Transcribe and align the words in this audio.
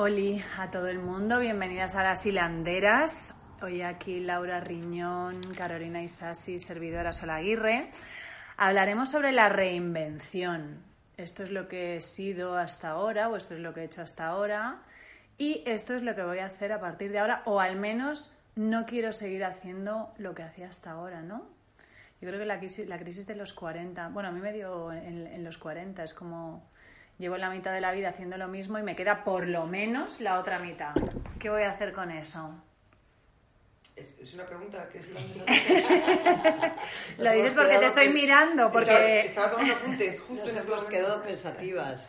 Oli 0.00 0.40
a 0.56 0.70
todo 0.70 0.86
el 0.86 1.00
mundo, 1.00 1.40
bienvenidas 1.40 1.96
a 1.96 2.04
las 2.04 2.24
hilanderas. 2.24 3.34
Hoy 3.60 3.82
aquí 3.82 4.20
Laura 4.20 4.60
Riñón, 4.60 5.40
Carolina 5.56 6.00
Isasi, 6.04 6.60
servidora 6.60 7.12
Solaguirre. 7.12 7.90
Hablaremos 8.56 9.10
sobre 9.10 9.32
la 9.32 9.48
reinvención. 9.48 10.84
Esto 11.16 11.42
es 11.42 11.50
lo 11.50 11.66
que 11.66 11.96
he 11.96 12.00
sido 12.00 12.56
hasta 12.56 12.90
ahora, 12.90 13.28
o 13.28 13.34
esto 13.34 13.54
es 13.54 13.60
lo 13.60 13.74
que 13.74 13.80
he 13.80 13.84
hecho 13.86 14.00
hasta 14.00 14.28
ahora, 14.28 14.84
y 15.36 15.64
esto 15.66 15.96
es 15.96 16.02
lo 16.02 16.14
que 16.14 16.22
voy 16.22 16.38
a 16.38 16.46
hacer 16.46 16.70
a 16.70 16.78
partir 16.78 17.10
de 17.10 17.18
ahora, 17.18 17.42
o 17.44 17.58
al 17.58 17.74
menos 17.74 18.36
no 18.54 18.86
quiero 18.86 19.12
seguir 19.12 19.44
haciendo 19.44 20.14
lo 20.16 20.32
que 20.32 20.44
hacía 20.44 20.68
hasta 20.68 20.92
ahora, 20.92 21.22
¿no? 21.22 21.44
Yo 22.20 22.28
creo 22.28 22.38
que 22.38 22.46
la 22.46 22.60
crisis, 22.60 23.26
de 23.26 23.34
los 23.34 23.52
40, 23.52 24.10
bueno, 24.10 24.28
a 24.28 24.32
mí 24.32 24.40
me 24.40 24.52
dio 24.52 24.92
en 24.92 25.42
los 25.42 25.58
40, 25.58 26.04
es 26.04 26.14
como 26.14 26.70
llevo 27.18 27.36
la 27.36 27.50
mitad 27.50 27.72
de 27.72 27.80
la 27.80 27.92
vida 27.92 28.08
haciendo 28.10 28.38
lo 28.38 28.48
mismo 28.48 28.78
y 28.78 28.82
me 28.82 28.96
queda 28.96 29.24
por 29.24 29.46
lo 29.46 29.66
menos 29.66 30.20
la 30.20 30.38
otra 30.38 30.58
mitad. 30.58 30.94
¿Qué 31.38 31.50
voy 31.50 31.62
a 31.62 31.70
hacer 31.70 31.92
con 31.92 32.10
eso? 32.10 32.54
Es, 33.96 34.32
una 34.34 34.46
pregunta 34.46 34.88
que 34.88 34.98
es 34.98 35.08
la 35.10 35.20
Lo 37.18 37.32
dices 37.32 37.52
porque 37.52 37.78
te 37.78 37.86
estoy 37.86 38.10
mirando, 38.10 38.70
porque... 38.70 39.22
Estaba, 39.22 39.50
tomando 39.50 39.74
apuntes, 39.74 40.20
justo 40.28 40.46
Nos 40.46 40.64
hemos 40.64 40.84
quedado 40.84 41.22
pensativas. 41.22 42.08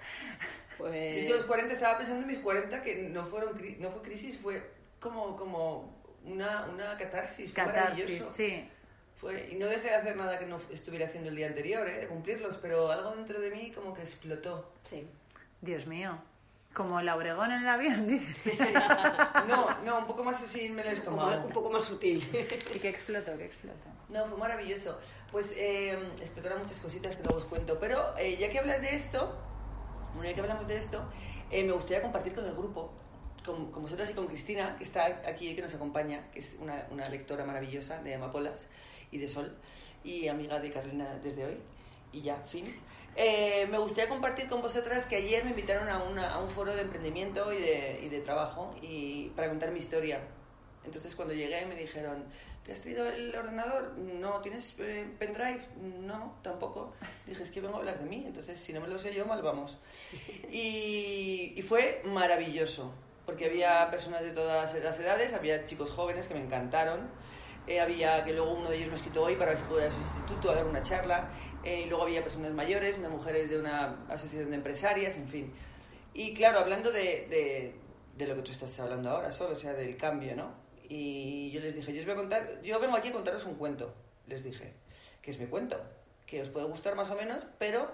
Pues... 0.77 1.23
Es 1.23 1.25
que 1.25 1.33
los 1.33 1.45
40, 1.45 1.73
estaba 1.73 1.97
pensando 1.97 2.21
en 2.21 2.27
mis 2.27 2.39
40, 2.39 2.81
que 2.83 3.09
no, 3.09 3.25
fueron, 3.25 3.59
no 3.79 3.91
fue 3.91 4.01
crisis, 4.03 4.37
fue 4.37 4.71
como, 4.99 5.35
como 5.35 5.99
una, 6.25 6.65
una 6.65 6.95
catarsis. 6.95 7.51
Catarsis, 7.53 8.23
sí. 8.35 8.69
Fue, 9.19 9.49
y 9.51 9.55
no 9.55 9.67
dejé 9.67 9.89
de 9.89 9.95
hacer 9.95 10.15
nada 10.15 10.39
que 10.39 10.45
no 10.45 10.61
estuviera 10.71 11.07
haciendo 11.07 11.29
el 11.29 11.35
día 11.35 11.47
anterior, 11.47 11.85
¿eh? 11.89 11.99
de 11.99 12.07
cumplirlos, 12.07 12.55
pero 12.57 12.89
algo 12.89 13.11
dentro 13.11 13.41
de 13.41 13.51
mí 13.51 13.71
como 13.71 13.93
que 13.93 14.01
explotó. 14.01 14.71
Sí. 14.83 15.05
Dios 15.59 15.87
mío. 15.87 16.17
Como 16.73 17.01
la 17.01 17.17
Obregón 17.17 17.51
en 17.51 17.63
el 17.63 17.67
avión, 17.67 18.07
dices. 18.07 18.57
No, 19.47 19.81
no, 19.83 19.97
un 19.99 20.07
poco 20.07 20.23
más 20.23 20.41
así 20.41 20.69
me 20.69 20.85
lo 20.85 20.91
estómago. 20.91 21.47
Un 21.47 21.51
poco 21.51 21.69
más 21.69 21.83
sutil. 21.83 22.25
¿Y 22.73 22.79
qué 22.79 22.87
explotó? 22.87 23.37
¿Qué 23.37 23.45
explotó? 23.45 23.89
No, 24.07 24.25
fue 24.27 24.37
maravilloso. 24.37 24.97
Pues 25.31 25.53
eh, 25.57 25.99
explotaron 26.21 26.61
muchas 26.61 26.79
cositas 26.79 27.17
que 27.17 27.23
luego 27.23 27.39
os 27.39 27.45
cuento. 27.45 27.77
Pero 27.77 28.17
eh, 28.17 28.37
ya 28.37 28.49
que 28.49 28.59
hablas 28.59 28.81
de 28.81 28.95
esto, 28.95 29.37
bueno, 30.13 30.29
ya 30.29 30.33
que 30.33 30.41
hablamos 30.41 30.65
de 30.67 30.77
esto, 30.77 31.03
eh, 31.51 31.65
me 31.65 31.73
gustaría 31.73 32.01
compartir 32.01 32.33
con 32.33 32.45
el 32.45 32.53
grupo, 32.53 32.93
con, 33.43 33.69
con, 33.71 33.81
vosotras 33.83 34.09
y 34.11 34.13
con 34.13 34.27
Cristina, 34.27 34.77
que 34.77 34.85
está 34.85 35.05
aquí, 35.27 35.53
que 35.55 35.61
nos 35.61 35.73
acompaña, 35.73 36.31
que 36.31 36.39
es 36.39 36.55
una, 36.61 36.85
una 36.91 37.03
lectora 37.09 37.43
maravillosa 37.43 38.01
de 38.01 38.15
Amapolas 38.15 38.69
y 39.11 39.17
de 39.17 39.27
Sol, 39.27 39.55
y 40.03 40.27
amiga 40.27 40.59
de 40.59 40.71
Carolina 40.71 41.19
desde 41.23 41.45
hoy. 41.45 41.57
Y 42.11 42.21
ya, 42.21 42.37
fin. 42.47 42.65
Eh, 43.15 43.67
me 43.69 43.77
gustaría 43.77 44.09
compartir 44.09 44.47
con 44.47 44.61
vosotras 44.61 45.05
que 45.05 45.15
ayer 45.15 45.43
me 45.43 45.49
invitaron 45.49 45.89
a, 45.89 46.03
una, 46.03 46.31
a 46.31 46.39
un 46.39 46.49
foro 46.49 46.75
de 46.75 46.81
emprendimiento 46.81 47.51
y 47.51 47.57
de, 47.57 48.01
y 48.03 48.09
de, 48.09 48.19
trabajo 48.21 48.73
y 48.81 49.31
para 49.35 49.49
contar 49.49 49.71
mi 49.71 49.79
historia. 49.79 50.21
Entonces 50.85 51.15
cuando 51.15 51.33
llegué 51.33 51.65
me 51.65 51.75
dijeron, 51.75 52.23
¿te 52.63 52.71
has 52.71 52.81
traído 52.81 53.07
el 53.07 53.35
ordenador? 53.35 53.97
No, 53.97 54.39
¿tienes 54.39 54.73
eh, 54.79 55.05
pendrive? 55.17 55.59
No, 56.01 56.35
tampoco. 56.41 56.93
Dije, 57.25 57.43
es 57.43 57.51
que 57.51 57.61
vengo 57.61 57.75
a 57.75 57.79
hablar 57.79 57.99
de 57.99 58.05
mí, 58.05 58.23
entonces 58.25 58.59
si 58.59 58.71
no 58.71 58.79
me 58.79 58.87
lo 58.87 58.97
sé 58.97 59.13
yo, 59.13 59.25
mal 59.25 59.41
vamos. 59.41 59.77
Y, 60.51 61.53
y 61.55 61.61
fue 61.61 62.01
maravilloso, 62.05 62.91
porque 63.25 63.47
había 63.47 63.89
personas 63.91 64.21
de 64.21 64.31
todas 64.31 64.73
las 64.73 64.99
edades, 64.99 65.33
había 65.33 65.65
chicos 65.65 65.91
jóvenes 65.91 66.27
que 66.27 66.35
me 66.35 66.41
encantaron 66.41 67.09
eh, 67.67 67.79
había 67.79 68.23
que 68.23 68.33
luego 68.33 68.51
uno 68.53 68.69
de 68.69 68.77
ellos 68.77 68.87
me 68.87 68.93
ha 68.93 68.97
escrito 68.97 69.23
hoy 69.23 69.35
para 69.35 69.51
que 69.51 69.57
se 69.57 69.63
pudiera 69.65 69.85
ir 69.85 69.91
a 69.91 69.95
su 69.95 70.01
instituto 70.01 70.51
a 70.51 70.55
dar 70.55 70.65
una 70.65 70.81
charla, 70.81 71.29
eh, 71.63 71.85
luego 71.87 72.03
había 72.03 72.23
personas 72.23 72.51
mayores, 72.53 72.97
unas 72.97 73.11
mujeres 73.11 73.49
de 73.49 73.59
una 73.59 74.05
asociación 74.09 74.49
de 74.49 74.57
empresarias, 74.57 75.17
en 75.17 75.27
fin. 75.27 75.53
Y 76.13 76.33
claro, 76.33 76.59
hablando 76.59 76.91
de, 76.91 77.27
de, 77.29 77.75
de 78.17 78.27
lo 78.27 78.35
que 78.35 78.41
tú 78.41 78.51
estás 78.51 78.79
hablando 78.79 79.09
ahora, 79.09 79.31
solo, 79.31 79.53
o 79.53 79.55
sea, 79.55 79.73
del 79.73 79.95
cambio, 79.97 80.35
¿no? 80.35 80.51
Y 80.87 81.51
yo 81.51 81.61
les 81.61 81.75
dije, 81.75 81.93
yo 81.93 81.99
os 81.99 82.05
voy 82.05 82.13
a 82.13 82.17
contar, 82.17 82.61
yo 82.63 82.79
vengo 82.79 82.97
aquí 82.97 83.09
a 83.09 83.13
contaros 83.13 83.45
un 83.45 83.55
cuento, 83.55 83.93
les 84.27 84.43
dije, 84.43 84.73
que 85.21 85.29
es 85.29 85.39
mi 85.39 85.45
cuento, 85.45 85.79
que 86.25 86.41
os 86.41 86.49
puede 86.49 86.65
gustar 86.65 86.95
más 86.95 87.11
o 87.11 87.15
menos, 87.15 87.45
pero 87.59 87.91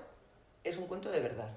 es 0.63 0.77
un 0.77 0.87
cuento 0.87 1.11
de 1.11 1.19
verdad. 1.19 1.51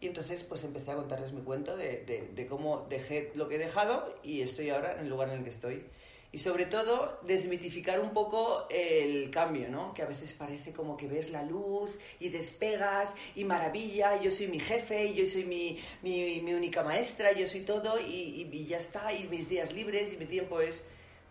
Y 0.00 0.06
entonces 0.06 0.42
pues 0.42 0.64
empecé 0.64 0.90
a 0.90 0.96
contarles 0.96 1.32
mi 1.32 1.42
cuento 1.42 1.76
de, 1.76 2.04
de, 2.04 2.28
de, 2.34 2.46
cómo 2.46 2.86
dejé 2.88 3.30
lo 3.34 3.48
que 3.48 3.54
he 3.54 3.58
dejado 3.58 4.14
y 4.22 4.40
estoy 4.40 4.70
ahora 4.70 4.94
en 4.94 5.00
el 5.00 5.08
lugar 5.08 5.28
en 5.28 5.36
el 5.36 5.44
que 5.44 5.50
estoy 5.50 5.84
y 6.32 6.38
sobre 6.38 6.64
todo 6.64 7.20
desmitificar 7.22 8.00
un 8.00 8.10
poco 8.10 8.66
el 8.70 9.30
cambio, 9.30 9.68
¿no? 9.68 9.92
Que 9.92 10.00
a 10.00 10.06
veces 10.06 10.32
parece 10.32 10.72
como 10.72 10.96
que 10.96 11.06
ves 11.06 11.28
la 11.30 11.42
luz 11.42 11.98
y 12.20 12.30
despegas 12.30 13.14
y 13.36 13.44
maravilla, 13.44 14.16
y 14.16 14.24
yo 14.24 14.30
soy 14.30 14.48
mi 14.48 14.58
jefe, 14.58 15.04
y 15.04 15.14
yo 15.14 15.26
soy 15.26 15.44
mi, 15.44 15.78
mi, 16.00 16.40
mi 16.40 16.54
única 16.54 16.82
maestra, 16.82 17.32
yo 17.32 17.46
soy 17.46 17.60
todo 17.60 18.00
y, 18.00 18.48
y, 18.50 18.66
ya 18.66 18.78
está, 18.78 19.12
y 19.12 19.28
mis 19.28 19.50
días 19.50 19.72
libres 19.72 20.14
y 20.14 20.16
mi 20.16 20.24
tiempo 20.24 20.60
es... 20.60 20.82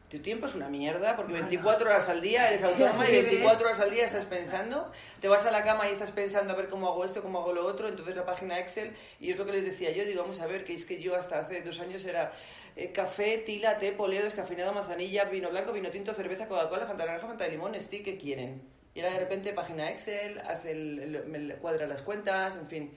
Tu 0.09 0.19
tiempo 0.19 0.45
es 0.45 0.55
una 0.55 0.67
mierda 0.67 1.15
porque 1.15 1.31
24 1.31 1.89
horas 1.89 2.09
al 2.09 2.19
día 2.19 2.49
eres 2.49 2.61
autónoma 2.63 3.09
y 3.09 3.13
24 3.13 3.65
horas 3.65 3.79
al 3.79 3.91
día 3.91 4.05
estás 4.05 4.25
pensando. 4.25 4.91
Te 5.21 5.29
vas 5.29 5.45
a 5.45 5.51
la 5.51 5.63
cama 5.63 5.87
y 5.87 5.93
estás 5.93 6.11
pensando 6.11 6.51
a 6.51 6.57
ver 6.57 6.67
cómo 6.67 6.89
hago 6.89 7.05
esto, 7.05 7.21
cómo 7.21 7.39
hago 7.39 7.53
lo 7.53 7.65
otro. 7.65 7.87
Entonces 7.87 8.17
la 8.17 8.25
página 8.25 8.59
Excel, 8.59 8.91
y 9.21 9.31
es 9.31 9.37
lo 9.37 9.45
que 9.45 9.53
les 9.53 9.63
decía 9.63 9.89
yo, 9.93 10.03
digo, 10.03 10.23
vamos 10.23 10.41
a 10.41 10.47
ver, 10.47 10.65
que 10.65 10.73
es 10.73 10.85
que 10.85 11.01
yo 11.01 11.15
hasta 11.15 11.39
hace 11.39 11.61
dos 11.61 11.79
años 11.79 12.03
era 12.03 12.33
eh, 12.81 12.91
café, 12.91 13.37
tila, 13.39 13.77
té, 13.77 13.91
poleo, 13.91 14.23
descafeinado, 14.23 14.73
manzanilla, 14.73 15.25
vino 15.25 15.49
blanco, 15.49 15.71
vino 15.71 15.91
tinto, 15.91 16.13
cerveza, 16.13 16.47
Coca-Cola, 16.47 16.87
Fanta 16.87 17.05
naranja, 17.05 17.27
Fanta 17.27 17.43
de 17.43 17.51
limón, 17.51 17.79
stick, 17.79 18.03
¿qué 18.03 18.17
quieren? 18.17 18.61
Y 18.93 18.99
ahora 18.99 19.13
de 19.13 19.19
repente 19.19 19.53
página 19.53 19.89
Excel, 19.89 20.39
hace 20.39 20.71
el, 20.71 21.57
cuadra 21.61 21.87
las 21.87 22.01
cuentas, 22.01 22.55
en 22.55 22.67
fin. 22.67 22.93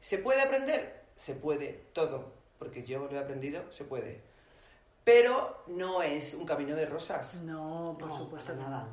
¿Se 0.00 0.18
puede 0.18 0.40
aprender? 0.40 1.02
Se 1.14 1.34
puede, 1.34 1.84
todo. 1.92 2.32
Porque 2.58 2.84
yo 2.84 3.06
lo 3.06 3.16
he 3.16 3.18
aprendido, 3.18 3.70
se 3.70 3.84
puede. 3.84 4.20
Pero 5.04 5.62
no 5.66 6.02
es 6.02 6.34
un 6.34 6.46
camino 6.46 6.74
de 6.74 6.86
rosas. 6.86 7.34
No, 7.34 7.96
por 7.98 8.08
no, 8.08 8.16
supuesto 8.16 8.54
nada. 8.54 8.88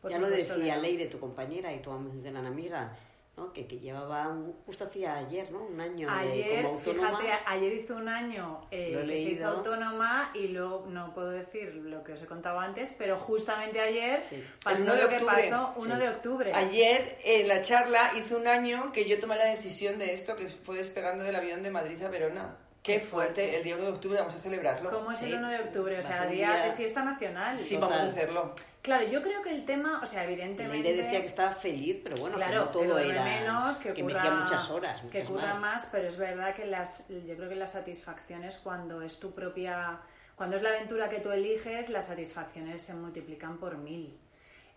Por 0.00 0.10
ya 0.10 0.18
supuesto 0.18 0.54
lo 0.54 0.58
decía 0.58 0.76
Leire, 0.76 1.06
tu 1.06 1.20
compañera 1.20 1.72
y 1.72 1.80
tu 1.80 1.90
gran 2.22 2.46
amiga 2.46 2.96
¿no? 3.38 3.52
que, 3.52 3.66
que, 3.66 3.78
llevaba 3.78 4.36
justo 4.66 4.84
hacía 4.84 5.16
ayer, 5.16 5.50
¿no? 5.50 5.64
Un 5.64 5.80
año 5.80 6.08
ayer, 6.10 6.64
como 6.64 6.76
autónoma. 6.76 7.18
Fíjate, 7.18 7.42
ayer 7.46 7.72
hizo 7.72 7.96
un 7.96 8.08
año 8.08 8.60
eh, 8.70 9.04
que 9.06 9.16
se 9.16 9.30
hizo 9.30 9.46
autónoma 9.46 10.30
y 10.34 10.48
luego 10.48 10.86
no 10.88 11.14
puedo 11.14 11.30
decir 11.30 11.74
lo 11.74 12.02
que 12.02 12.12
os 12.12 12.22
he 12.22 12.26
contado 12.26 12.58
antes, 12.58 12.94
pero 12.98 13.16
justamente 13.16 13.80
ayer 13.80 14.22
sí. 14.22 14.44
pasó 14.62 14.96
lo 14.96 15.08
que 15.08 15.20
pasó 15.20 15.72
1 15.76 15.94
sí. 15.94 16.00
de 16.00 16.08
octubre. 16.08 16.52
Ayer 16.54 17.18
en 17.24 17.48
la 17.48 17.60
charla 17.60 18.10
hizo 18.16 18.36
un 18.36 18.46
año 18.46 18.92
que 18.92 19.08
yo 19.08 19.18
tomé 19.18 19.36
la 19.36 19.46
decisión 19.46 19.98
de 19.98 20.12
esto, 20.12 20.36
que 20.36 20.48
fue 20.48 20.76
despegando 20.76 21.24
del 21.24 21.36
avión 21.36 21.62
de 21.62 21.70
Madrid 21.70 22.02
a 22.02 22.08
Verona. 22.08 22.56
Qué 22.82 23.00
fuerte, 23.00 23.56
el 23.56 23.64
día 23.64 23.74
1 23.76 23.84
de 23.84 23.90
octubre 23.90 24.18
vamos 24.18 24.34
a 24.34 24.38
celebrarlo. 24.38 24.90
¿Cómo 24.90 25.12
es 25.12 25.22
el 25.22 25.34
1 25.34 25.48
de 25.48 25.58
octubre? 25.58 25.98
O 25.98 26.02
sea, 26.02 26.26
día, 26.26 26.54
día 26.54 26.64
de 26.66 26.72
fiesta 26.72 27.04
nacional. 27.04 27.58
Sí, 27.58 27.76
vamos 27.76 27.98
a 27.98 28.04
hacerlo. 28.04 28.54
Claro, 28.80 29.06
yo 29.06 29.22
creo 29.22 29.42
que 29.42 29.50
el 29.50 29.64
tema, 29.66 30.00
o 30.02 30.06
sea, 30.06 30.24
evidentemente... 30.24 30.82
Leire 30.82 31.02
decía 31.02 31.20
que 31.20 31.26
estaba 31.26 31.52
feliz, 31.52 32.00
pero 32.02 32.16
bueno, 32.16 32.36
claro, 32.36 32.52
que 32.52 32.58
no 32.58 32.70
todo 32.86 32.96
que 32.96 33.10
era... 33.10 33.24
menos, 33.24 33.78
que, 33.78 33.92
que 33.92 34.02
curra, 34.02 34.22
metía 34.22 34.30
muchas 34.36 34.70
horas, 34.70 35.02
muchas 35.02 35.20
Que 35.20 35.26
curra 35.26 35.52
más. 35.54 35.60
más, 35.60 35.88
pero 35.92 36.08
es 36.08 36.16
verdad 36.16 36.54
que 36.54 36.64
las, 36.64 37.08
yo 37.08 37.36
creo 37.36 37.48
que 37.48 37.56
las 37.56 37.72
satisfacciones 37.72 38.58
cuando 38.58 39.02
es 39.02 39.18
tu 39.18 39.32
propia... 39.32 39.98
Cuando 40.36 40.56
es 40.56 40.62
la 40.62 40.70
aventura 40.70 41.08
que 41.08 41.18
tú 41.18 41.32
eliges, 41.32 41.90
las 41.90 42.06
satisfacciones 42.06 42.80
se 42.80 42.94
multiplican 42.94 43.58
por 43.58 43.76
mil. 43.76 44.16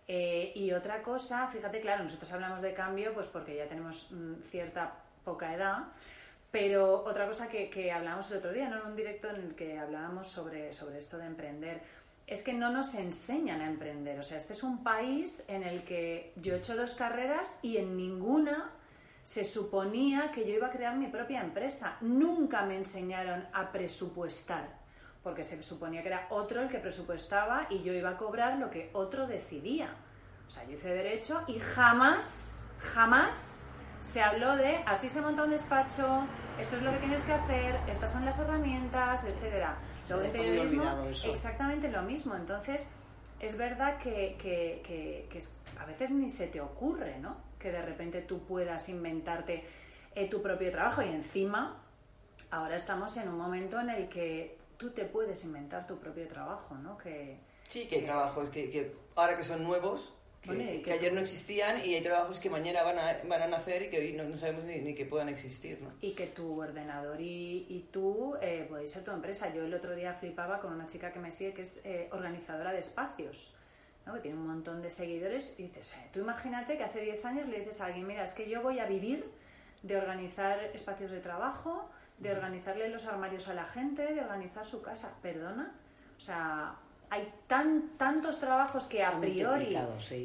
Eh, 0.08 0.52
y 0.56 0.72
otra 0.72 1.02
cosa, 1.02 1.46
fíjate, 1.46 1.80
claro, 1.80 2.02
nosotros 2.02 2.30
hablamos 2.32 2.60
de 2.60 2.74
cambio 2.74 3.14
pues 3.14 3.28
porque 3.28 3.56
ya 3.56 3.68
tenemos 3.68 4.08
mm, 4.10 4.42
cierta 4.50 4.92
poca 5.24 5.54
edad, 5.54 5.84
pero 6.52 7.02
otra 7.04 7.26
cosa 7.26 7.48
que, 7.48 7.70
que 7.70 7.90
hablamos 7.90 8.30
el 8.30 8.36
otro 8.36 8.52
día, 8.52 8.68
¿no? 8.68 8.76
en 8.76 8.86
un 8.88 8.94
directo 8.94 9.30
en 9.30 9.36
el 9.36 9.54
que 9.54 9.78
hablábamos 9.78 10.28
sobre, 10.28 10.72
sobre 10.72 10.98
esto 10.98 11.16
de 11.16 11.24
emprender, 11.24 11.82
es 12.26 12.42
que 12.42 12.52
no 12.52 12.70
nos 12.70 12.94
enseñan 12.94 13.62
a 13.62 13.66
emprender. 13.66 14.18
O 14.18 14.22
sea, 14.22 14.36
este 14.36 14.52
es 14.52 14.62
un 14.62 14.84
país 14.84 15.44
en 15.48 15.62
el 15.62 15.82
que 15.82 16.34
yo 16.36 16.54
he 16.54 16.58
hecho 16.58 16.76
dos 16.76 16.94
carreras 16.94 17.58
y 17.62 17.78
en 17.78 17.96
ninguna 17.96 18.70
se 19.22 19.44
suponía 19.44 20.30
que 20.30 20.46
yo 20.46 20.54
iba 20.54 20.66
a 20.66 20.70
crear 20.70 20.96
mi 20.96 21.08
propia 21.08 21.40
empresa. 21.40 21.96
Nunca 22.02 22.66
me 22.66 22.76
enseñaron 22.76 23.48
a 23.54 23.72
presupuestar, 23.72 24.78
porque 25.22 25.44
se 25.44 25.62
suponía 25.62 26.02
que 26.02 26.08
era 26.08 26.26
otro 26.30 26.60
el 26.60 26.68
que 26.68 26.78
presupuestaba 26.78 27.66
y 27.70 27.82
yo 27.82 27.94
iba 27.94 28.10
a 28.10 28.16
cobrar 28.18 28.58
lo 28.58 28.68
que 28.68 28.90
otro 28.92 29.26
decidía. 29.26 29.94
O 30.48 30.50
sea, 30.50 30.64
yo 30.64 30.72
hice 30.72 30.88
derecho 30.90 31.42
y 31.46 31.58
jamás, 31.58 32.62
jamás 32.78 33.66
se 34.02 34.20
habló 34.20 34.56
de 34.56 34.82
así 34.84 35.08
se 35.08 35.20
monta 35.20 35.44
un 35.44 35.50
despacho, 35.50 36.26
esto 36.58 36.76
es 36.76 36.82
lo 36.82 36.90
que 36.92 36.98
tienes 36.98 37.22
que 37.22 37.32
hacer, 37.32 37.78
estas 37.88 38.12
son 38.12 38.24
las 38.24 38.38
herramientas, 38.38 39.24
etcétera. 39.24 39.76
Luego 40.08 40.24
interiorismo, 40.24 40.84
exactamente 41.24 41.88
lo 41.90 42.02
mismo. 42.02 42.34
Entonces, 42.34 42.90
es 43.40 43.56
verdad 43.56 43.98
que, 43.98 44.36
que, 44.38 44.82
que, 44.84 45.26
que, 45.30 45.38
a 45.80 45.84
veces 45.84 46.10
ni 46.10 46.30
se 46.30 46.46
te 46.48 46.60
ocurre, 46.60 47.18
¿no? 47.18 47.36
Que 47.58 47.72
de 47.72 47.82
repente 47.82 48.22
tú 48.22 48.40
puedas 48.44 48.88
inventarte 48.88 49.64
eh, 50.14 50.28
tu 50.28 50.42
propio 50.42 50.70
trabajo 50.70 51.02
y 51.02 51.08
encima 51.08 51.82
ahora 52.50 52.76
estamos 52.76 53.16
en 53.16 53.28
un 53.28 53.38
momento 53.38 53.80
en 53.80 53.90
el 53.90 54.08
que 54.08 54.58
tú 54.76 54.90
te 54.90 55.04
puedes 55.04 55.44
inventar 55.44 55.86
tu 55.86 55.98
propio 55.98 56.26
trabajo, 56.28 56.74
¿no? 56.76 56.98
Que, 56.98 57.38
sí, 57.66 57.86
que 57.86 57.96
hay 57.96 58.04
trabajos 58.04 58.50
que, 58.50 58.70
que 58.70 58.94
ahora 59.16 59.36
que 59.36 59.44
son 59.44 59.62
nuevos 59.64 60.14
que, 60.42 60.92
ayer 60.92 61.12
no 61.12 61.20
existían 61.20 61.84
y 61.84 61.94
hay 61.94 62.02
trabajos 62.02 62.40
que 62.40 62.50
mañana 62.50 62.82
van 62.82 62.98
a, 62.98 63.18
van 63.28 63.42
a 63.42 63.46
nacer 63.46 63.82
y 63.82 63.90
que 63.90 63.98
hoy 63.98 64.12
no, 64.12 64.36
sabemos 64.36 64.64
ni, 64.64 64.94
que 64.94 65.06
puedan 65.06 65.28
existir. 65.28 65.80
¿no? 65.80 65.88
Y 66.00 66.12
que 66.12 66.26
tu 66.26 66.60
ordenador 66.60 67.20
y, 67.20 67.66
y 67.68 67.86
tú 67.92 68.34
eh, 68.42 68.66
podéis 68.68 68.90
ser 68.90 69.04
tu 69.04 69.12
empresa. 69.12 69.54
Yo 69.54 69.64
el 69.64 69.72
otro 69.72 69.94
día 69.94 70.14
flipaba 70.14 70.60
con 70.60 70.72
una 70.72 70.86
chica 70.86 71.12
que 71.12 71.20
me 71.20 71.30
sigue 71.30 71.54
que 71.54 71.62
es 71.62 71.84
eh, 71.84 72.08
organizadora 72.12 72.72
de 72.72 72.80
espacios. 72.80 73.54
¿no? 74.04 74.14
que 74.14 74.20
tiene 74.20 74.36
un 74.36 74.48
montón 74.48 74.82
de 74.82 74.90
seguidores 74.90 75.54
y 75.58 75.64
dices, 75.64 75.94
eh, 75.94 76.08
tú 76.12 76.18
imagínate 76.18 76.76
que 76.76 76.82
hace 76.82 77.00
10 77.02 77.24
años 77.24 77.48
le 77.48 77.60
dices 77.60 77.80
a 77.80 77.86
alguien, 77.86 78.04
mira, 78.04 78.24
es 78.24 78.32
que 78.32 78.48
yo 78.48 78.60
voy 78.60 78.80
a 78.80 78.86
vivir 78.86 79.30
de 79.82 79.96
organizar 79.96 80.58
espacios 80.74 81.12
de 81.12 81.20
trabajo, 81.20 81.88
de 82.18 82.32
organizarle 82.32 82.88
los 82.88 83.06
armarios 83.06 83.48
a 83.48 83.54
la 83.54 83.64
gente, 83.64 84.12
de 84.12 84.20
organizar 84.20 84.64
su 84.64 84.82
casa. 84.82 85.14
Perdona. 85.22 85.72
O 86.16 86.20
sea, 86.20 86.76
hay 87.12 87.30
tan, 87.46 87.90
tantos 87.98 88.40
trabajos 88.40 88.86
que 88.86 89.04
a 89.04 89.20
priori, 89.20 89.76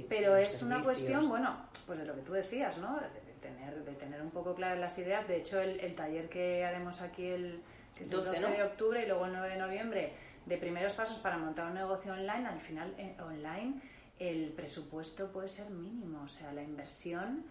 pero 0.08 0.38
es 0.38 0.62
una 0.62 0.82
cuestión, 0.82 1.28
bueno, 1.28 1.54
pues 1.86 2.00
de 2.00 2.06
lo 2.06 2.16
que 2.16 2.22
tú 2.22 2.32
decías, 2.32 2.78
¿no? 2.78 2.98
De, 2.98 3.34
tener, 3.42 3.84
de 3.84 3.92
tener 3.92 4.22
un 4.22 4.30
poco 4.32 4.56
claras 4.56 4.80
las 4.80 4.98
ideas. 4.98 5.28
De 5.28 5.36
hecho, 5.36 5.60
el, 5.60 5.96
taller 5.96 6.30
que 6.30 6.64
haremos 6.64 7.02
aquí 7.02 7.26
el, 7.26 7.62
que 7.94 8.04
es 8.04 8.10
el 8.10 8.24
12, 8.24 8.40
de 8.40 8.64
octubre 8.64 9.04
y 9.04 9.06
luego 9.06 9.26
el 9.26 9.34
9 9.34 9.50
de 9.50 9.58
noviembre, 9.58 10.14
de 10.46 10.58
primeros 10.58 10.94
pasos 10.94 11.18
para 11.18 11.38
montar 11.38 11.66
un 11.68 11.74
negocio 11.74 12.14
online, 12.14 12.48
al 12.48 12.62
final 12.62 12.96
eh, 12.98 13.18
online 13.20 13.82
el 14.18 14.54
presupuesto 14.54 15.30
puede 15.30 15.50
ser 15.50 15.70
mínimo, 15.70 16.24
o 16.24 16.30
sea, 16.30 16.54
la 16.54 16.64
inversión 16.64 17.44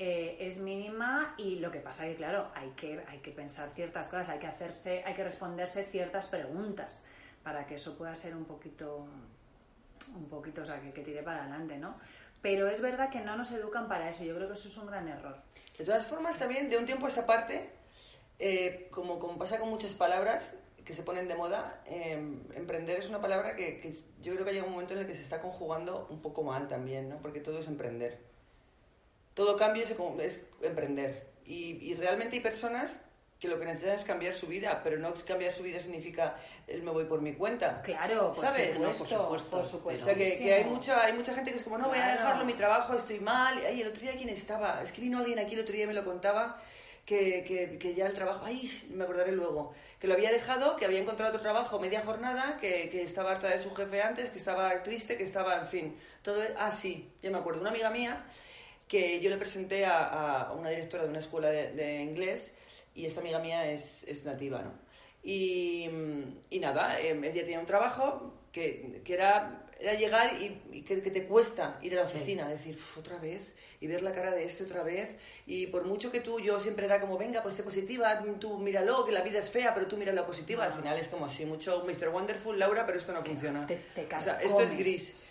eh, 0.00 0.36
es 0.40 0.58
mínima 0.58 1.36
y 1.38 1.60
lo 1.60 1.70
que 1.70 1.78
pasa 1.78 2.06
es 2.06 2.10
que, 2.10 2.16
claro, 2.16 2.48
hay 2.56 2.70
que, 2.70 3.04
hay 3.06 3.18
que 3.18 3.30
pensar 3.30 3.70
ciertas 3.72 4.08
cosas, 4.08 4.30
hay 4.30 4.40
que 4.40 4.48
hacerse, 4.48 5.04
hay 5.06 5.14
que 5.14 5.22
responderse 5.22 5.84
ciertas 5.84 6.26
preguntas 6.26 7.04
para 7.42 7.66
que 7.66 7.74
eso 7.74 7.96
pueda 7.96 8.14
ser 8.14 8.34
un 8.34 8.44
poquito, 8.44 9.06
un 10.14 10.28
poquito, 10.28 10.62
o 10.62 10.64
sea, 10.64 10.80
que, 10.80 11.02
tire 11.02 11.22
para 11.22 11.42
adelante, 11.42 11.78
¿no? 11.78 11.96
Pero 12.42 12.68
es 12.68 12.80
verdad 12.80 13.10
que 13.10 13.20
no 13.20 13.36
nos 13.36 13.52
educan 13.52 13.88
para 13.88 14.08
eso, 14.08 14.24
yo 14.24 14.34
creo 14.34 14.48
que 14.48 14.54
eso 14.54 14.68
es 14.68 14.76
un 14.76 14.86
gran 14.86 15.08
error. 15.08 15.36
De 15.76 15.84
todas 15.84 16.06
formas, 16.06 16.38
también 16.38 16.68
de 16.70 16.78
un 16.78 16.86
tiempo 16.86 17.06
a 17.06 17.08
esta 17.08 17.26
parte, 17.26 17.70
eh, 18.38 18.88
como, 18.90 19.18
como 19.18 19.38
pasa 19.38 19.58
con 19.58 19.68
muchas 19.68 19.94
palabras 19.94 20.54
que 20.84 20.94
se 20.94 21.02
ponen 21.02 21.28
de 21.28 21.34
moda, 21.34 21.82
em, 21.84 22.40
emprender 22.54 22.98
es 22.98 23.08
una 23.08 23.20
palabra 23.20 23.54
que, 23.54 23.80
que, 23.80 23.94
yo 24.22 24.32
creo 24.34 24.44
que 24.44 24.52
llega 24.52 24.66
un 24.66 24.72
momento 24.72 24.94
en 24.94 25.00
el 25.00 25.06
que 25.06 25.14
se 25.14 25.22
está 25.22 25.40
conjugando 25.40 26.06
un 26.10 26.20
poco 26.20 26.42
mal 26.42 26.68
también, 26.68 27.08
¿no? 27.08 27.18
Porque 27.18 27.40
todo 27.40 27.58
es 27.58 27.66
emprender. 27.66 28.18
Todo 29.34 29.56
cambio 29.56 29.82
es, 29.82 29.94
es 30.20 30.46
emprender. 30.62 31.28
Y, 31.44 31.76
y 31.82 31.94
realmente 31.94 32.36
hay 32.36 32.42
personas 32.42 33.00
que 33.40 33.48
lo 33.48 33.58
que 33.58 33.64
necesitan 33.64 33.94
es 33.94 34.04
cambiar 34.04 34.34
su 34.34 34.46
vida, 34.46 34.82
pero 34.84 34.98
no 34.98 35.14
cambiar 35.26 35.50
su 35.50 35.62
vida 35.62 35.80
significa 35.80 36.36
el 36.66 36.82
me 36.82 36.90
voy 36.90 37.06
por 37.06 37.22
mi 37.22 37.32
cuenta. 37.32 37.80
Claro, 37.80 38.32
por 38.32 38.44
¿sabes? 38.44 38.76
Supuesto, 38.76 39.28
por 39.28 39.64
supuesto, 39.64 40.04
O 40.04 40.06
sea, 40.06 40.14
que, 40.14 40.52
hay, 40.52 40.64
mucha, 40.64 41.02
hay 41.02 41.14
mucha 41.14 41.34
gente 41.34 41.50
que 41.50 41.56
es 41.56 41.64
como, 41.64 41.78
no, 41.78 41.88
voy 41.88 41.98
a 41.98 42.08
dejarlo 42.08 42.44
mi 42.44 42.52
trabajo, 42.52 42.94
estoy 42.94 43.18
mal. 43.18 43.58
Ay, 43.66 43.80
el 43.80 43.88
otro 43.88 44.02
día, 44.02 44.12
¿quién 44.12 44.28
estaba? 44.28 44.82
Es 44.82 44.92
que 44.92 45.00
vino 45.00 45.18
alguien 45.18 45.38
aquí 45.38 45.54
el 45.54 45.60
otro 45.60 45.74
día 45.74 45.84
y 45.84 45.86
me 45.86 45.94
lo 45.94 46.04
contaba, 46.04 46.60
que, 47.06 47.42
que, 47.44 47.78
que 47.78 47.94
ya 47.94 48.06
el 48.06 48.12
trabajo, 48.12 48.44
ay, 48.44 48.70
me 48.90 49.04
acordaré 49.04 49.32
luego, 49.32 49.72
que 49.98 50.06
lo 50.06 50.12
había 50.12 50.30
dejado, 50.30 50.76
que 50.76 50.84
había 50.84 51.00
encontrado 51.00 51.30
otro 51.30 51.40
trabajo 51.40 51.80
media 51.80 52.02
jornada, 52.02 52.58
que, 52.60 52.90
que 52.90 53.02
estaba 53.02 53.30
harta 53.30 53.48
de 53.48 53.58
su 53.58 53.74
jefe 53.74 54.02
antes, 54.02 54.28
que 54.28 54.38
estaba 54.38 54.82
triste, 54.82 55.16
que 55.16 55.24
estaba, 55.24 55.56
en 55.60 55.66
fin, 55.66 55.96
todo 56.20 56.42
así. 56.58 57.08
Ah, 57.08 57.18
ya 57.22 57.30
me 57.30 57.38
acuerdo, 57.38 57.62
una 57.62 57.70
amiga 57.70 57.88
mía 57.88 58.22
que 58.86 59.20
yo 59.20 59.30
le 59.30 59.38
presenté 59.38 59.86
a, 59.86 60.42
a 60.42 60.52
una 60.52 60.68
directora 60.68 61.04
de 61.04 61.08
una 61.08 61.20
escuela 61.20 61.48
de, 61.48 61.72
de 61.72 62.02
inglés 62.02 62.56
y 62.94 63.06
esta 63.06 63.20
amiga 63.20 63.38
mía 63.38 63.70
es, 63.70 64.04
es 64.04 64.24
nativa, 64.24 64.62
¿no? 64.62 64.72
Y, 65.22 65.88
y 66.48 66.60
nada, 66.60 66.98
eh, 67.00 67.10
ella 67.10 67.42
tenía 67.42 67.60
un 67.60 67.66
trabajo 67.66 68.32
que, 68.52 69.02
que 69.04 69.12
era, 69.12 69.66
era, 69.78 69.94
llegar 69.94 70.30
y, 70.40 70.82
que, 70.82 70.96
te 70.96 71.26
cuesta 71.26 71.78
ir 71.82 71.92
a 71.92 71.96
la 71.96 72.04
oficina, 72.04 72.48
decir, 72.48 72.78
otra 72.98 73.18
vez, 73.18 73.54
y 73.80 73.86
ver 73.86 74.02
la 74.02 74.12
cara 74.12 74.30
de 74.30 74.44
este 74.44 74.64
otra 74.64 74.82
vez, 74.82 75.16
y 75.46 75.66
por 75.66 75.84
mucho 75.84 76.10
que 76.10 76.20
tú, 76.20 76.40
yo 76.40 76.58
siempre 76.58 76.86
era 76.86 77.00
como, 77.00 77.18
venga, 77.18 77.42
pues 77.42 77.54
sé 77.54 77.62
positiva, 77.62 78.22
tú 78.40 78.58
míralo, 78.58 79.04
que 79.04 79.12
la 79.12 79.20
vida 79.20 79.40
es 79.40 79.50
fea, 79.50 79.74
pero 79.74 79.86
tú 79.86 79.98
mira 79.98 80.12
la 80.12 80.24
positiva, 80.24 80.64
al 80.64 80.72
final 80.72 80.98
es 80.98 81.08
como 81.08 81.26
así, 81.26 81.44
mucho 81.44 81.84
Mr. 81.84 82.08
Wonderful, 82.08 82.58
Laura, 82.58 82.86
pero 82.86 82.98
esto 82.98 83.12
no 83.12 83.22
funciona. 83.22 83.66
o 83.66 84.20
sea, 84.20 84.40
esto 84.40 84.62
es 84.62 84.76
gris. 84.76 85.28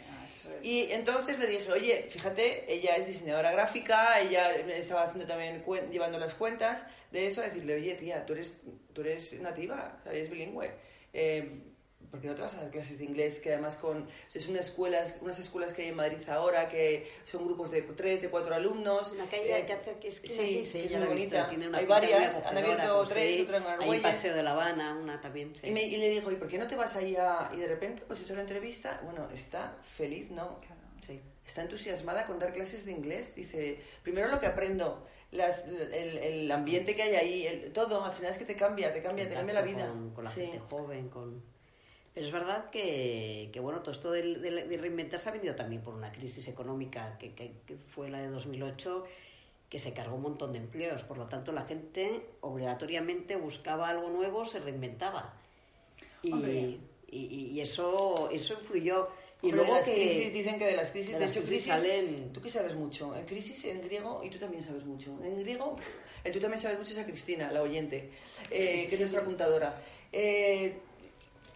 Y 0.61 0.91
entonces 0.91 1.39
le 1.39 1.47
dije, 1.47 1.71
oye, 1.71 2.07
fíjate, 2.09 2.71
ella 2.71 2.95
es 2.95 3.07
diseñadora 3.07 3.51
gráfica, 3.51 4.19
ella 4.19 4.55
estaba 4.55 5.03
haciendo 5.03 5.25
también, 5.25 5.63
llevando 5.91 6.19
las 6.19 6.35
cuentas 6.35 6.85
de 7.11 7.27
eso, 7.27 7.41
decirle, 7.41 7.75
oye, 7.75 7.95
tía, 7.95 8.25
tú 8.25 8.33
eres, 8.33 8.57
tú 8.93 9.01
eres 9.01 9.33
nativa, 9.39 9.99
¿sabes? 10.03 10.29
bilingüe. 10.29 10.71
Eh, 11.13 11.68
¿Por 12.09 12.19
qué 12.19 12.27
no 12.27 12.33
te 12.33 12.41
vas 12.41 12.55
a 12.55 12.61
dar 12.61 12.71
clases 12.71 12.97
de 12.97 13.05
inglés? 13.05 13.39
Que 13.39 13.53
además 13.53 13.77
con, 13.77 14.07
es 14.33 14.47
una 14.47 14.61
escuela, 14.61 15.05
unas 15.21 15.37
escuelas 15.37 15.73
que 15.73 15.83
hay 15.83 15.89
en 15.89 15.95
Madrid 15.95 16.27
ahora, 16.27 16.67
que 16.67 17.07
son 17.25 17.45
grupos 17.45 17.69
de 17.69 17.83
tres, 17.83 18.21
de 18.21 18.29
cuatro 18.29 18.55
alumnos. 18.55 19.11
Una 19.11 19.29
calle 19.29 19.65
que 19.67 19.73
hace 19.73 19.93
que 19.99 20.07
es, 20.07 20.19
que 20.19 20.27
sí, 20.27 20.65
sí, 20.65 20.79
es 20.79 20.97
muy 20.97 21.07
bonita. 21.07 21.47
hay 21.47 21.85
varias, 21.85 22.35
han 22.43 22.57
abierto 22.57 23.05
tres, 23.07 23.41
otra 23.41 23.57
en 23.57 23.63
Argüelles. 23.63 24.05
Hay 24.05 24.11
Paseo 24.11 24.35
de 24.35 24.41
La 24.41 24.51
Habana, 24.51 24.97
una 24.99 25.21
también. 25.21 25.53
Y, 25.61 25.71
me, 25.71 25.83
y, 25.83 25.97
le 25.97 26.09
dijo, 26.09 26.31
¿y 26.31 26.35
por 26.35 26.47
qué 26.47 26.57
no 26.57 26.65
te 26.65 26.75
vas 26.75 26.95
allá? 26.95 27.51
Y 27.53 27.57
de 27.57 27.67
repente, 27.67 28.03
pues 28.07 28.21
hizo 28.21 28.33
la 28.33 28.41
entrevista, 28.41 28.99
bueno, 29.03 29.29
está 29.31 29.77
feliz, 29.83 30.31
¿no? 30.31 30.59
Sí. 31.05 31.21
Está 31.45 31.61
entusiasmada 31.61 32.25
con 32.25 32.39
dar 32.39 32.53
clases 32.53 32.85
de 32.85 32.91
inglés. 32.91 33.35
Dice, 33.35 33.79
primero 34.01 34.29
lo 34.29 34.39
que 34.39 34.47
aprendo, 34.47 35.05
las, 35.31 35.63
el, 35.67 36.17
el, 36.17 36.51
ambiente 36.51 36.95
que 36.95 37.03
hay 37.03 37.15
ahí, 37.15 37.47
el, 37.47 37.71
todo, 37.71 38.03
al 38.03 38.13
final 38.13 38.31
es 38.31 38.39
que 38.39 38.45
te 38.45 38.55
cambia, 38.55 38.91
te 38.91 39.03
cambia, 39.03 39.27
te 39.27 39.35
cambia 39.35 39.53
la 39.53 39.61
vida. 39.61 39.87
Con, 39.87 40.13
con 40.15 40.23
la 40.23 40.31
gente 40.31 40.59
joven, 40.59 41.09
con 41.09 41.43
es 42.15 42.31
verdad 42.31 42.69
que, 42.69 43.49
que 43.53 43.59
bueno, 43.59 43.79
todo 43.81 43.91
esto 43.91 44.11
de, 44.11 44.35
de, 44.35 44.77
reinventarse 44.77 45.29
ha 45.29 45.31
venido 45.31 45.55
también 45.55 45.81
por 45.81 45.93
una 45.93 46.11
crisis 46.11 46.47
económica 46.47 47.17
que, 47.17 47.33
que, 47.33 47.53
fue 47.85 48.09
la 48.09 48.19
de 48.21 48.29
2008, 48.29 49.05
que 49.69 49.79
se 49.79 49.93
cargó 49.93 50.15
un 50.15 50.23
montón 50.23 50.51
de 50.51 50.59
empleos. 50.59 51.03
Por 51.03 51.17
lo 51.17 51.27
tanto, 51.27 51.51
la 51.51 51.61
gente 51.61 52.25
obligatoriamente 52.41 53.35
buscaba 53.35 53.89
algo 53.89 54.09
nuevo, 54.09 54.43
se 54.43 54.59
reinventaba. 54.59 55.33
Y, 56.23 56.33
y, 57.11 57.51
y, 57.51 57.61
eso, 57.61 58.29
eso 58.31 58.55
influyó. 58.59 59.07
Y 59.41 59.51
luego 59.51 59.75
las 59.75 59.87
crisis, 59.87 60.33
dicen 60.33 60.59
que 60.59 60.65
de 60.65 60.75
las 60.75 60.91
crisis, 60.91 61.17
de, 61.17 61.25
hecho, 61.25 61.41
crisis, 61.41 61.67
salen... 61.67 62.33
tú 62.33 62.41
que 62.41 62.49
sabes 62.49 62.75
mucho, 62.75 63.15
en 63.15 63.25
crisis 63.25 63.63
en 63.65 63.81
griego, 63.81 64.21
y 64.21 64.29
tú 64.29 64.37
también 64.37 64.61
sabes 64.61 64.83
mucho, 64.83 65.17
en 65.23 65.39
griego, 65.39 65.77
el 66.25 66.33
tú 66.33 66.39
también 66.39 66.59
sabes 66.59 66.77
mucho 66.77 66.91
es 66.91 66.97
a 66.97 67.05
Cristina, 67.05 67.49
la 67.49 67.61
oyente, 67.61 68.09
eh, 68.51 68.85
que 68.89 68.95
es 68.95 68.99
nuestra 68.99 69.21
apuntadora. 69.21 69.81
Eh, 70.11 70.79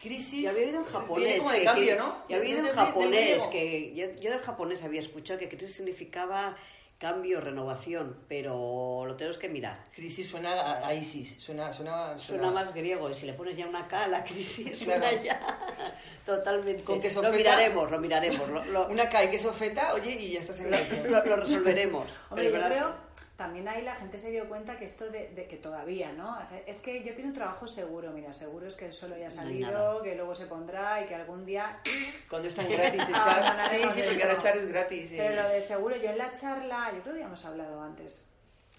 crisis. 0.03 0.43
Y 0.43 0.47
había 0.47 0.65
oído 0.65 0.79
en 0.79 0.85
japonés. 0.85 1.37
Como 1.37 1.51
de 1.51 1.63
cambio, 1.63 1.97
¿no? 1.97 2.17
Y 2.27 2.33
había 2.33 2.55
oído 2.55 2.67
en 2.67 2.75
japonés, 2.75 3.43
que 3.47 3.95
yo, 3.95 4.05
yo, 4.19 4.31
del 4.31 4.41
japonés 4.41 4.83
había 4.83 4.99
escuchado 4.99 5.39
que 5.39 5.47
crisis 5.47 5.75
significaba 5.75 6.55
cambio, 7.03 7.41
renovación, 7.41 8.15
pero 8.29 9.03
lo 9.05 9.15
tenemos 9.17 9.37
que 9.37 9.49
mirar. 9.49 9.77
Crisis 9.93 10.29
suena 10.29 10.85
a, 10.87 10.93
ISIS, 10.93 11.35
suena, 11.37 11.73
suena, 11.73 12.17
suena, 12.17 12.49
más 12.49 12.73
griego, 12.73 13.09
y 13.09 13.13
si 13.13 13.25
le 13.25 13.33
pones 13.33 13.57
ya 13.57 13.67
una 13.67 13.87
K 13.87 14.05
a 14.05 14.07
la 14.07 14.23
crisis, 14.23 14.77
suena 14.83 15.11
ya 15.21 15.39
totalmente. 16.25 16.83
Con 16.83 17.01
lo 17.01 17.31
miraremos, 17.31 17.91
lo 17.91 17.99
miraremos. 17.99 18.41
una 18.89 19.09
K 19.09 19.25
y 19.25 19.29
queso 19.29 19.51
feta, 19.51 19.93
oye, 19.93 20.11
y 20.11 20.31
ya 20.33 20.39
estás 20.39 20.59
en 20.61 20.71
lo, 20.71 21.25
lo 21.25 21.35
resolveremos. 21.35 22.07
Hombre, 22.29 22.51
yo 22.51 22.53
creo 22.53 23.13
también 23.35 23.67
ahí 23.67 23.81
la 23.81 23.95
gente 23.95 24.19
se 24.19 24.29
dio 24.29 24.47
cuenta 24.47 24.77
que 24.77 24.85
esto 24.85 25.09
de, 25.09 25.47
que 25.49 25.57
todavía, 25.57 26.11
¿no? 26.11 26.37
Es 26.67 26.77
que 26.77 27.03
yo 27.03 27.13
quiero 27.15 27.29
un 27.29 27.33
trabajo 27.33 27.65
seguro, 27.65 28.11
mira, 28.11 28.31
seguro 28.31 28.67
es 28.67 28.75
que 28.75 28.91
solo 28.93 29.17
ya 29.17 29.27
ha 29.27 29.31
salido, 29.31 30.03
que 30.03 30.15
luego 30.15 30.35
se 30.35 30.45
pondrá 30.45 31.03
y 31.03 31.07
que 31.07 31.15
algún 31.15 31.43
día... 31.43 31.79
Cuando 32.29 32.47
están 32.47 32.69
gratis 32.69 33.09
echar, 33.09 33.69
sí, 33.69 33.77
sí, 33.93 34.01
porque 34.07 34.23
ahora 34.23 34.35
echar 34.35 34.57
es 34.57 34.67
gratis. 34.67 35.13
Pero 35.17 35.41
lo 35.41 35.49
de 35.49 35.61
seguro, 35.61 35.95
yo 35.95 36.11
en 36.11 36.17
la 36.19 36.31
charla, 36.31 36.91
yo 36.93 37.01
creo 37.01 37.15
que 37.15 37.19
ya 37.21 37.25
hemos 37.25 37.43
hablado 37.45 37.81
antes, 37.81 38.27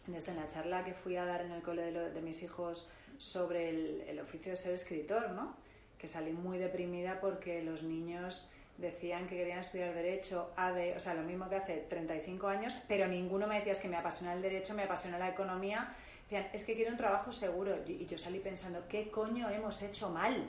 en, 0.07 0.15
esto, 0.15 0.31
en 0.31 0.37
la 0.37 0.47
charla 0.47 0.85
que 0.85 0.95
fui 0.95 1.17
a 1.17 1.25
dar 1.25 1.43
en 1.43 1.51
el 1.51 1.63
cole 1.63 1.91
de, 1.91 2.21
mis 2.21 2.43
hijos 2.45 2.89
sobre 3.19 3.71
el, 3.71 4.05
el 4.07 4.21
oficio 4.21 4.53
de 4.53 4.57
ser 4.57 4.73
escritor, 4.73 5.31
¿no? 5.31 5.57
Que 5.99 6.07
salí 6.07 6.33
muy 6.33 6.59
deprimida 6.59 7.21
porque 7.21 7.63
los 7.63 7.83
niños 7.83 8.53
decían 8.78 9.26
que 9.26 9.37
querían 9.37 9.61
estudiar 9.61 9.95
Derecho, 9.95 10.52
ADE, 10.57 10.97
o 10.97 11.00
sea, 11.00 11.14
lo 11.14 11.23
mismo 11.23 11.49
que 11.49 11.57
hace 11.57 11.76
35 11.88 12.49
años, 12.49 12.83
pero 12.88 13.07
ninguno 13.07 13.47
me 13.47 13.57
decía 13.57 13.73
es 13.73 13.78
que 13.78 13.88
me 13.88 13.97
apasiona 13.97 14.33
el 14.33 14.43
Derecho, 14.43 14.75
me 14.75 14.85
apasiona 14.85 15.19
la 15.19 15.28
Economía. 15.28 15.95
Decían, 16.25 16.49
es 16.52 16.64
que 16.64 16.75
quiero 16.75 16.90
un 16.90 16.97
trabajo 16.97 17.31
seguro. 17.31 17.76
Y 17.87 18.07
yo 18.07 18.19
salí 18.19 18.40
pensando, 18.40 18.87
¿qué 18.88 19.11
coño 19.11 19.49
hemos 19.50 19.81
hecho 19.83 20.11
mal? 20.11 20.49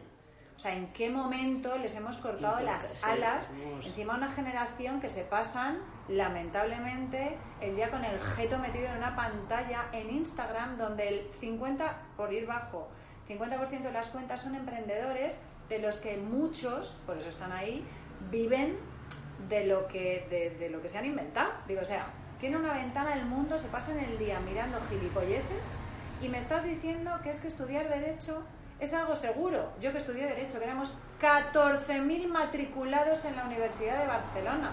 O 0.56 0.60
sea, 0.60 0.74
¿en 0.74 0.94
qué 0.94 1.10
momento 1.10 1.78
les 1.78 1.96
hemos 1.96 2.18
cortado 2.18 2.62
las 2.62 3.04
alas? 3.04 3.52
Encima 3.84 4.16
una 4.16 4.32
generación 4.32 5.02
que 5.02 5.10
se 5.10 5.26
pasan, 5.26 5.80
lamentablemente, 6.08 7.38
el 7.60 7.76
día 7.76 7.92
con 7.92 8.06
el 8.06 8.18
jeto 8.20 8.58
metido 8.60 8.88
en 8.88 8.98
una 8.98 9.16
pantalla 9.16 9.90
en 9.92 10.10
Instagram, 10.10 10.78
donde 10.78 11.10
el 11.10 11.30
50, 11.42 12.04
por 12.16 12.32
ir 12.32 12.46
bajo, 12.46 12.88
50% 13.28 13.82
de 13.82 13.92
las 13.92 14.08
cuentas 14.08 14.42
son 14.42 14.56
emprendedores, 14.56 15.38
de 15.68 15.80
los 15.80 15.98
que 15.98 16.16
muchos, 16.18 17.02
por 17.06 17.18
eso 17.18 17.30
están 17.30 17.52
ahí, 17.52 17.86
viven 18.32 18.78
de 19.50 19.66
lo 19.66 19.88
que, 19.88 20.56
de, 20.60 20.70
lo 20.70 20.82
que 20.82 20.90
se 20.90 20.98
han 20.98 21.06
inventado. 21.06 21.52
Digo, 21.68 21.82
o 21.82 21.86
sea, 21.86 22.08
tiene 22.40 22.58
una 22.58 22.74
ventana 22.74 23.14
al 23.14 23.26
mundo, 23.26 23.58
se 23.58 23.68
pasan 23.68 24.00
el 24.00 24.18
día 24.18 24.40
mirando 24.40 24.80
gilipolleces 24.90 25.78
y 26.22 26.30
me 26.30 26.38
estás 26.38 26.64
diciendo 26.64 27.12
que 27.24 27.30
es 27.30 27.42
que 27.42 27.48
estudiar 27.48 27.90
Derecho 27.90 28.44
es 28.80 28.94
algo 28.94 29.16
seguro. 29.16 29.72
Yo 29.80 29.92
que 29.92 30.00
estudié 30.00 30.26
Derecho, 30.26 30.60
que 30.60 30.66
éramos 30.66 30.98
14.000 31.22 32.28
matriculados 32.28 33.26
en 33.26 33.36
la 33.36 33.46
Universidad 33.46 34.02
de 34.02 34.08
Barcelona. 34.08 34.72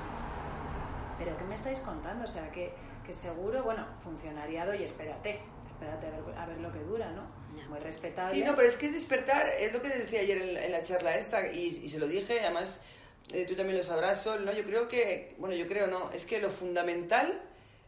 ¿pero 1.25 1.37
qué 1.37 1.45
me 1.45 1.55
estáis 1.55 1.79
contando? 1.81 2.25
O 2.25 2.29
sea, 2.29 2.51
que, 2.51 2.73
que 3.07 3.13
seguro, 3.13 3.63
bueno, 3.63 3.87
funcionariado 4.03 4.75
y 4.75 4.83
espérate, 4.83 5.41
espérate 5.67 6.07
a 6.07 6.11
ver, 6.11 6.39
a 6.39 6.47
ver 6.47 6.59
lo 6.59 6.73
que 6.73 6.81
dura, 6.81 7.11
¿no? 7.11 7.43
Muy 7.69 7.79
respetable. 7.79 8.35
Sí, 8.35 8.45
no, 8.45 8.55
pero 8.55 8.69
es 8.69 8.77
que 8.77 8.91
despertar, 8.91 9.49
es 9.59 9.73
lo 9.73 9.81
que 9.81 9.89
te 9.89 9.99
decía 9.99 10.21
ayer 10.21 10.43
en, 10.43 10.57
en 10.57 10.73
la 10.73 10.83
charla 10.83 11.17
esta, 11.17 11.47
y, 11.47 11.81
y, 11.83 11.89
se 11.89 11.99
lo 11.99 12.07
dije, 12.07 12.41
además 12.41 12.81
eh, 13.33 13.45
tú 13.47 13.55
también 13.55 13.79
lo 13.79 13.85
sabrás, 13.85 14.23
Sol, 14.23 14.45
¿no? 14.45 14.53
Yo 14.53 14.65
creo 14.65 14.89
que, 14.89 15.35
bueno, 15.39 15.55
yo 15.55 15.67
creo 15.67 15.87
no, 15.87 16.11
es 16.13 16.27
que 16.27 16.41
lo 16.41 16.51
fundamental 16.51 17.43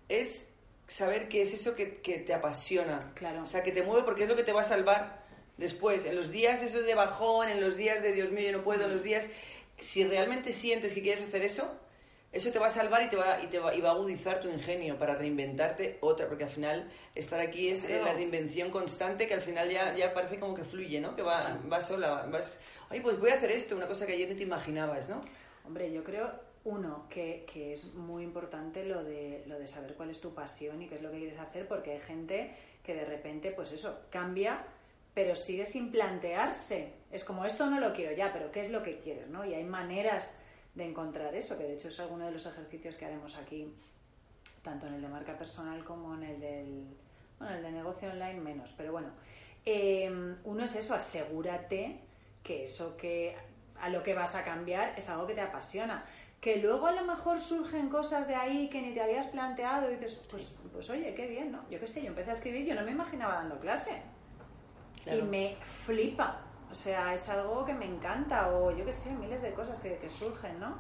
es 0.09 0.49
saber 0.89 1.29
qué 1.29 1.43
es 1.43 1.55
eso 1.55 1.75
que, 1.75 1.99
que 2.01 2.19
te 2.19 2.35
apasiona. 2.35 3.13
Claro. 3.15 3.43
O 3.43 3.47
sea, 3.47 3.63
que 3.63 3.73
te 3.73 3.83
mueve 3.83 4.05
porque 4.05 4.25
es 4.25 4.29
lo 4.29 4.37
que 4.37 4.45
te 4.45 4.53
va 4.53 4.63
a 4.63 4.65
salvar 4.65 5.25
después. 5.57 6.05
En 6.05 6.17
los 6.17 6.31
días 6.31 6.63
esos 6.63 6.85
de 6.85 6.95
bajón, 6.95 7.49
en 7.49 7.61
los 7.61 7.77
días 7.77 8.03
de 8.03 8.13
Dios 8.13 8.31
mío, 8.31 8.51
yo 8.51 8.59
no 8.59 8.65
puedo, 8.65 8.85
en 8.85 8.93
los 8.93 9.03
días... 9.03 9.29
Si 9.77 10.05
realmente 10.05 10.53
sientes 10.53 10.95
que 10.95 11.03
quieres 11.03 11.25
hacer 11.25 11.43
eso, 11.43 11.69
eso 12.35 12.51
te 12.51 12.59
va 12.59 12.67
a 12.67 12.71
salvar 12.71 13.03
y 13.03 13.09
te 13.09 13.17
va, 13.17 13.41
y 13.41 13.47
te 13.47 13.61
va, 13.61 13.75
y 13.75 13.81
va 13.81 13.91
a 13.91 13.93
agudizar 13.93 14.41
tu 14.41 14.49
ingenio 14.49 14.99
para 14.99 15.15
reinventarte 15.15 15.99
otra, 16.01 16.27
porque 16.29 16.45
al 16.45 16.51
final 16.51 16.91
estar 17.15 17.39
aquí 17.39 17.69
es 17.69 17.85
eh, 17.85 18.01
la 18.03 18.13
reinvención 18.13 18.71
constante 18.71 19.29
que 19.29 19.35
al 19.35 19.41
final 19.41 19.71
ya, 19.71 19.95
ya 19.95 20.13
parece 20.13 20.41
como 20.41 20.53
que 20.55 20.65
fluye, 20.65 21.01
¿no? 21.01 21.15
Que 21.15 21.23
va, 21.23 21.59
va 21.73 21.81
sola, 21.81 22.27
vas, 22.27 22.61
ay, 22.91 23.01
pues 23.01 23.21
voy 23.21 23.31
a 23.31 23.35
hacer 23.35 23.53
esto, 23.53 23.77
una 23.77 23.87
cosa 23.87 24.05
que 24.05 24.15
ayer 24.15 24.29
no 24.29 24.35
te 24.35 24.43
imaginabas, 24.43 25.09
¿no? 25.09 25.23
Hombre, 25.65 25.93
yo 25.93 26.03
creo, 26.03 26.33
uno, 26.65 27.07
que, 27.09 27.47
que 27.51 27.73
es 27.73 27.95
muy 27.95 28.25
importante 28.25 28.85
lo 28.85 29.05
de, 29.05 29.45
lo 29.47 29.59
de 29.59 29.69
saber 29.69 29.95
cuál 29.95 30.11
es 30.11 30.21
tu 30.21 30.35
pasión 30.35 30.83
y 30.83 30.89
qué 30.89 30.97
es 30.97 31.03
lo 31.03 31.13
que 31.13 31.19
quieres 31.19 31.39
hacer, 31.39 31.69
porque 31.69 31.93
hay 31.93 32.01
gente 32.01 32.53
que 32.83 32.95
de 32.95 33.05
repente, 33.05 33.53
pues 33.53 33.71
eso, 33.71 34.07
cambia, 34.11 34.67
pero 35.15 35.37
sigue 35.37 35.65
sin 35.67 35.93
plantearse. 35.93 36.95
Es 37.13 37.25
como, 37.25 37.45
esto 37.45 37.71
no 37.71 37.79
lo 37.79 37.93
quiero 37.93 38.15
ya, 38.17 38.33
pero 38.33 38.51
¿qué 38.51 38.61
es 38.61 38.71
lo 38.71 38.83
que 38.83 38.99
quieres, 38.99 39.29
no? 39.29 39.45
Y 39.45 39.55
hay 39.55 39.65
maneras 39.65 40.41
de 40.75 40.85
encontrar 40.85 41.35
eso, 41.35 41.57
que 41.57 41.65
de 41.65 41.75
hecho 41.75 41.89
es 41.89 42.01
alguno 42.01 42.27
de 42.27 42.33
los 42.33 42.47
ejercicios 42.47 42.97
que 42.97 43.05
haremos 43.05 43.37
aquí, 43.37 43.73
tanto 44.63 44.87
en 44.87 44.95
el 44.95 45.03
de 45.03 45.09
marca 45.09 45.37
personal 45.37 45.85
como 45.85 46.15
en 46.15 46.23
el 46.23 46.41
del 46.41 46.85
bueno, 47.39 47.55
el 47.55 47.63
de 47.63 47.73
negocio 47.73 48.11
online 48.11 48.41
menos, 48.41 48.75
pero 48.77 48.93
bueno, 48.93 49.09
eh, 49.65 50.37
uno 50.45 50.65
es 50.65 50.77
eso, 50.77 50.95
asegúrate 50.95 52.01
que 52.43 52.65
eso 52.65 52.97
que 52.97 53.37
a 53.81 53.89
lo 53.89 54.03
que 54.03 54.15
vas 54.15 54.35
a 54.35 54.45
cambiar 54.45 54.95
es 54.97 55.09
algo 55.09 55.27
que 55.27 55.35
te 55.35 55.41
apasiona. 55.41 56.05
Que 56.41 56.57
luego 56.57 56.87
a 56.87 56.93
lo 56.93 57.05
mejor 57.05 57.41
surgen 57.41 57.89
cosas 57.89 58.29
de 58.29 58.35
ahí 58.35 58.69
que 58.69 58.83
ni 58.83 58.93
te 58.93 59.01
habías 59.01 59.27
planteado 59.29 59.91
y 59.91 59.95
dices, 59.95 60.21
pues, 60.31 60.57
pues 60.71 60.91
oye, 60.91 61.15
qué 61.15 61.27
bien, 61.27 61.53
¿no? 61.53 61.69
Yo 61.71 61.81
qué 61.81 61.87
sé, 61.87 62.03
yo 62.03 62.09
empecé 62.09 62.31
a 62.31 62.33
escribir, 62.35 62.67
yo 62.67 62.75
no 62.75 62.83
me 62.83 62.91
imaginaba 62.91 63.37
dando 63.37 63.59
clase. 63.59 64.03
Claro. 65.03 65.21
Y 65.21 65.23
me 65.23 65.57
flipa. 65.63 66.43
O 66.75 66.77
sea, 66.77 67.15
es 67.15 67.29
algo 67.29 67.65
que 67.65 67.73
me 67.73 67.85
encanta, 67.85 68.49
o 68.49 68.77
yo 68.77 68.85
qué 68.85 68.91
sé, 68.91 69.11
miles 69.13 69.41
de 69.41 69.53
cosas 69.53 69.79
que, 69.79 69.97
que 69.99 70.09
surgen, 70.09 70.59
¿no? 70.59 70.77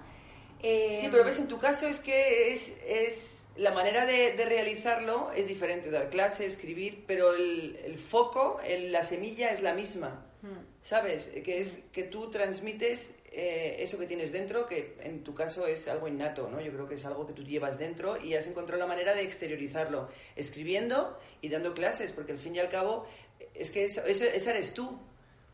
Eh, 0.60 0.98
sí, 1.00 1.08
pero 1.08 1.22
ves, 1.22 1.38
en 1.38 1.46
tu 1.46 1.56
caso 1.56 1.86
es 1.86 2.00
que 2.00 2.52
es, 2.52 2.72
es 2.84 3.46
la 3.54 3.70
manera 3.70 4.04
de, 4.04 4.32
de, 4.32 4.44
realizarlo 4.44 5.30
es 5.30 5.46
diferente, 5.46 5.92
dar 5.92 6.10
clase, 6.10 6.46
escribir, 6.46 7.04
pero 7.06 7.32
el, 7.34 7.78
el 7.84 7.96
foco, 7.96 8.58
el, 8.64 8.90
la 8.90 9.04
semilla 9.04 9.50
es 9.50 9.62
la 9.62 9.72
misma, 9.72 10.26
hmm. 10.42 10.82
¿sabes? 10.82 11.30
Que 11.44 11.60
es 11.60 11.84
que 11.92 12.02
tú 12.02 12.28
transmites 12.28 13.14
eh, 13.30 13.76
eso 13.78 13.96
que 13.96 14.06
tienes 14.06 14.32
dentro, 14.32 14.66
que 14.66 14.96
en 15.00 15.22
tu 15.22 15.32
caso 15.32 15.68
es 15.68 15.86
algo 15.86 16.08
innato, 16.08 16.48
¿no? 16.50 16.60
Yo 16.60 16.72
creo 16.72 16.88
que 16.88 16.96
es 16.96 17.04
algo 17.04 17.24
que 17.24 17.34
tú 17.34 17.44
llevas 17.44 17.78
dentro 17.78 18.20
y 18.20 18.34
has 18.34 18.48
encontrado 18.48 18.80
la 18.80 18.88
manera 18.88 19.14
de 19.14 19.22
exteriorizarlo, 19.22 20.08
escribiendo 20.34 21.16
y 21.40 21.50
dando 21.50 21.72
clases, 21.72 22.10
porque 22.10 22.32
al 22.32 22.38
fin 22.38 22.56
y 22.56 22.58
al 22.58 22.68
cabo 22.68 23.06
es 23.54 23.70
que 23.70 23.84
eso, 23.84 24.04
eso, 24.06 24.24
esa 24.24 24.50
eres 24.50 24.74
tú. 24.74 24.98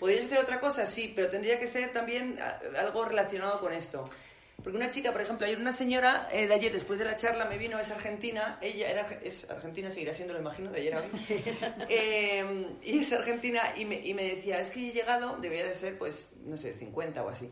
¿Podrías 0.00 0.24
hacer 0.24 0.38
otra 0.38 0.58
cosa? 0.58 0.86
Sí, 0.86 1.12
pero 1.14 1.28
tendría 1.28 1.60
que 1.60 1.66
ser 1.66 1.92
también 1.92 2.38
algo 2.76 3.04
relacionado 3.04 3.60
con 3.60 3.74
esto. 3.74 4.10
Porque 4.62 4.76
una 4.76 4.88
chica, 4.88 5.12
por 5.12 5.20
ejemplo, 5.20 5.46
ayer 5.46 5.58
una 5.58 5.72
señora 5.72 6.28
eh, 6.32 6.46
de 6.46 6.54
ayer, 6.54 6.72
después 6.72 6.98
de 6.98 7.04
la 7.04 7.16
charla, 7.16 7.44
me 7.44 7.58
vino, 7.58 7.78
es 7.78 7.90
argentina, 7.90 8.58
ella 8.60 8.90
era, 8.90 9.08
es 9.22 9.48
argentina, 9.50 9.90
seguirá 9.90 10.12
siendo, 10.12 10.34
lo 10.34 10.40
imagino, 10.40 10.70
de 10.70 10.80
ayer 10.80 10.94
a 10.94 11.00
hoy, 11.00 11.06
eh, 11.88 12.66
y 12.82 12.98
es 12.98 13.12
argentina, 13.12 13.74
y 13.76 13.84
me, 13.84 14.06
y 14.06 14.12
me 14.12 14.24
decía, 14.24 14.60
es 14.60 14.70
que 14.70 14.88
he 14.88 14.92
llegado, 14.92 15.38
debía 15.38 15.64
de 15.64 15.74
ser, 15.74 15.96
pues, 15.98 16.28
no 16.44 16.56
sé, 16.56 16.72
50 16.72 17.22
o 17.22 17.28
así, 17.28 17.50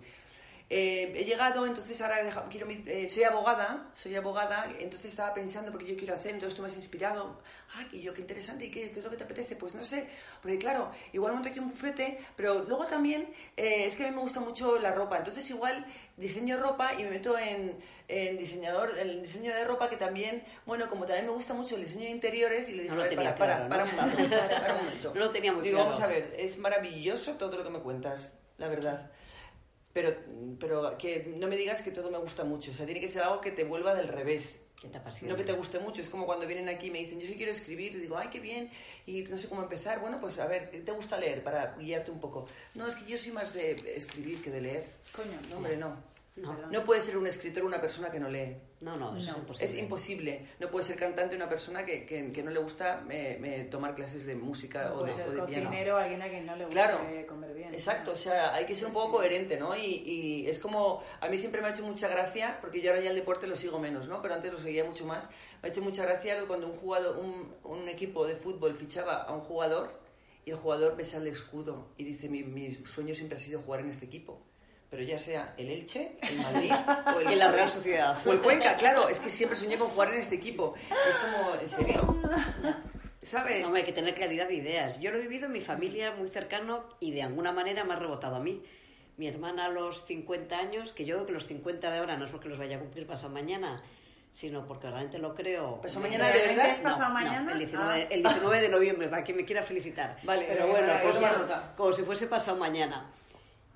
eh, 0.70 1.14
he 1.16 1.24
llegado, 1.24 1.66
entonces 1.66 1.98
ahora 2.02 2.22
deja, 2.22 2.46
quiero, 2.50 2.66
eh, 2.68 3.08
soy 3.08 3.22
abogada, 3.24 3.90
soy 3.94 4.14
abogada, 4.16 4.68
entonces 4.78 5.12
estaba 5.12 5.32
pensando 5.32 5.70
porque 5.70 5.86
yo 5.86 5.96
quiero 5.96 6.14
hacer, 6.14 6.32
entonces 6.32 6.54
tú 6.54 6.62
me 6.62 6.68
has 6.68 6.76
inspirado. 6.76 7.40
Ah, 7.74 7.86
y 7.90 8.02
yo, 8.02 8.12
qué 8.12 8.20
interesante, 8.20 8.66
¿y 8.66 8.70
qué, 8.70 8.90
qué, 8.90 8.98
es 8.98 9.04
lo 9.04 9.10
que 9.10 9.16
te 9.16 9.24
apetece? 9.24 9.56
Pues 9.56 9.74
no 9.74 9.82
sé, 9.82 10.08
porque 10.42 10.58
claro, 10.58 10.90
igual 11.12 11.32
monto 11.32 11.48
aquí 11.48 11.58
un 11.58 11.70
bufete, 11.70 12.18
pero 12.36 12.64
luego 12.64 12.84
también 12.84 13.32
eh, 13.56 13.86
es 13.86 13.96
que 13.96 14.04
a 14.04 14.08
mí 14.08 14.14
me 14.14 14.20
gusta 14.20 14.40
mucho 14.40 14.78
la 14.78 14.92
ropa, 14.92 15.16
entonces 15.16 15.48
igual 15.48 15.86
diseño 16.18 16.58
ropa 16.58 16.92
y 16.92 17.04
me 17.04 17.10
meto 17.10 17.38
en, 17.38 17.78
en 18.08 18.36
diseñador, 18.36 18.98
en 18.98 19.08
el 19.08 19.22
diseño 19.22 19.54
de 19.54 19.64
ropa 19.64 19.88
que 19.88 19.96
también, 19.96 20.44
bueno, 20.66 20.86
como 20.90 21.06
también 21.06 21.26
me 21.26 21.32
gusta 21.32 21.54
mucho 21.54 21.76
el 21.76 21.84
diseño 21.84 22.04
de 22.04 22.10
interiores 22.10 22.68
y 22.68 22.72
le 22.72 22.82
dije, 22.82 22.94
no 22.94 23.02
lo 23.02 23.08
tenía 23.08 23.34
para, 23.34 23.66
claro, 23.66 23.68
para, 23.70 23.84
¿no? 23.84 23.90
para, 23.96 24.04
un 24.04 24.10
momento, 24.12 24.36
para 24.36 24.74
un 24.74 24.84
momento. 24.84 25.12
No 25.14 25.20
lo 25.20 25.30
tenía 25.30 25.52
muy 25.52 25.62
Digo, 25.62 25.76
claro. 25.76 25.90
vamos 25.90 26.04
a 26.04 26.08
ver, 26.08 26.34
es 26.38 26.58
maravilloso 26.58 27.36
todo 27.36 27.56
lo 27.56 27.64
que 27.64 27.70
me 27.70 27.80
cuentas, 27.80 28.32
la 28.58 28.68
verdad 28.68 29.10
pero, 29.98 30.16
pero 30.60 30.96
que 30.96 31.34
no 31.36 31.48
me 31.48 31.56
digas 31.56 31.82
que 31.82 31.90
todo 31.90 32.08
me 32.08 32.18
gusta 32.18 32.44
mucho. 32.44 32.70
O 32.70 32.74
sea, 32.74 32.86
tiene 32.86 33.00
que 33.00 33.08
ser 33.08 33.22
algo 33.22 33.40
que 33.40 33.50
te 33.50 33.64
vuelva 33.64 33.96
del 33.96 34.06
revés. 34.06 34.60
Que 34.80 34.86
te 34.86 34.98
apasione. 34.98 35.32
No 35.32 35.36
que 35.36 35.42
te 35.42 35.52
guste 35.52 35.80
mucho. 35.80 36.00
Es 36.02 36.08
como 36.08 36.24
cuando 36.24 36.46
vienen 36.46 36.68
aquí 36.68 36.86
y 36.86 36.90
me 36.92 37.00
dicen, 37.00 37.18
yo 37.18 37.26
sí 37.26 37.34
quiero 37.34 37.50
escribir. 37.50 37.96
Y 37.96 37.98
digo, 37.98 38.16
ay, 38.16 38.28
qué 38.28 38.38
bien. 38.38 38.70
Y 39.06 39.22
no 39.22 39.36
sé 39.36 39.48
cómo 39.48 39.62
empezar. 39.62 39.98
Bueno, 39.98 40.20
pues 40.20 40.38
a 40.38 40.46
ver, 40.46 40.70
¿qué 40.70 40.78
te 40.82 40.92
gusta 40.92 41.18
leer 41.18 41.42
para 41.42 41.74
guiarte 41.74 42.12
un 42.12 42.20
poco? 42.20 42.46
No, 42.74 42.86
es 42.86 42.94
que 42.94 43.10
yo 43.10 43.18
soy 43.18 43.32
más 43.32 43.52
de 43.52 43.72
escribir 43.96 44.40
que 44.40 44.52
de 44.52 44.60
leer. 44.60 44.84
Coño, 45.10 45.36
no, 45.50 45.56
hombre, 45.56 45.76
no. 45.76 45.96
No. 46.42 46.56
No 46.70 46.84
puede 46.84 47.00
ser 47.00 47.16
un 47.18 47.26
escritor 47.26 47.64
una 47.64 47.80
persona 47.80 48.10
que 48.10 48.20
no 48.20 48.28
lee. 48.28 48.56
No, 48.80 48.96
no, 48.96 49.16
eso 49.16 49.26
No. 49.26 49.30
es 49.32 49.36
imposible. 49.38 49.64
Es 49.64 49.74
imposible. 49.76 50.48
No 50.60 50.70
puede 50.70 50.86
ser 50.86 50.96
cantante 50.96 51.34
una 51.34 51.48
persona 51.48 51.84
que, 51.84 52.06
que, 52.06 52.30
que 52.32 52.42
no 52.42 52.50
le 52.50 52.60
gusta 52.60 53.04
eh, 53.10 53.40
eh, 53.42 53.64
tomar 53.70 53.94
clases 53.94 54.24
de 54.24 54.36
música 54.36 54.92
o 54.94 55.00
puede 55.00 55.10
de, 55.10 55.16
ser 55.16 55.28
o 55.28 55.32
de 55.32 55.42
piano. 55.42 55.64
cocinero, 55.66 55.96
alguien 55.96 56.22
a 56.22 56.28
quien 56.28 56.46
no 56.46 56.54
le 56.56 56.64
guste 56.66 56.80
Claro, 56.80 57.00
comer 57.26 57.54
bien. 57.54 57.74
Exacto, 57.74 58.10
¿no? 58.10 58.16
o 58.16 58.16
sea, 58.16 58.54
hay 58.54 58.66
que 58.66 58.74
ser 58.76 58.86
un 58.86 58.92
poco 58.92 59.06
sí. 59.06 59.12
coherente, 59.16 59.56
¿no? 59.58 59.76
Y, 59.76 59.80
y 60.06 60.46
es 60.48 60.60
como, 60.60 61.02
a 61.20 61.28
mí 61.28 61.36
siempre 61.38 61.60
me 61.60 61.68
ha 61.68 61.70
hecho 61.72 61.84
mucha 61.84 62.08
gracia, 62.08 62.58
porque 62.60 62.80
yo 62.80 62.90
ahora 62.90 63.02
ya 63.02 63.10
el 63.10 63.16
deporte 63.16 63.46
lo 63.46 63.56
sigo 63.56 63.78
menos, 63.78 64.06
¿no? 64.08 64.22
Pero 64.22 64.34
antes 64.34 64.52
lo 64.52 64.58
seguía 64.58 64.84
mucho 64.84 65.06
más. 65.06 65.28
Me 65.60 65.68
ha 65.68 65.72
hecho 65.72 65.82
mucha 65.82 66.04
gracia 66.04 66.36
cuando 66.46 66.68
un 66.68 66.76
jugador, 66.76 67.18
un, 67.18 67.54
un 67.64 67.88
equipo 67.88 68.26
de 68.26 68.36
fútbol 68.36 68.76
fichaba 68.76 69.22
a 69.24 69.34
un 69.34 69.40
jugador 69.40 69.90
y 70.44 70.50
el 70.50 70.56
jugador 70.56 70.96
besa 70.96 71.18
el 71.18 71.26
escudo 71.26 71.88
y 71.96 72.04
dice, 72.04 72.28
mi, 72.28 72.42
mi 72.44 72.72
sueño 72.86 73.14
siempre 73.14 73.36
ha 73.36 73.40
sido 73.40 73.60
jugar 73.60 73.80
en 73.80 73.90
este 73.90 74.06
equipo. 74.06 74.40
Pero 74.90 75.02
ya 75.02 75.18
sea 75.18 75.52
el 75.58 75.68
Elche, 75.70 76.16
el 76.22 76.36
Madrid 76.38 76.72
o 77.14 77.20
el, 77.20 77.38
la 77.38 77.52
Real 77.52 77.68
Sociedad. 77.68 78.16
o 78.26 78.32
el 78.32 78.40
Cuenca, 78.40 78.76
claro, 78.76 79.08
es 79.08 79.20
que 79.20 79.28
siempre 79.28 79.56
soñé 79.58 79.76
con 79.76 79.88
jugar 79.88 80.14
en 80.14 80.20
este 80.20 80.36
equipo. 80.36 80.74
Es 80.90 81.16
como, 81.16 81.54
¿en 81.60 81.68
serio? 81.68 82.16
¿Sabes? 83.22 83.68
No, 83.68 83.74
hay 83.74 83.82
que 83.84 83.92
tener 83.92 84.14
claridad 84.14 84.48
de 84.48 84.54
ideas. 84.54 84.98
Yo 85.00 85.10
lo 85.10 85.18
he 85.18 85.22
vivido 85.22 85.46
en 85.46 85.52
mi 85.52 85.60
familia 85.60 86.12
muy 86.12 86.28
cercano 86.28 86.84
y 87.00 87.10
de 87.12 87.22
alguna 87.22 87.52
manera 87.52 87.84
me 87.84 87.92
ha 87.92 87.96
rebotado 87.96 88.36
a 88.36 88.40
mí. 88.40 88.62
Mi 89.18 89.26
hermana 89.26 89.66
a 89.66 89.68
los 89.68 90.04
50 90.06 90.56
años, 90.58 90.92
que 90.92 91.04
yo 91.04 91.16
creo 91.16 91.26
que 91.26 91.32
los 91.32 91.46
50 91.46 91.90
de 91.90 91.98
ahora 91.98 92.16
no 92.16 92.24
es 92.24 92.30
porque 92.30 92.48
los 92.48 92.58
vaya 92.58 92.76
a 92.76 92.78
cumplir 92.78 93.06
pasado 93.06 93.30
mañana, 93.30 93.82
sino 94.32 94.64
porque 94.66 94.88
realmente 94.88 95.18
lo 95.18 95.34
creo. 95.34 95.80
¿Pasado 95.82 96.00
No, 96.00 96.06
mañana 96.06 96.26
de 96.28 96.32
¿Realmente 96.32 96.56
verdad? 96.62 96.76
es 96.76 96.78
pasado 96.82 97.08
no, 97.08 97.14
mañana? 97.14 97.52
el, 97.52 97.58
19, 97.58 97.92
Ah. 97.92 98.06
el 98.14 98.22
19 98.22 98.60
de 98.60 98.68
noviembre, 98.70 99.08
para 99.08 99.24
quien 99.24 99.36
me 99.36 99.44
quiera 99.44 99.62
felicitar. 99.64 100.16
Vale, 100.22 100.46
pero 100.48 100.60
pero 100.72 101.20
bueno, 101.20 101.38
nota. 101.38 101.74
como 101.76 101.92
si 101.92 102.02
fuese 102.04 102.28
pasado 102.28 102.56
mañana. 102.56 103.10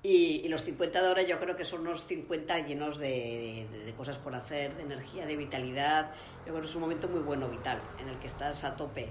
Y, 0.05 0.49
los 0.49 0.63
50 0.63 1.01
de 1.01 1.07
ahora 1.07 1.21
yo 1.21 1.39
creo 1.39 1.55
que 1.55 1.63
son 1.63 1.81
unos 1.81 2.05
50 2.05 2.67
llenos 2.67 2.99
de, 2.99 3.65
cosas 3.95 4.17
por 4.17 4.35
hacer, 4.35 4.75
de 4.75 4.83
energía, 4.83 5.25
de 5.25 5.37
vitalidad. 5.37 6.11
Yo 6.45 6.53
creo 6.53 6.65
es 6.65 6.75
un 6.75 6.81
momento 6.81 7.07
muy 7.07 7.21
bueno, 7.21 7.47
vital, 7.47 7.81
en 8.01 8.09
el 8.09 8.19
que 8.19 8.27
estás 8.27 8.65
a 8.65 8.75
tope. 8.75 9.07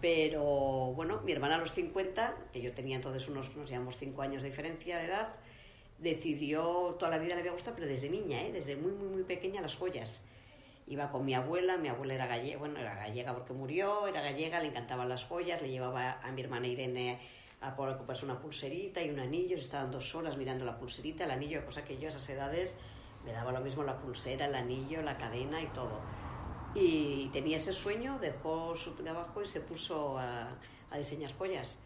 Pero 0.00 0.44
bueno, 0.94 1.20
mi 1.24 1.32
hermana 1.32 1.56
a 1.56 1.58
los 1.58 1.72
50, 1.72 2.36
que 2.52 2.62
yo 2.62 2.72
tenía 2.72 2.96
entonces 2.96 3.26
unos, 3.28 3.56
nos 3.56 3.68
llevamos 3.68 3.96
5 3.96 4.22
años 4.22 4.42
de 4.42 4.50
diferencia 4.50 4.98
de 4.98 5.06
edad, 5.06 5.34
decidió, 5.98 6.96
toda 7.00 7.10
la 7.10 7.18
vida 7.18 7.34
le 7.34 7.40
había 7.40 7.52
gustado, 7.52 7.74
pero 7.74 7.88
desde 7.88 8.08
niña, 8.08 8.42
¿eh? 8.42 8.52
desde 8.52 8.76
muy, 8.76 8.92
muy, 8.92 9.08
muy 9.08 9.24
pequeña, 9.24 9.60
las 9.60 9.74
joyas. 9.74 10.22
Iba 10.86 11.10
con 11.10 11.24
mi 11.24 11.34
abuela, 11.34 11.78
mi 11.78 11.88
abuela 11.88 12.14
era 12.14 12.26
gallega, 12.28 12.58
bueno, 12.58 12.78
era 12.78 12.94
gallega 12.94 13.34
porque 13.34 13.54
murió, 13.54 14.06
era 14.06 14.20
gallega, 14.20 14.60
le 14.60 14.68
encantaban 14.68 15.08
las 15.08 15.24
joyas, 15.24 15.60
le 15.62 15.70
llevaba 15.70 16.20
a 16.22 16.30
mi 16.30 16.42
hermana 16.42 16.68
Irene 16.68 17.20
a 17.62 17.74
por 17.76 17.96
comprarse 17.96 18.24
una 18.24 18.40
pulserita 18.40 19.02
y 19.02 19.10
un 19.10 19.20
anillo, 19.20 19.56
se 19.56 19.64
estaban 19.64 19.90
dos 19.90 20.14
horas 20.14 20.36
mirando 20.36 20.64
la 20.64 20.78
pulserita, 20.78 21.24
el 21.24 21.30
anillo, 21.30 21.64
cosa 21.64 21.84
que 21.84 21.96
yo 21.96 22.06
a 22.06 22.08
esas 22.08 22.28
edades 22.28 22.74
me 23.24 23.32
daba 23.32 23.52
lo 23.52 23.60
mismo 23.60 23.84
la 23.84 23.98
pulsera, 23.98 24.46
el 24.46 24.54
anillo, 24.54 25.02
la 25.02 25.16
cadena 25.16 25.60
y 25.62 25.66
todo. 25.68 26.00
Y 26.74 27.28
tenía 27.32 27.58
ese 27.58 27.72
sueño, 27.72 28.18
dejó 28.18 28.74
su 28.74 28.92
trabajo 28.94 29.42
y 29.42 29.48
se 29.48 29.60
puso 29.60 30.18
a, 30.18 30.58
diseñar 30.96 31.32
joyas. 31.34 31.78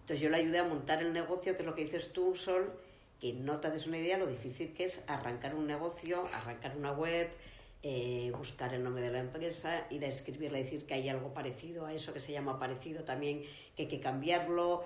Entonces 0.00 0.20
yo 0.20 0.30
le 0.30 0.38
ayudé 0.38 0.58
a 0.58 0.64
montar 0.64 1.02
el 1.02 1.12
negocio, 1.12 1.54
que 1.54 1.62
es 1.62 1.66
lo 1.66 1.74
que 1.74 1.84
dices 1.84 2.12
tú, 2.12 2.34
Sol, 2.34 2.72
que 3.20 3.32
no 3.34 3.60
te 3.60 3.68
haces 3.68 3.86
una 3.86 3.98
idea 3.98 4.16
lo 4.16 4.26
difícil 4.26 4.72
que 4.72 4.84
es 4.84 5.04
arrancar 5.08 5.54
un 5.54 5.66
negocio, 5.66 6.24
arrancar 6.34 6.76
una 6.76 6.92
web, 6.92 7.30
eh, 7.82 8.32
buscar 8.36 8.74
el 8.74 8.82
nombre 8.82 9.02
de 9.02 9.10
la 9.10 9.20
empresa, 9.20 9.86
ir 9.90 10.04
a 10.04 10.08
escribirle, 10.08 10.64
decir 10.64 10.86
que 10.86 10.94
hay 10.94 11.08
algo 11.08 11.34
parecido 11.34 11.86
a 11.86 11.92
eso 11.92 12.12
que 12.12 12.20
se 12.20 12.32
llama 12.32 12.58
parecido 12.58 13.04
también, 13.04 13.42
que 13.76 13.82
hay 13.82 13.88
que 13.88 14.00
cambiarlo. 14.00 14.84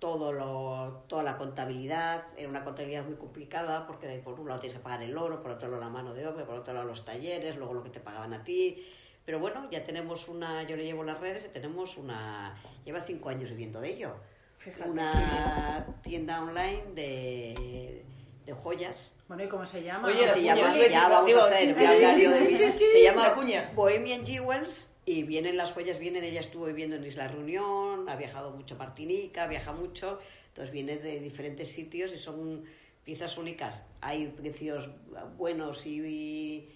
Todo 0.00 0.32
lo, 0.32 1.04
toda 1.06 1.22
la 1.22 1.36
contabilidad. 1.38 2.24
Era 2.36 2.48
una 2.48 2.64
contabilidad 2.64 3.04
muy 3.04 3.14
complicada 3.16 3.86
porque 3.86 4.08
de- 4.08 4.18
por 4.18 4.40
un 4.40 4.48
lado 4.48 4.60
tienes 4.60 4.76
que 4.78 4.82
pagar 4.82 5.02
el 5.02 5.16
oro, 5.16 5.40
por 5.42 5.52
otro 5.52 5.68
lado 5.68 5.80
la 5.82 5.88
mano 5.90 6.12
de 6.14 6.26
obra, 6.26 6.44
por 6.44 6.56
otro 6.56 6.74
lado 6.74 6.86
los 6.86 7.04
talleres, 7.04 7.56
luego 7.56 7.74
lo 7.74 7.82
que 7.84 7.90
te 7.90 8.00
pagaban 8.00 8.34
a 8.34 8.42
ti. 8.42 8.84
Pero 9.24 9.38
bueno, 9.38 9.68
ya 9.70 9.84
tenemos 9.84 10.28
una, 10.28 10.62
yo 10.64 10.74
le 10.76 10.84
llevo 10.84 11.04
las 11.04 11.20
redes 11.20 11.44
y 11.44 11.48
tenemos 11.50 11.96
una, 11.98 12.56
lleva 12.84 13.00
cinco 13.00 13.28
años 13.28 13.50
viviendo 13.50 13.80
de 13.80 13.90
ello. 13.90 14.14
Fíjate. 14.56 14.90
Una 14.90 15.86
tienda 16.02 16.40
online 16.42 16.82
de, 16.94 18.04
de 18.46 18.52
joyas. 18.54 19.12
Bueno, 19.28 19.44
¿y 19.44 19.48
cómo 19.48 19.64
se 19.64 19.82
llama? 19.82 20.08
Oye, 20.08 20.28
se 20.28 20.42
llama, 20.42 20.74
ya 20.88 21.08
vamos 21.08 21.32
a 21.34 21.44
hacer, 21.46 21.74
voy 21.74 21.84
a 21.84 21.88
chin, 21.90 21.96
hablar 22.04 22.14
chin, 22.16 22.24
yo 22.24 22.30
de 22.32 22.38
chin, 22.38 22.46
mí. 22.52 22.58
chin, 22.58 22.74
chin, 22.76 22.88
Se 22.92 23.02
llama. 23.04 23.34
Bohemian 23.74 24.26
Jewels 24.26 24.89
y 25.10 25.24
vienen 25.24 25.56
las 25.56 25.72
joyas, 25.72 25.98
vienen, 25.98 26.22
ella 26.22 26.38
estuvo 26.38 26.66
viviendo 26.66 26.94
en 26.94 27.04
Isla 27.04 27.26
Reunión, 27.26 28.08
ha 28.08 28.14
viajado 28.14 28.52
mucho 28.52 28.76
a 28.76 28.78
Martinica, 28.78 29.48
viaja 29.48 29.72
mucho, 29.72 30.20
entonces 30.46 30.72
viene 30.72 30.98
de 30.98 31.18
diferentes 31.18 31.68
sitios 31.68 32.12
y 32.12 32.18
son 32.18 32.62
piezas 33.02 33.36
únicas. 33.36 33.84
Hay 34.00 34.28
precios 34.28 34.88
buenos 35.36 35.84
y, 35.84 36.68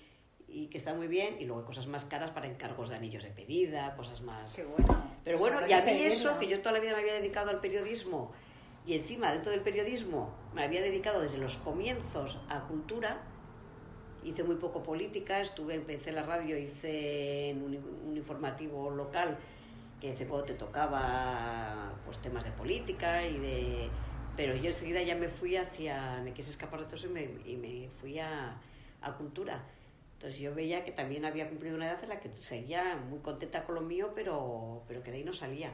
y 0.49 0.67
que 0.67 0.79
están 0.79 0.97
muy 0.97 1.07
bien 1.07 1.37
y 1.39 1.45
luego 1.45 1.61
hay 1.61 1.67
cosas 1.67 1.87
más 1.87 2.07
caras 2.07 2.33
para 2.33 2.49
encargos 2.49 2.89
de 2.89 2.97
anillos 2.97 3.23
de 3.23 3.31
pedida, 3.31 3.95
cosas 3.95 4.21
más... 4.23 4.53
Qué 4.53 4.65
bueno. 4.65 4.85
Pero 5.23 5.39
Pues 5.39 5.53
bueno, 5.53 5.69
y 5.69 5.73
a 5.73 5.85
mí 5.85 5.93
eso, 6.03 6.37
que 6.41 6.49
yo 6.49 6.59
toda 6.59 6.73
la 6.73 6.81
vida 6.81 6.95
me 6.95 7.03
había 7.03 7.15
dedicado 7.15 7.51
al 7.51 7.61
periodismo 7.61 8.33
y 8.85 8.95
encima 8.95 9.33
dentro 9.33 9.53
del 9.53 9.61
periodismo 9.61 10.35
me 10.55 10.65
había 10.65 10.83
dedicado 10.83 11.23
desde 11.23 11.39
los 11.39 11.57
comienzos 11.59 12.41
a 12.49 12.67
cultura, 12.67 13.23
hice 14.25 14.43
muy 14.43 14.57
poco 14.57 14.83
política, 14.83 15.41
estuve, 15.41 15.75
empecé 15.75 16.13
la 16.13 16.23
radio, 16.23 16.57
hice 16.57 17.51
en 17.51 17.63
un, 17.63 17.79
un 18.09 18.17
informativo 18.17 18.91
local 18.91 19.39
que 20.01 20.13
hace 20.13 20.27
poco 20.27 20.45
te 20.45 20.55
tocaba 20.55 21.93
pues 22.05 22.19
temas 22.19 22.45
de 22.45 22.51
política 22.51 23.27
y 23.27 23.39
de 23.39 23.89
pero 24.37 24.57
yo 24.57 24.67
enseguida 24.67 25.01
ya 25.03 25.15
me 25.15 25.29
fui 25.29 25.57
hacia 25.57 26.21
me 26.23 26.33
quise 26.33 26.51
escapar 26.51 26.81
de 26.81 26.87
todo 26.87 27.07
y 27.07 27.11
me, 27.11 27.23
y 27.47 27.57
me 27.57 27.89
fui 28.01 28.19
a, 28.19 28.61
a 29.01 29.13
cultura. 29.15 29.63
Entonces 30.15 30.41
yo 30.41 30.55
veía 30.55 30.85
que 30.85 30.93
también 30.93 31.25
había 31.25 31.49
cumplido 31.49 31.77
una 31.77 31.87
edad 31.87 32.03
en 32.03 32.09
la 32.09 32.21
que 32.21 32.31
seguía 32.37 32.97
muy 32.97 33.21
contenta 33.21 33.65
con 33.65 33.77
lo 33.77 33.81
mío 33.81 34.13
pero 34.15 34.83
pero 34.89 35.03
que 35.03 35.11
de 35.11 35.19
ahí 35.19 35.25
no 35.25 35.33
salía. 35.33 35.73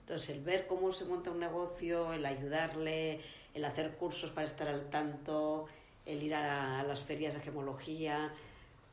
Entonces 0.00 0.30
el 0.30 0.42
ver 0.42 0.66
cómo 0.66 0.92
se 0.92 1.04
monta 1.04 1.30
un 1.30 1.40
negocio 1.40 2.12
el 2.12 2.26
ayudarle 2.26 3.20
el 3.54 3.64
hacer 3.64 3.96
cursos 3.96 4.30
para 4.30 4.46
estar 4.46 4.68
al 4.68 4.90
tanto 4.90 5.66
el 6.06 6.22
ir 6.22 6.34
a, 6.34 6.82
las 6.82 7.02
ferias 7.02 7.34
de 7.34 7.40
gemología 7.40 8.32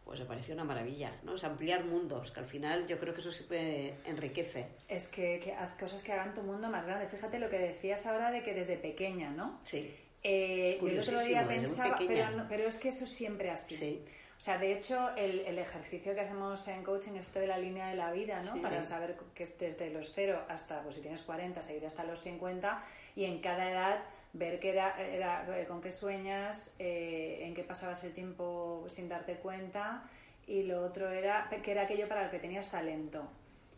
pues 0.04 0.20
me 0.20 0.26
pareció 0.26 0.54
una 0.56 0.64
maravilla, 0.64 1.16
¿no? 1.24 1.36
Es 1.36 1.44
ampliar 1.44 1.86
mundos, 1.86 2.32
que 2.32 2.40
al 2.40 2.46
final 2.48 2.86
yo 2.88 3.00
creo 3.00 3.14
que 3.14 3.22
eso 3.22 3.32
siempre 3.32 3.94
enriquece. 4.04 4.68
Es 4.88 5.08
que, 5.08 5.40
que 5.40 5.54
haz 5.54 5.74
cosas 5.80 6.02
que 6.02 6.12
hagan 6.12 6.34
tu 6.34 6.42
mundo 6.42 6.68
más 6.70 6.86
grande. 6.86 7.08
Fíjate 7.08 7.38
lo 7.40 7.50
que 7.50 7.60
decías 7.60 8.06
ahora 8.08 8.32
de 8.32 8.42
que 8.42 8.54
desde 8.54 8.78
pequeña, 8.78 9.30
¿no? 9.30 9.60
Sí, 9.64 9.96
Eh, 10.24 10.78
yo 10.82 10.88
el 10.88 11.00
otro 11.00 11.20
día 11.22 11.48
pensaba, 11.48 11.96
pero, 11.98 12.46
pero 12.50 12.68
es 12.68 12.78
que 12.80 12.90
eso 12.90 13.06
es 13.06 13.12
siempre 13.16 13.52
así. 13.52 13.76
sí. 13.76 14.04
O 14.38 14.44
sea, 14.44 14.58
de 14.58 14.72
hecho, 14.74 15.12
el, 15.18 15.42
el 15.42 15.60
ejercicio 15.60 16.16
que 16.16 16.22
hacemos 16.22 16.68
en 16.68 16.84
coaching 16.84 17.12
es 17.14 17.32
de 17.32 17.46
la 17.46 17.60
línea 17.60 17.88
de 17.90 17.96
la 17.96 18.12
vida, 18.12 18.42
¿no? 18.42 18.56
Sí, 18.56 18.60
Para 18.60 18.82
sí. 18.82 18.90
saber 18.90 19.16
que 19.36 19.44
es 19.44 19.58
desde 19.60 19.92
los 19.92 20.12
cero 20.14 20.42
hasta, 20.50 20.82
pues 20.82 20.96
si 20.96 21.02
tienes 21.02 21.22
40, 21.22 21.62
seguir 21.62 21.86
hasta 21.86 22.04
los 22.04 22.24
50 22.24 22.84
y 23.16 23.26
en 23.26 23.40
cada 23.40 23.70
edad 23.70 24.04
ver 24.34 24.60
qué 24.60 24.70
era, 24.72 25.00
era, 25.02 25.46
eh, 25.60 25.66
con 25.66 25.82
qué 25.82 25.92
sueñas, 25.92 26.76
eh, 26.80 27.40
en 27.44 27.54
qué 27.54 27.64
pasabas 27.64 28.04
el 28.04 28.14
tiempo 28.14 28.86
sin 28.88 29.10
darte 29.10 29.36
cuenta 29.36 30.04
y 30.48 30.64
lo 30.64 30.84
otro 30.84 31.10
era 31.10 31.50
que 31.50 31.72
era 31.72 31.84
aquello 31.84 32.08
para 32.08 32.26
lo 32.26 32.32
que 32.32 32.40
tenías 32.40 32.72
talento. 32.72 33.28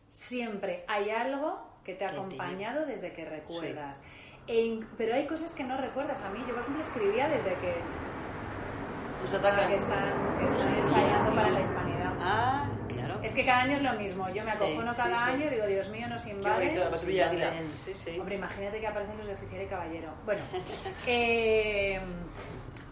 Siempre 0.10 0.84
hay 0.88 1.10
algo 1.10 1.68
que 1.84 1.96
te 1.96 2.06
ha 2.06 2.12
acompañado 2.12 2.86
desde 2.86 3.14
que 3.14 3.26
recuerdas. 3.26 4.02
E 4.48 4.80
pero 4.98 5.16
hay 5.16 5.26
cosas 5.26 5.54
que 5.54 5.64
no 5.64 5.78
recuerdas. 5.78 6.20
A 6.22 6.30
mí, 6.30 6.40
yo 6.48 6.54
por 6.54 6.62
ejemplo 6.62 6.82
escribía 6.82 7.30
desde 7.30 7.56
que 7.56 7.74
Ah, 9.24 9.68
que 9.68 9.76
están, 9.76 10.38
que 10.38 10.46
están 10.46 10.78
ensayando 10.78 11.34
para 11.34 11.50
la 11.50 11.62
hispanidad. 11.62 12.14
Ah. 12.20 12.73
Es 13.24 13.34
que 13.34 13.46
cada 13.46 13.62
año 13.62 13.78
es 13.78 13.82
lo 13.82 13.94
mismo. 13.94 14.30
Yo 14.30 14.44
me 14.44 14.52
acojono 14.52 14.92
sí, 14.92 14.98
cada 14.98 15.16
sí. 15.16 15.32
año 15.32 15.46
y 15.46 15.50
digo, 15.50 15.66
Dios 15.66 15.90
mío, 15.90 16.08
nos 16.10 16.22
Qué 16.24 16.34
bonito, 16.34 16.84
invade. 16.84 17.14
la 17.14 17.30
águila. 17.30 17.52
Sí, 17.76 17.94
sí. 17.94 18.20
Hombre, 18.20 18.36
imagínate 18.36 18.80
que 18.80 18.88
aparecen 18.88 19.18
los 19.18 19.28
de 19.28 19.34
oficial 19.34 19.62
y 19.62 19.66
caballero. 19.68 20.10
Bueno, 20.26 20.42
eh, 21.08 22.00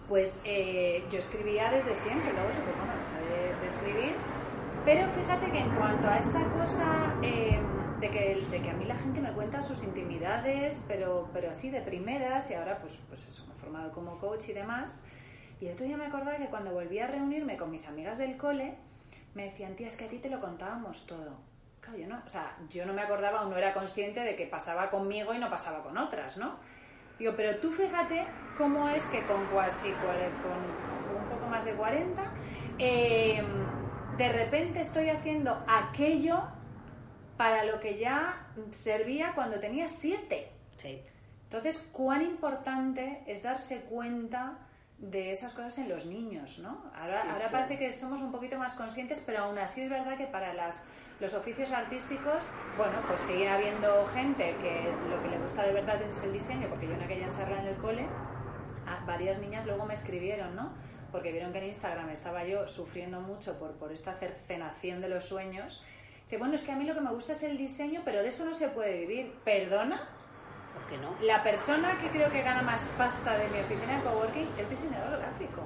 pues 0.07 0.41
eh, 0.45 1.03
yo 1.11 1.19
escribía 1.19 1.69
desde 1.71 1.95
siempre, 1.95 2.31
luego 2.31 2.49
supongo 2.49 2.77
bueno, 2.77 2.93
dejé 3.03 3.53
de, 3.53 3.59
de 3.59 3.67
escribir. 3.67 4.15
Pero 4.85 5.07
fíjate 5.09 5.51
que 5.51 5.59
en 5.59 5.69
cuanto 5.75 6.07
a 6.07 6.17
esta 6.17 6.43
cosa 6.51 7.15
eh, 7.21 7.59
de, 7.99 8.09
que, 8.09 8.43
de 8.49 8.61
que 8.61 8.69
a 8.69 8.73
mí 8.73 8.85
la 8.85 8.97
gente 8.97 9.21
me 9.21 9.31
cuenta 9.31 9.61
sus 9.61 9.83
intimidades, 9.83 10.83
pero, 10.87 11.29
pero 11.33 11.51
así 11.51 11.69
de 11.69 11.81
primeras, 11.81 12.49
y 12.49 12.55
ahora 12.55 12.79
pues, 12.79 12.97
pues 13.07 13.27
eso, 13.27 13.45
me 13.47 13.53
he 13.53 13.57
formado 13.57 13.91
como 13.91 14.17
coach 14.17 14.49
y 14.49 14.53
demás. 14.53 15.05
Y 15.59 15.67
el 15.67 15.73
otro 15.73 15.85
día 15.85 15.97
me 15.97 16.07
acordaba 16.07 16.37
que 16.37 16.47
cuando 16.47 16.71
volví 16.71 16.97
a 16.97 17.05
reunirme 17.05 17.57
con 17.57 17.69
mis 17.69 17.87
amigas 17.87 18.17
del 18.17 18.37
cole, 18.37 18.75
me 19.33 19.45
decían, 19.45 19.75
tía, 19.75 19.87
es 19.87 19.97
que 19.97 20.05
a 20.05 20.09
ti 20.09 20.17
te 20.17 20.29
lo 20.29 20.39
contábamos 20.39 21.05
todo. 21.05 21.39
Claro, 21.79 21.97
yo 21.97 22.07
no, 22.07 22.21
o 22.25 22.29
sea, 22.29 22.57
yo 22.69 22.85
no 22.85 22.93
me 22.93 23.01
acordaba 23.01 23.41
o 23.41 23.49
no 23.49 23.57
era 23.57 23.73
consciente 23.73 24.19
de 24.21 24.35
que 24.35 24.45
pasaba 24.45 24.89
conmigo 24.89 25.33
y 25.33 25.39
no 25.39 25.49
pasaba 25.49 25.81
con 25.81 25.97
otras, 25.97 26.37
¿no? 26.37 26.59
Digo, 27.17 27.33
pero 27.35 27.57
tú 27.57 27.71
fíjate 27.71 28.25
cómo 28.57 28.89
es 28.89 29.07
que 29.07 29.23
con 29.25 29.45
casi 29.47 29.91
con 29.91 31.21
un 31.21 31.29
poco 31.29 31.47
más 31.47 31.65
de 31.65 31.73
40, 31.73 32.23
eh, 32.77 33.43
de 34.17 34.29
repente 34.29 34.81
estoy 34.81 35.09
haciendo 35.09 35.63
aquello 35.67 36.43
para 37.37 37.63
lo 37.63 37.79
que 37.79 37.97
ya 37.97 38.47
servía 38.71 39.33
cuando 39.33 39.59
tenía 39.59 39.87
7. 39.87 40.51
Sí. 40.77 41.01
Entonces, 41.43 41.77
cuán 41.91 42.21
importante 42.21 43.23
es 43.27 43.43
darse 43.43 43.81
cuenta 43.81 44.57
de 45.01 45.31
esas 45.31 45.53
cosas 45.53 45.79
en 45.79 45.89
los 45.89 46.05
niños, 46.05 46.59
¿no? 46.59 46.83
Ahora, 46.95 47.21
Sí, 47.23 47.27
ahora 47.27 47.47
claro. 47.47 47.65
parece 47.65 47.79
que 47.79 47.91
somos 47.91 48.21
un 48.21 48.31
poquito 48.31 48.57
más 48.57 48.73
conscientes, 48.75 49.19
pero 49.25 49.39
aún 49.45 49.57
así 49.57 49.81
es 49.81 49.89
verdad 49.89 50.15
que 50.15 50.27
para 50.27 50.53
las, 50.53 50.85
los 51.19 51.33
oficios 51.33 51.71
artísticos, 51.71 52.43
bueno, 52.77 52.93
pues 53.07 53.19
sigue 53.21 53.49
habiendo 53.49 54.05
gente 54.07 54.55
que 54.61 54.91
lo 55.09 55.21
que 55.23 55.29
le 55.29 55.39
gusta 55.39 55.63
de 55.63 55.73
verdad 55.73 55.99
es 56.03 56.21
el 56.23 56.33
diseño, 56.33 56.67
porque 56.69 56.87
yo 56.87 56.93
en 56.93 57.01
aquella 57.01 57.29
charla 57.31 57.59
en 57.61 57.67
el 57.69 57.75
cole, 57.77 58.05
a- 58.87 59.03
varias 59.05 59.39
niñas 59.39 59.65
luego 59.65 59.85
me 59.85 59.95
escribieron, 59.95 60.55
¿no? 60.55 60.71
Porque 61.11 61.31
vieron 61.31 61.51
que 61.51 61.57
en 61.57 61.65
Instagram 61.65 62.09
estaba 62.11 62.45
yo 62.45 62.67
sufriendo 62.67 63.19
mucho 63.21 63.57
por, 63.57 63.71
por 63.73 63.91
esta 63.91 64.13
cercenación 64.15 65.01
de 65.01 65.09
los 65.09 65.25
sueños. 65.25 65.83
Dice, 66.23 66.37
bueno, 66.37 66.53
es 66.53 66.63
que 66.63 66.71
a 66.71 66.75
mí 66.75 66.85
lo 66.85 66.93
que 66.93 67.01
me 67.01 67.09
gusta 67.11 67.31
es 67.33 67.41
el 67.43 67.57
diseño, 67.57 68.03
pero 68.05 68.21
de 68.21 68.29
eso 68.29 68.45
no 68.45 68.53
se 68.53 68.69
puede 68.69 68.99
vivir. 68.99 69.33
¿Perdona? 69.43 70.07
¿Por 70.73 70.85
qué 70.87 70.97
no? 70.97 71.15
La 71.21 71.43
persona 71.43 71.97
que 71.99 72.09
creo 72.09 72.29
que 72.31 72.41
gana 72.41 72.61
más 72.61 72.93
pasta 72.97 73.37
de 73.37 73.47
mi 73.49 73.59
oficina 73.59 73.97
de 73.97 74.03
coworking 74.03 74.49
es 74.57 74.69
diseñador 74.69 75.19
gráfico. 75.19 75.61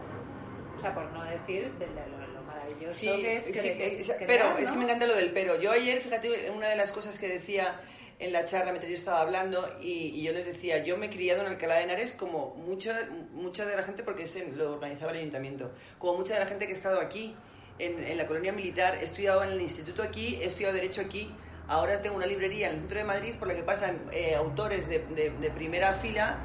O 0.76 0.80
sea, 0.80 0.94
por 0.94 1.06
no 1.12 1.24
decir 1.24 1.72
de 1.80 1.88
lo, 1.88 2.34
lo 2.34 2.41
maravilloso 2.44 2.94
Sí, 2.94 3.08
que 3.22 3.36
es. 3.36 3.44
sí, 3.46 3.54
que- 3.54 3.62
que 3.62 3.86
es 3.86 4.13
crear, 4.13 4.28
pero 4.28 4.50
¿no? 4.52 4.58
es 4.58 4.72
que 4.72 4.78
me 4.78 4.84
encanta 4.86 5.06
lo 5.06 5.15
del 5.15 5.32
pero. 5.32 5.60
Yo 5.60 5.72
ayer, 5.72 6.02
fíjate, 6.02 6.50
una 6.52 6.68
de 6.68 6.76
las 6.76 6.91
cosas 6.91 7.18
que 7.20 7.28
decía 7.30 7.80
en 8.20 8.32
la 8.34 8.46
charla 8.46 8.72
mientras 8.72 8.89
yo 8.89 8.96
estaba 8.96 9.22
hablando 9.22 9.68
y, 9.82 10.12
y 10.15 10.24
yo 10.24 10.32
les 10.32 10.46
decía, 10.46 10.80
yo 10.84 10.98
me 10.98 11.08
he 11.08 11.10
criado 11.10 11.41
en 11.41 11.48
Alcalá 11.48 11.76
de 11.76 11.84
Henares 11.84 12.13
como 12.13 12.56
mucha, 12.56 13.08
mucha 13.34 13.65
de 13.65 13.76
la 13.76 13.84
gente, 13.84 14.04
porque 14.04 14.24
es 14.24 14.36
en- 14.38 14.58
lo 14.58 14.74
organizaba 14.74 15.12
el 15.12 15.20
ayuntamiento, 15.20 15.72
como 16.00 16.18
mucha 16.18 16.34
de 16.36 16.39
la 16.41 16.46
gente 16.48 16.65
que 16.65 16.74
ha 16.74 16.76
estado 16.76 17.00
aquí, 17.02 17.36
en, 17.78 18.02
en 18.06 18.18
la 18.18 18.26
colonia 18.26 18.54
militar, 18.54 18.98
he 19.02 19.04
estudiado 19.04 19.44
en 19.44 19.52
el 19.52 19.62
instituto 19.62 20.02
aquí, 20.02 20.39
he 20.41 20.46
estudiado 20.46 20.74
Derecho 20.74 21.02
aquí, 21.02 21.30
ahora 21.67 22.01
tengo 22.01 22.15
una 22.17 22.25
librería 22.25 22.67
en 22.67 22.73
el 22.73 22.80
centro 22.80 22.97
de 22.99 23.04
Madrid 23.04 23.36
por 23.38 23.47
la 23.47 23.56
que 23.56 23.63
pasan 23.63 23.99
eh, 24.12 24.36
autores 24.36 24.88
de, 24.88 24.99
de- 24.99 25.32
de 25.32 25.49
primera 25.51 25.93
fila, 25.93 26.38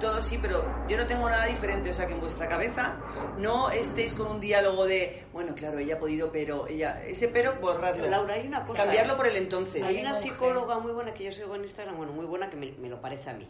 todo 0.00 0.22
sí, 0.22 0.38
pero 0.40 0.64
yo 0.88 0.96
no 0.96 1.06
tengo 1.06 1.28
nada 1.28 1.46
diferente, 1.46 1.90
o 1.90 1.92
sea 1.92 2.06
que 2.06 2.12
en 2.12 2.20
vuestra 2.20 2.48
cabeza 2.48 2.96
no 3.38 3.70
estéis 3.70 4.14
con 4.14 4.28
un 4.28 4.38
diálogo 4.40 4.86
de, 4.86 5.24
bueno, 5.32 5.54
claro, 5.56 5.78
ella 5.80 5.96
ha 5.96 5.98
podido, 5.98 6.30
pero 6.30 6.68
ella, 6.68 7.02
ese 7.04 7.26
pero 7.28 7.54
borradlo. 7.60 8.02
Pero, 8.04 8.10
Laura, 8.10 8.34
hay 8.34 8.46
una 8.46 8.64
cosa. 8.64 8.84
Cambiarlo 8.84 9.14
¿eh? 9.14 9.16
por 9.16 9.26
el 9.26 9.36
entonces. 9.36 9.82
Hay 9.82 10.00
una 10.00 10.14
psicóloga 10.14 10.78
muy 10.78 10.92
buena 10.92 11.12
que 11.14 11.24
yo 11.24 11.32
sigo 11.32 11.56
en 11.56 11.62
Instagram, 11.62 11.96
bueno, 11.96 12.12
muy 12.12 12.26
buena 12.26 12.48
que 12.48 12.56
me, 12.56 12.70
me 12.80 12.88
lo 12.88 13.00
parece 13.00 13.30
a 13.30 13.32
mí. 13.34 13.48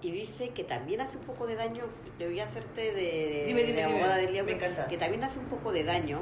Y 0.00 0.12
dice 0.12 0.50
que 0.50 0.62
también 0.62 1.00
hace 1.00 1.16
un 1.16 1.24
poco 1.24 1.44
de 1.48 1.56
daño, 1.56 1.82
te 2.18 2.26
voy 2.28 2.38
a 2.38 2.44
hacerte 2.44 2.92
de, 2.94 3.42
Dime, 3.48 3.62
dime, 3.64 3.80
de 3.80 3.84
dime. 3.84 3.84
abogada 3.84 4.16
del 4.18 4.32
diablo, 4.32 4.52
Me 4.52 4.56
encanta. 4.58 4.86
que 4.86 4.96
también 4.96 5.24
hace 5.24 5.40
un 5.40 5.46
poco 5.46 5.72
de 5.72 5.82
daño, 5.82 6.20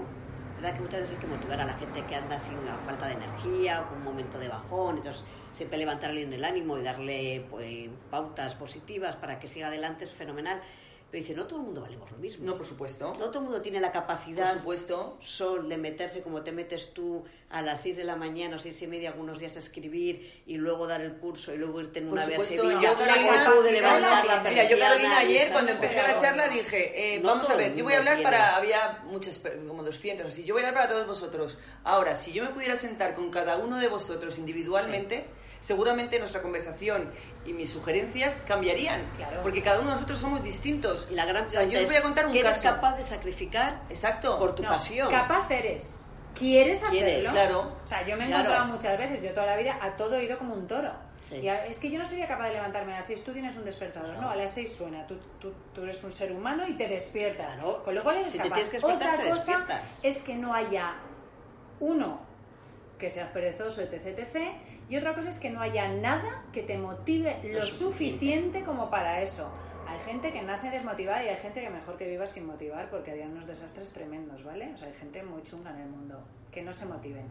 ¿verdad? 0.56 0.74
Que 0.74 0.82
muchas 0.82 1.00
veces 1.00 1.16
hay 1.16 1.20
que 1.20 1.26
motivar 1.26 1.60
a 1.60 1.66
la 1.66 1.74
gente 1.74 2.04
que 2.04 2.14
anda 2.14 2.40
sin 2.40 2.64
la 2.64 2.78
falta 2.78 3.06
de 3.06 3.14
energía, 3.14 3.86
o 3.90 3.94
un 3.94 4.02
momento 4.02 4.38
de 4.38 4.48
bajón, 4.48 4.96
entonces 4.96 5.24
siempre 5.52 5.78
levantarle 5.78 6.22
en 6.22 6.32
el 6.32 6.44
ánimo 6.44 6.78
y 6.78 6.82
darle 6.82 7.46
pues, 7.50 7.90
pautas 8.10 8.54
positivas 8.54 9.16
para 9.16 9.38
que 9.38 9.46
siga 9.46 9.68
adelante 9.68 10.04
es 10.04 10.12
fenomenal. 10.12 10.60
Pero 11.16 11.24
dice, 11.28 11.34
no 11.34 11.46
todo 11.46 11.60
el 11.60 11.64
mundo 11.64 11.80
valemos 11.80 12.10
lo 12.10 12.18
mismo. 12.18 12.44
No, 12.44 12.58
por 12.58 12.66
supuesto. 12.66 13.10
No 13.18 13.30
todo 13.30 13.38
el 13.38 13.44
mundo 13.46 13.62
tiene 13.62 13.80
la 13.80 13.90
Por 13.90 14.02
capacidad 14.02 14.52
supuesto. 14.52 15.16
sol 15.22 15.66
de 15.66 15.78
meterse 15.78 16.20
como 16.20 16.42
te 16.42 16.52
metes 16.52 16.92
tú 16.92 17.24
a 17.48 17.62
las 17.62 17.80
6 17.80 17.96
de 17.96 18.04
la 18.04 18.16
mañana 18.16 18.56
o 18.56 18.58
seis 18.58 18.82
y 18.82 18.86
media 18.86 19.12
algunos 19.12 19.38
días 19.38 19.56
a 19.56 19.60
escribir 19.60 20.42
y 20.46 20.58
luego 20.58 20.86
dar 20.86 21.00
el 21.00 21.14
curso 21.14 21.54
y 21.54 21.56
luego 21.56 21.80
irte 21.80 22.00
en 22.00 22.10
Por 22.10 22.18
una 22.18 22.26
vez 22.26 22.38
a 22.38 22.44
Sevilla 22.44 22.80
yo, 22.82 22.98
Carolina, 22.98 23.50
de 23.62 23.72
levantar 23.72 24.26
la 24.26 24.50
Mira, 24.50 24.68
yo 24.68 24.78
Carolina 24.78 25.18
ayer 25.20 25.52
cuando 25.52 25.72
empecé 25.72 25.96
la 25.96 26.20
charla 26.20 26.48
dije, 26.50 27.14
eh, 27.14 27.18
No 27.20 27.28
vamos 27.28 27.48
a 27.48 27.56
ver, 27.56 27.74
yo 27.74 27.84
voy 27.84 27.94
a 27.94 27.98
hablar 27.98 28.16
tiene. 28.16 28.30
para, 28.30 28.54
había 28.56 29.02
muchas, 29.06 29.40
como 29.66 29.84
200 29.84 30.26
así, 30.26 30.44
yo 30.44 30.52
voy 30.52 30.64
a 30.64 30.68
hablar 30.68 30.82
para 30.82 30.92
todos 30.96 31.06
vosotros. 31.06 31.56
Ahora, 31.82 32.14
si 32.14 32.34
yo 32.34 32.44
me 32.44 32.50
pudiera 32.50 32.76
sentar 32.76 33.14
con 33.14 33.30
cada 33.30 33.56
uno 33.56 33.78
de 33.78 33.88
vosotros 33.88 34.36
individualmente, 34.36 35.24
seguramente 35.60 36.18
nuestra 36.18 36.42
conversación 36.42 37.10
y 37.44 37.52
mis 37.52 37.70
sugerencias 37.70 38.42
cambiarían. 38.46 39.02
Claro. 39.16 39.42
Porque 39.42 39.62
cada 39.62 39.80
uno 39.80 39.90
de 39.90 39.94
nosotros 39.96 40.18
somos 40.20 40.42
distintos. 40.42 41.05
La 41.10 41.24
gran 41.24 41.44
O 41.46 41.48
sea, 41.48 41.62
yo 41.62 41.70
pregunta 41.70 41.84
os 41.84 41.88
voy 41.90 41.96
a 41.96 42.02
contar 42.02 42.26
un 42.26 42.32
¿qué 42.32 42.42
caso. 42.42 42.60
eres 42.60 42.74
capaz 42.74 42.96
de 42.96 43.04
sacrificar 43.04 43.80
Exacto. 43.90 44.38
por 44.38 44.54
tu 44.54 44.62
No, 44.62 44.70
pasión? 44.70 45.10
Capaz 45.10 45.50
eres. 45.50 46.04
¿Quieres 46.34 46.78
hacerlo? 46.82 46.98
¿Quieres? 46.98 47.28
Claro. 47.28 47.72
O 47.82 47.86
sea, 47.86 48.06
yo 48.06 48.16
me 48.16 48.24
he 48.24 48.26
Claro. 48.26 48.42
encontrado 48.44 48.66
muchas 48.72 48.98
veces, 48.98 49.22
yo 49.22 49.30
toda 49.32 49.46
la 49.46 49.56
vida, 49.56 49.78
a 49.80 49.96
todo 49.96 50.16
he 50.16 50.24
ido 50.24 50.36
como 50.38 50.54
un 50.54 50.66
toro. 50.66 50.92
Sí. 51.22 51.36
Y 51.36 51.48
a- 51.48 51.64
es 51.66 51.80
que 51.80 51.90
yo 51.90 51.98
no 51.98 52.04
sería 52.04 52.28
capaz 52.28 52.48
de 52.48 52.54
levantarme 52.54 52.92
a 52.92 52.98
las 52.98 53.06
6, 53.06 53.24
tú 53.24 53.32
tienes 53.32 53.56
un 53.56 53.64
despertador, 53.64 54.16
no, 54.18 54.28
a 54.30 54.36
las 54.36 54.52
6 54.52 54.76
suena, 54.76 55.06
tú, 55.06 55.16
tú, 55.40 55.52
tú 55.74 55.82
eres 55.82 56.02
un 56.04 56.12
ser 56.12 56.30
humano 56.32 56.66
y 56.68 56.74
te 56.76 56.86
despiertas. 56.88 57.54
Claro. 57.54 57.82
Con 57.82 57.94
lo 57.94 58.02
cual 58.02 58.18
eres 58.18 58.32
Si 58.32 58.38
te 58.38 58.44
capaz. 58.44 58.54
tienes 58.62 58.70
que 58.70 58.86
Otra 58.86 59.16
te 59.16 59.28
cosa 59.30 59.34
despiertas. 59.34 59.98
es 60.02 60.22
que 60.22 60.34
no 60.36 60.54
haya 60.54 60.94
uno 61.80 62.20
que 62.98 63.10
seas 63.10 63.28
perezoso, 63.30 63.82
etc, 63.82 64.06
etc. 64.18 64.36
Y 64.88 64.96
otra 64.96 65.14
cosa 65.14 65.30
es 65.30 65.38
que 65.38 65.50
no 65.50 65.60
haya 65.60 65.88
nada 65.88 66.42
que 66.52 66.62
te 66.62 66.78
motive 66.78 67.40
lo, 67.44 67.60
Lo 67.60 67.66
suficiente 67.66 68.62
como 68.62 68.88
para 68.88 69.20
eso. 69.20 69.50
Hay 69.88 69.98
gente 70.00 70.32
que 70.32 70.42
nace 70.42 70.70
desmotivada 70.70 71.22
y 71.24 71.28
hay 71.28 71.36
gente 71.36 71.60
que 71.62 71.70
mejor 71.70 71.96
que 71.96 72.08
viva 72.08 72.26
sin 72.26 72.46
motivar 72.46 72.88
porque 72.90 73.12
harían 73.12 73.32
unos 73.32 73.46
desastres 73.46 73.92
tremendos, 73.92 74.42
¿vale? 74.44 74.70
O 74.74 74.76
sea, 74.76 74.88
hay 74.88 74.94
gente 74.94 75.22
muy 75.22 75.42
chunga 75.42 75.70
en 75.70 75.80
el 75.80 75.88
mundo 75.88 76.22
que 76.50 76.62
no 76.62 76.72
se 76.72 76.86
motiven. 76.86 77.26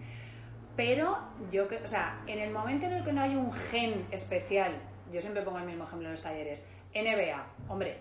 Pero 0.75 1.17
yo, 1.51 1.67
que- 1.67 1.77
o 1.77 1.87
sea, 1.87 2.21
en 2.27 2.39
el 2.39 2.51
momento 2.51 2.85
en 2.85 2.93
el 2.93 3.03
que 3.03 3.13
no 3.13 3.21
hay 3.21 3.35
un 3.35 3.51
gen 3.53 4.05
especial, 4.11 4.73
yo 5.11 5.21
siempre 5.21 5.41
pongo 5.43 5.59
el 5.59 5.65
mismo 5.65 5.83
ejemplo 5.85 6.07
en 6.07 6.11
los 6.11 6.21
talleres, 6.21 6.65
NBA, 6.93 7.45
hombre, 7.69 7.97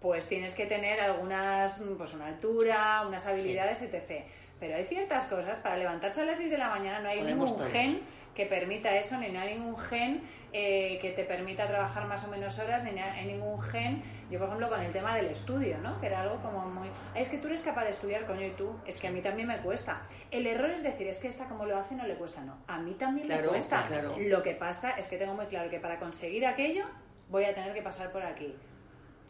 pues 0.00 0.28
tienes 0.28 0.54
que 0.54 0.66
tener 0.66 1.00
algunas, 1.00 1.82
pues 1.96 2.14
una 2.14 2.26
altura, 2.26 3.04
unas 3.06 3.26
habilidades, 3.26 3.82
etc. 3.82 4.24
Pero 4.60 4.76
hay 4.76 4.84
ciertas 4.84 5.24
cosas, 5.24 5.58
para 5.58 5.76
levantarse 5.76 6.20
a 6.20 6.24
las 6.24 6.38
6 6.38 6.50
de 6.50 6.58
la 6.58 6.68
mañana 6.68 7.00
no 7.00 7.08
hay 7.08 7.18
Podemos 7.20 7.50
ningún 7.50 7.58
todos. 7.58 7.72
gen 7.72 8.00
que 8.34 8.46
permita 8.46 8.94
eso, 8.96 9.16
ni 9.18 9.26
hay 9.36 9.54
ningún 9.54 9.78
gen 9.78 10.22
eh, 10.52 10.98
que 11.02 11.10
te 11.10 11.24
permita 11.24 11.66
trabajar 11.66 12.06
más 12.06 12.24
o 12.24 12.28
menos 12.30 12.58
horas, 12.60 12.84
ni 12.84 12.98
hay 12.98 13.26
ningún 13.26 13.60
gen, 13.60 14.02
yo 14.30 14.38
por 14.38 14.46
ejemplo 14.48 14.68
con 14.68 14.80
el 14.80 14.92
tema 14.92 15.14
del 15.16 15.26
estudio, 15.26 15.78
¿no? 15.78 16.00
Que 16.00 16.06
era 16.06 16.20
algo 16.22 16.36
como 16.42 16.60
muy... 16.68 16.88
"Ay, 17.14 17.22
Es 17.22 17.28
que 17.28 17.38
tú 17.38 17.48
eres 17.48 17.62
capaz 17.62 17.84
de 17.84 17.90
estudiar, 17.90 18.24
coño, 18.24 18.46
y 18.46 18.50
tú, 18.50 18.76
es 18.86 18.98
que 18.98 19.08
a 19.08 19.10
mí 19.10 19.20
también 19.20 19.48
me 19.48 19.58
cuesta. 19.58 20.02
El 20.30 20.46
error 20.46 20.70
es 20.70 20.82
decir, 20.84 21.08
es 21.08 21.18
que 21.18 21.26
esta 21.28 21.46
como 21.48 21.64
lo 21.66 21.76
hace 21.76 21.94
no 21.96 22.06
le 22.06 22.14
cuesta, 22.14 22.40
no. 22.42 22.56
A 22.68 22.78
mí 22.78 22.92
también 22.94 23.26
me 23.26 23.34
Claro, 23.34 23.50
cuesta. 23.50 23.82
claro. 23.84 24.14
Lo 24.18 24.42
que 24.44 24.52
pasa 24.54 24.92
es 24.92 25.08
que 25.08 25.16
tengo 25.16 25.34
muy 25.34 25.46
claro 25.46 25.68
que 25.70 25.80
para 25.80 25.98
conseguir 25.98 26.46
aquello 26.46 26.84
voy 27.28 27.44
a 27.44 27.54
tener 27.54 27.74
que 27.74 27.82
pasar 27.82 28.12
por 28.12 28.22
aquí. 28.22 28.54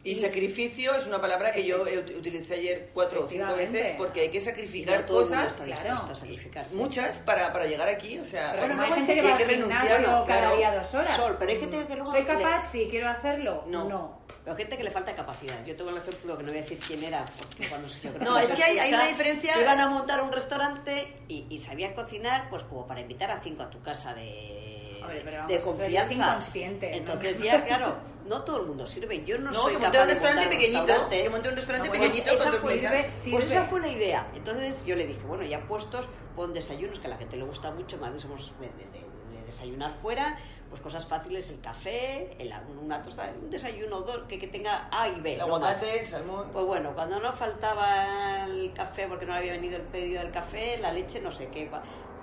Y 0.05 0.11
Y 0.11 0.15
sacrificio 0.19 0.93
es 0.93 1.07
una 1.07 1.19
palabra 1.19 1.51
que 1.51 1.63
yo 1.65 1.83
ut- 1.83 2.15
utilicé 2.19 2.53
ayer 2.53 2.89
cuatro 2.93 3.23
o 3.23 3.27
cinco 3.27 3.55
veces 3.55 3.93
porque 3.97 4.21
hay 4.21 4.29
que 4.29 4.37
no 4.37 4.45
sacrificar 4.45 4.99
mundo 4.99 5.13
cosas, 5.15 5.61
claro. 5.65 5.95
a 5.95 6.73
muchas, 6.75 7.19
para, 7.21 7.51
para 7.51 7.65
llegar 7.65 7.89
aquí. 7.89 8.19
O 8.19 8.23
sea, 8.23 8.51
Pero 8.51 8.67
bueno, 8.67 8.83
hay 8.83 8.91
gente 8.93 9.13
que 9.15 9.19
hay 9.21 9.25
va 9.25 9.35
al 9.35 9.45
renunciar, 9.47 9.81
gimnasio 9.81 10.11
¿no? 10.11 10.25
cada 10.25 10.39
Claro. 10.41 10.57
día 10.57 10.75
dos 10.75 10.93
horas. 10.93 11.15
Sol, 11.15 11.35
pero 11.39 11.51
hay 11.51 11.59
gente 11.59 11.85
que 11.87 11.95
luego 11.95 12.11
¿Soy 12.11 12.21
le- 12.21 12.27
capaz? 12.27 12.71
Sí, 12.71 12.87
quiero 12.89 13.09
hacerlo. 13.09 13.63
No. 13.67 13.89
no. 13.89 14.19
Pero 14.43 14.55
gente 14.55 14.77
que 14.77 14.83
le 14.83 14.91
falta 14.91 15.15
capacidad. 15.15 15.65
Yo 15.65 15.75
tengo 15.75 15.89
el 15.89 15.97
ejemplo 15.97 16.37
que 16.37 16.43
no 16.43 16.49
voy 16.49 16.59
a 16.59 16.61
decir 16.61 16.77
quién 16.85 17.03
era, 17.03 17.25
porque 17.39 17.67
cuando 17.67 17.87
yo 17.87 18.13
creo 18.13 18.23
No, 18.23 18.37
es 18.37 18.51
que 18.51 18.63
hay- 18.63 18.77
hay 18.77 18.93
una 18.93 19.07
diferencia- 19.07 19.59
Iban 19.59 19.79
a 19.79 19.89
montar 19.89 20.21
un 20.21 20.31
restaurante 20.31 21.15
y, 21.27 21.47
y 21.49 21.57
sabían 21.57 21.93
cocinar, 21.95 22.47
pues 22.51 22.61
como 22.61 22.85
para 22.85 23.01
invitar 23.01 23.31
a 23.31 23.41
cinco 23.41 23.63
a 23.63 23.71
tu 23.71 23.81
casa 23.81 24.13
de, 24.13 24.99
Hombre, 25.01 25.21
pero 25.23 25.37
vamos, 25.37 25.49
de 25.49 25.55
es 25.55 25.63
confianza. 25.63 26.13
inconsciente, 26.13 26.91
¿no? 26.91 26.97
Entonces 26.97 27.39
ya, 27.41 27.63
claro, 27.63 27.95
no 28.25 28.41
todo 28.43 28.61
el 28.61 28.67
mundo 28.67 28.85
sirve. 28.87 29.23
Yo 29.25 29.37
no, 29.37 29.51
No, 29.51 29.61
soy 29.61 29.73
que 29.73 29.79
monté 29.79 29.97
capaz 29.97 30.01
un 30.01 30.07
de 30.07 30.13
restaurante 30.13 30.43
un 30.43 30.49
pequeñito, 30.49 30.79
restaurante. 30.85 31.23
que 31.23 31.29
monté 31.29 31.49
un 31.49 31.55
restaurante 31.55 31.87
No, 31.87 31.91
bueno, 31.97 32.05
pequeñito 32.13 32.31
esa 32.35 32.51
fue- 32.57 32.73
mesas. 32.75 33.13
sirve. 33.13 33.37
Pues 33.39 33.51
esa 33.51 33.63
fue 33.65 33.79
la 33.81 33.87
idea. 33.87 34.27
Entonces 34.35 34.85
yo 34.85 34.95
le 34.95 35.05
dije, 35.07 35.21
bueno, 35.27 35.43
ya 35.43 35.61
puestos, 35.67 36.05
pon 36.35 36.53
desayunos, 36.53 36.99
que 36.99 37.07
a 37.07 37.09
la 37.11 37.17
gente 37.17 37.37
le 37.37 37.43
gusta 37.45 37.71
mucho, 37.71 37.97
más 37.97 38.13
de 38.13 38.19
somos 38.19 38.53
de, 38.59 38.67
de- 38.69 38.73
de- 38.91 39.05
de 39.39 39.45
desayunar 39.45 39.93
fuera, 39.93 40.37
pues 40.69 40.81
cosas 40.81 41.05
fáciles, 41.05 41.49
el 41.49 41.61
café, 41.61 42.35
el, 42.39 42.51
una 42.81 43.01
tostada, 43.03 43.31
un 43.39 43.49
desayuno 43.51 44.01
dos, 44.01 44.23
que, 44.27 44.39
que 44.39 44.47
tenga 44.47 44.89
A 44.91 45.07
y 45.07 45.21
B. 45.21 45.33
El 45.33 45.39
no 45.39 45.45
aguacate, 45.45 45.99
el 46.01 46.07
salmón. 46.07 46.49
Pues 46.51 46.65
bueno, 46.65 46.93
cuando 46.95 47.19
no 47.19 47.31
faltaba 47.33 48.45
el 48.47 48.73
café 48.73 49.07
porque 49.07 49.25
no 49.25 49.35
había 49.35 49.51
venido 49.53 49.75
el 49.77 49.83
pedido 49.83 50.21
del 50.21 50.31
café, 50.31 50.77
la 50.81 50.91
leche, 50.91 51.21
no 51.21 51.31
sé 51.31 51.47
qué, 51.49 51.69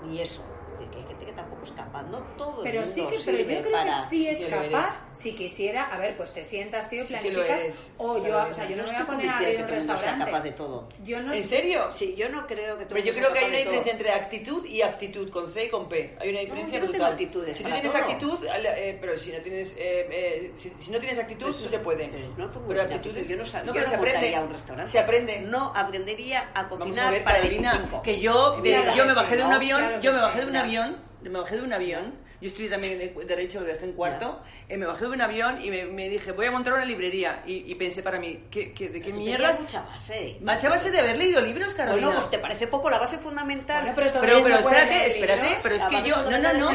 ni 0.04 0.20
eso. 0.20 0.42
Decir, 0.72 0.88
que 0.90 0.98
hay 0.98 1.04
gente 1.04 1.24
que 1.26 1.32
tampoco 1.32 1.64
es 1.64 1.72
capaz, 1.72 2.02
no 2.04 2.18
todo 2.36 2.64
el 2.64 2.70
Pero 2.70 2.80
mundo 2.82 2.94
sí 2.94 3.06
que, 3.10 3.18
pero 3.24 3.38
yo 3.38 3.44
creo 3.60 3.72
para... 3.72 3.84
que 4.02 4.08
sí 4.08 4.28
es 4.28 4.38
Sí 4.38 4.44
que 4.44 4.50
capaz. 4.50 4.64
eres. 4.66 4.86
Si 5.12 5.34
quisiera, 5.34 5.82
a 5.84 5.98
ver, 5.98 6.16
pues 6.16 6.32
te 6.32 6.42
sientas, 6.44 6.88
tío, 6.88 7.04
Sí 7.04 7.14
que 7.14 7.30
lo 7.30 7.44
planificas. 7.44 7.60
eres, 7.62 7.94
o 7.98 8.18
yo, 8.24 8.38
o 8.48 8.54
sea, 8.54 8.64
yo 8.68 8.76
no 8.76 8.76
Yo 8.76 8.76
me 8.76 8.82
voy 8.82 8.90
estoy 8.90 9.02
a 9.02 9.06
poner 9.06 9.28
a 9.30 9.36
abrir 9.36 9.60
un 9.62 9.68
restaurante. 9.68 10.24
capaz 10.24 10.40
de 10.40 10.52
todo. 10.52 10.88
Yo 11.04 11.20
no 11.22 11.32
¿En 11.32 11.42
sé- 11.42 11.48
serio? 11.48 11.88
Sí, 11.92 12.14
yo 12.16 12.28
no 12.28 12.46
creo 12.46 12.78
que 12.78 12.84
todo 12.86 12.94
Pero 12.94 13.06
yo 13.06 13.12
creo 13.12 13.32
que 13.32 13.38
hay 13.40 13.44
una 13.48 13.56
diferencia 13.58 13.92
entre 13.92 14.12
actitud 14.12 14.64
y 14.64 14.82
actitud, 14.82 15.30
con 15.30 15.50
C 15.52 15.64
y 15.66 15.68
con 15.68 15.88
P. 15.88 16.16
Hay 16.20 16.30
una 16.30 16.40
diferencia 16.40 16.78
no 16.80 16.86
brutal. 16.86 17.12
actitudes 17.12 17.56
si 17.56 17.62
tú 17.64 17.70
tienes 17.70 17.92
todo. 17.92 18.02
actitud, 18.02 18.38
eh, 18.46 18.98
pero 19.00 19.18
si 19.18 19.32
no 19.32 19.38
tienes, 19.40 19.72
eh, 19.76 20.08
eh, 20.10 20.52
si, 20.56 20.70
si 20.78 20.90
no 20.90 20.98
tienes 20.98 21.18
actitud, 21.18 21.46
Pues, 21.50 21.62
no 21.62 21.68
se 21.68 21.78
puede. 21.80 22.08
pero 22.08 22.28
no 22.28 22.50
pero 22.66 22.82
actitud, 22.82 22.82
actitudes, 23.10 23.28
yo 23.28 23.36
no 23.36 23.44
sab- 23.44 23.60
no, 23.60 23.66
yo 23.66 23.72
pero 23.74 23.84
no 23.84 23.90
se 23.90 23.96
aprende. 23.96 24.38
un 24.40 24.52
restaurante. 24.52 24.92
Se 24.92 24.98
aprende. 24.98 25.40
No 25.40 25.72
aprendería 25.74 26.50
a 26.54 26.68
cocinar 26.68 27.22
para 27.24 27.36
Carolina, 27.38 27.72
25. 27.72 28.02
que 28.02 28.20
yo, 28.20 28.60
Claro 28.62 28.94
yo 28.96 29.04
me 29.04 29.10
sí, 29.10 29.16
bajé 29.16 29.36
de 29.36 29.42
un 29.42 29.50
¿no? 29.50 29.56
avión, 29.56 30.00
yo 30.00 30.12
me 30.12 30.18
sí, 30.18 30.22
bajé 30.24 30.40
de 30.40 30.46
un. 30.46 30.52
Avión, 30.62 30.96
me 31.22 31.30
bajé 31.30 31.56
de 31.56 31.62
un 31.62 31.72
avión. 31.72 32.14
Yo 32.42 32.48
estudié 32.48 32.68
también 32.68 32.98
de 32.98 33.14
Derecho, 33.24 33.60
lo 33.60 33.66
dejé 33.66 33.84
en 33.84 33.92
cuarto. 33.92 34.40
eh, 34.68 34.76
me 34.76 34.84
bajé 34.84 35.04
de 35.04 35.10
un 35.12 35.20
avión 35.22 35.64
y 35.64 35.70
me, 35.70 35.84
me 35.84 36.08
dije, 36.08 36.32
voy 36.32 36.46
a 36.46 36.50
montar 36.50 36.72
una 36.74 36.84
librería. 36.84 37.42
Y, 37.46 37.70
y 37.70 37.74
pensé 37.76 38.02
para 38.02 38.18
mí, 38.18 38.44
¿qué, 38.50 38.72
qué, 38.72 38.88
¿de 38.88 39.00
qué 39.00 39.12
mierda? 39.12 39.46
tenías 39.52 39.60
mucha 39.60 39.82
base. 39.82 40.36
Macha 40.40 40.68
base 40.68 40.90
de 40.90 40.98
haber 40.98 41.16
leído 41.16 41.40
libros, 41.40 41.72
Carolina. 41.74 42.06
Bueno, 42.08 42.20
pues 42.20 42.30
te 42.32 42.38
parece 42.40 42.66
poco 42.66 42.90
la 42.90 42.98
base 42.98 43.16
fundamental. 43.18 43.84
Bueno, 43.94 43.94
pero 43.96 44.20
Pero, 44.20 44.48
no 44.48 44.58
espérate, 44.58 45.10
espérate, 45.12 45.42
libros. 45.44 45.58
pero 45.62 45.74
es 45.76 45.82
que 45.84 46.02
yo, 46.02 46.16
no, 46.16 46.30
no, 46.30 46.52
no, 46.52 46.70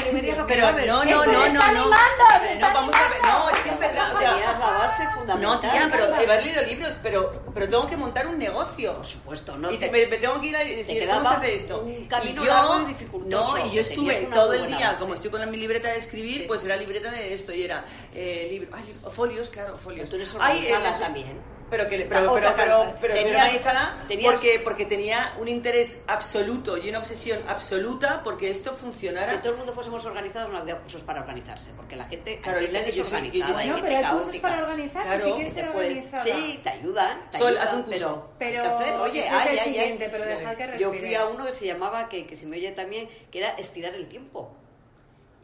pero 0.48 0.72
no, 0.72 1.04
no, 1.04 1.26
no, 1.26 1.26
no, 1.26 1.74
no, 1.74 1.90
no, 1.90 2.50
está 2.50 2.74
vamos 2.74 2.96
a 2.96 3.10
ver, 3.10 3.22
no, 3.24 3.50
es 3.50 3.58
que 3.58 3.70
es 3.70 3.80
verdad, 3.80 4.14
o 4.16 4.18
sea, 4.20 4.32
la 4.38 4.54
base 4.72 5.04
fundamental. 5.16 5.42
no, 5.42 5.60
tía, 5.60 5.90
pero 5.92 6.06
haber 6.16 6.46
leído 6.46 6.62
libros, 6.64 7.00
pero, 7.04 7.44
pero 7.54 7.68
tengo 7.68 7.88
que 7.88 7.98
montar 7.98 8.26
un 8.28 8.38
negocio. 8.40 8.94
Por 8.96 9.06
supuesto, 9.06 9.58
no 9.58 9.70
y 9.70 9.78
te- 9.78 9.92
me, 9.92 10.08
me 10.08 10.18
tengo 10.18 10.40
que 10.40 10.48
ir 10.48 10.56
a 10.56 10.60
decir, 10.64 11.08
¿cómo 11.10 11.30
se 11.30 11.36
hace 11.36 11.56
esto? 11.56 11.82
un 11.82 12.06
camino 12.08 12.44
y 12.44 12.46
yo, 12.46 12.54
largo 12.54 12.82
y 12.82 12.86
dificultoso, 12.86 13.58
No, 13.58 13.66
y 13.68 13.72
yo 13.76 13.82
estuve 13.82 14.16
todo 14.34 14.54
el 14.54 14.68
día, 14.68 14.94
como 14.98 15.14
estoy 15.14 15.30
con 15.32 15.42
la, 15.42 15.57
mi 15.58 15.62
libreta 15.62 15.90
de 15.92 15.98
escribir, 15.98 16.42
Sí. 16.42 16.46
pues 16.48 16.64
era 16.64 16.76
libreta 16.78 17.10
de 17.12 17.34
esto 17.34 17.52
y 17.54 17.64
era 17.64 17.84
eh, 18.14 18.48
libro, 18.52 18.70
ay, 18.74 18.84
folios, 19.12 19.50
claro, 19.50 19.78
folios. 19.78 20.08
Pero 20.08 20.10
tú 20.10 20.16
eres 20.18 20.36
organizada 20.36 20.96
eh, 20.96 21.00
también. 21.00 21.58
Pero 21.70 21.90
que, 21.90 21.98
pero, 22.08 22.34
pero, 22.34 22.54
pero, 22.56 22.94
pero 23.02 23.14
soy 23.18 23.26
organizada 23.26 23.98
tenías- 24.08 24.32
porque, 24.32 24.62
porque 24.64 24.86
tenía 24.86 25.36
un 25.38 25.50
interés 25.50 26.02
absoluto 26.08 26.78
y 26.78 26.88
una 26.88 27.00
obsesión 27.00 27.40
absoluta 27.46 28.22
porque 28.24 28.50
esto 28.52 28.74
funcionara. 28.74 29.30
Si 29.34 29.38
todo 29.40 29.52
el 29.52 29.58
mundo 29.58 29.74
fuésemos 29.74 30.06
organizados, 30.06 30.50
no 30.50 30.60
habría 30.60 30.78
cursos 30.78 31.02
para 31.02 31.20
organizarse, 31.20 31.72
porque 31.76 31.98
la 31.98 32.06
gente 32.08 32.40
Carolina, 32.40 32.80
hay 32.80 32.86
gente 32.86 32.98
yo 32.98 33.04
desorganizada, 33.04 33.66
yo- 33.66 33.76
No, 33.76 33.84
pero 33.84 33.98
hay 33.98 34.06
cursos 34.06 34.38
para 34.38 34.62
organizarse 34.64 35.08
Claro, 35.10 35.26
si 35.26 35.32
quieres 35.34 35.54
Se 35.54 35.60
ser 35.60 35.72
puede- 35.74 35.88
organizada. 35.88 36.24
Sí, 36.24 36.60
te 36.64 36.70
ayudan. 36.70 37.30
te 37.32 37.38
Sol, 37.38 37.48
ayudan, 37.48 37.68
haz 37.68 37.74
un 37.74 37.84
curso. 37.84 38.30
Pero, 38.40 39.02
oye, 39.04 39.20
ese 39.20 39.30
ay, 39.30 39.38
es 39.40 39.44
el 39.46 39.50
ay, 39.52 39.58
ay. 39.60 39.64
siguiente, 39.74 40.10
pero 40.10 40.26
dejad 40.26 40.56
que 40.56 40.64
Yo 40.64 40.90
respire. 40.92 41.00
fui 41.00 41.16
a 41.16 41.26
uno 41.26 41.46
que 41.48 41.52
se 41.52 41.66
llamaba, 41.66 42.08
que, 42.08 42.26
que 42.26 42.36
se 42.38 42.46
me 42.46 42.56
oye 42.56 42.72
también, 42.72 43.10
que 43.30 43.40
era 43.40 43.50
estirar 43.58 43.94
el 43.94 44.08
tiempo. 44.08 44.56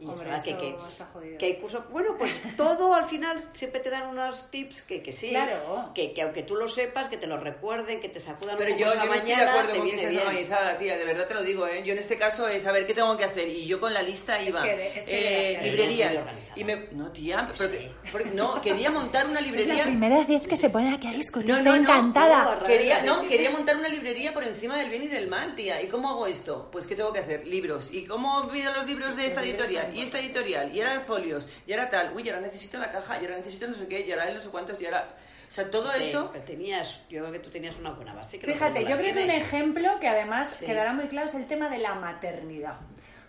Y 0.00 0.06
Hombre, 0.06 0.28
es 0.28 0.32
verdad 0.32 0.46
eso 0.48 0.58
que, 0.60 0.74
que, 0.74 0.88
está 0.88 1.06
jodido. 1.06 1.38
que 1.38 1.46
hay 1.46 1.56
cursos, 1.56 1.88
bueno, 1.90 2.16
pues 2.18 2.32
todo 2.56 2.94
al 2.94 3.06
final 3.08 3.40
siempre 3.52 3.80
te 3.80 3.90
dan 3.90 4.08
unos 4.08 4.50
tips 4.50 4.82
que, 4.82 5.02
que 5.02 5.12
sí, 5.12 5.30
Claro. 5.30 5.92
que, 5.94 6.12
que 6.12 6.22
aunque 6.22 6.42
tú 6.42 6.56
lo 6.56 6.68
sepas, 6.68 7.08
que 7.08 7.16
te 7.16 7.26
lo 7.28 7.36
recuerden, 7.38 8.00
que 8.00 8.08
te 8.08 8.18
sacudan 8.18 8.56
Pero 8.58 8.72
un 8.72 8.78
yo, 8.78 8.86
poco 8.86 8.96
yo 8.98 9.02
esa 9.02 9.08
no 9.08 9.14
estoy 9.14 9.30
de 9.30 9.36
mañana, 9.36 9.50
acuerdo 9.52 9.72
te 9.72 9.78
con 9.78 9.90
que 9.90 9.98
seas 9.98 10.10
bien. 10.10 10.22
organizada, 10.26 10.78
tía, 10.78 10.96
de 10.98 11.04
verdad 11.04 11.26
te 11.28 11.34
lo 11.34 11.42
digo, 11.44 11.66
¿eh? 11.68 11.82
Yo 11.84 11.92
en 11.92 11.98
este 12.00 12.18
caso 12.18 12.48
es 12.48 12.62
saber 12.64 12.86
qué 12.86 12.94
tengo 12.94 13.16
que 13.16 13.24
hacer 13.24 13.46
y 13.48 13.66
yo 13.66 13.78
con 13.80 13.94
la 13.94 14.02
lista 14.02 14.40
Es 14.40 14.48
iba, 14.48 14.62
que 14.64 14.98
es 14.98 15.06
que 15.06 15.12
eh, 15.12 15.50
de- 15.52 15.58
Muy 15.60 15.70
librerías, 15.70 16.24
y 16.56 16.64
me... 16.64 16.76
No, 16.90 17.12
tía, 17.12 17.50
pero 17.56 17.70
Sí. 17.72 17.90
Porque- 18.12 18.30
no, 18.30 18.60
quería 18.60 18.90
montar 18.90 19.26
una 19.26 19.40
Es 19.40 19.46
la 19.46 19.52
librería... 19.52 19.84
primera 19.84 20.24
vez 20.24 20.46
que 20.46 20.56
se 20.56 20.70
ponen 20.70 20.94
aquí 20.94 21.06
a 21.08 21.12
discutir. 21.12 21.48
No, 21.50 21.54
Estoy 21.56 21.70
no, 21.70 21.76
no, 21.76 21.82
encantada. 21.82 22.56
no, 22.60 22.66
Quería, 22.66 23.02
no, 23.02 23.22
montar 23.52 23.76
una 23.76 23.88
librería 23.88 24.32
por 24.32 24.44
encima 24.44 24.78
del 24.78 24.90
bien 24.90 25.02
y 25.04 25.08
del 25.08 25.28
mal, 25.28 25.54
tía. 25.54 25.80
¿Y 25.82 25.88
cómo 25.88 26.10
hago 26.10 26.26
esto? 26.26 26.68
Pues 26.70 26.86
¿qué 26.86 26.94
tengo 26.96 27.12
que 27.12 27.20
hacer? 27.20 27.46
Libros. 27.46 27.92
¿Y 27.92 28.04
cómo 28.04 28.46
pido 28.48 28.72
los 28.72 28.86
libros 28.86 29.08
Sí, 29.10 29.16
de 29.16 29.26
esta 29.26 29.42
editorial? 29.42 29.94
Y 29.96 30.00
esta 30.02 30.18
editorial, 30.18 30.74
y 30.74 30.80
ahora 30.80 31.00
folios, 31.00 31.48
y 31.66 31.72
ahora 31.72 31.88
tal. 31.88 32.12
Uy, 32.14 32.22
y 32.24 32.28
ahora 32.30 32.40
necesito 32.42 32.78
la 32.78 32.90
caja, 32.92 33.20
y 33.20 33.24
ahora 33.24 33.38
necesito 33.38 33.66
no 33.68 33.74
sé 33.76 33.86
qué, 33.86 34.00
y 34.06 34.12
ahora 34.12 34.32
no 34.32 34.40
sé 34.40 34.48
cuántos, 34.48 34.80
y 34.80 34.86
ahora... 34.86 35.16
O 35.50 35.52
sea, 35.54 35.70
todo 35.70 35.88
Sí, 35.92 36.04
eso... 36.04 36.30
pero 36.32 36.44
tenías, 36.44 37.02
yo 37.08 37.20
creo 37.20 37.30
que 37.30 37.38
tú 37.38 37.48
tenías 37.48 37.76
una 37.78 37.90
buena 37.92 38.12
base. 38.12 38.40
que 38.40 38.46
no 38.46 38.52
Fíjate, 38.54 38.84
yo 38.86 38.96
creo 38.96 39.14
que 39.14 39.22
un 39.24 39.30
ejemplo 39.30 39.88
que 40.00 40.08
además 40.08 40.56
Sí. 40.58 40.66
quedará 40.66 40.92
muy 40.92 41.06
claro 41.06 41.28
es 41.28 41.34
el 41.34 41.46
tema 41.46 41.68
de 41.68 41.78
la 41.78 41.94
maternidad. 41.94 42.80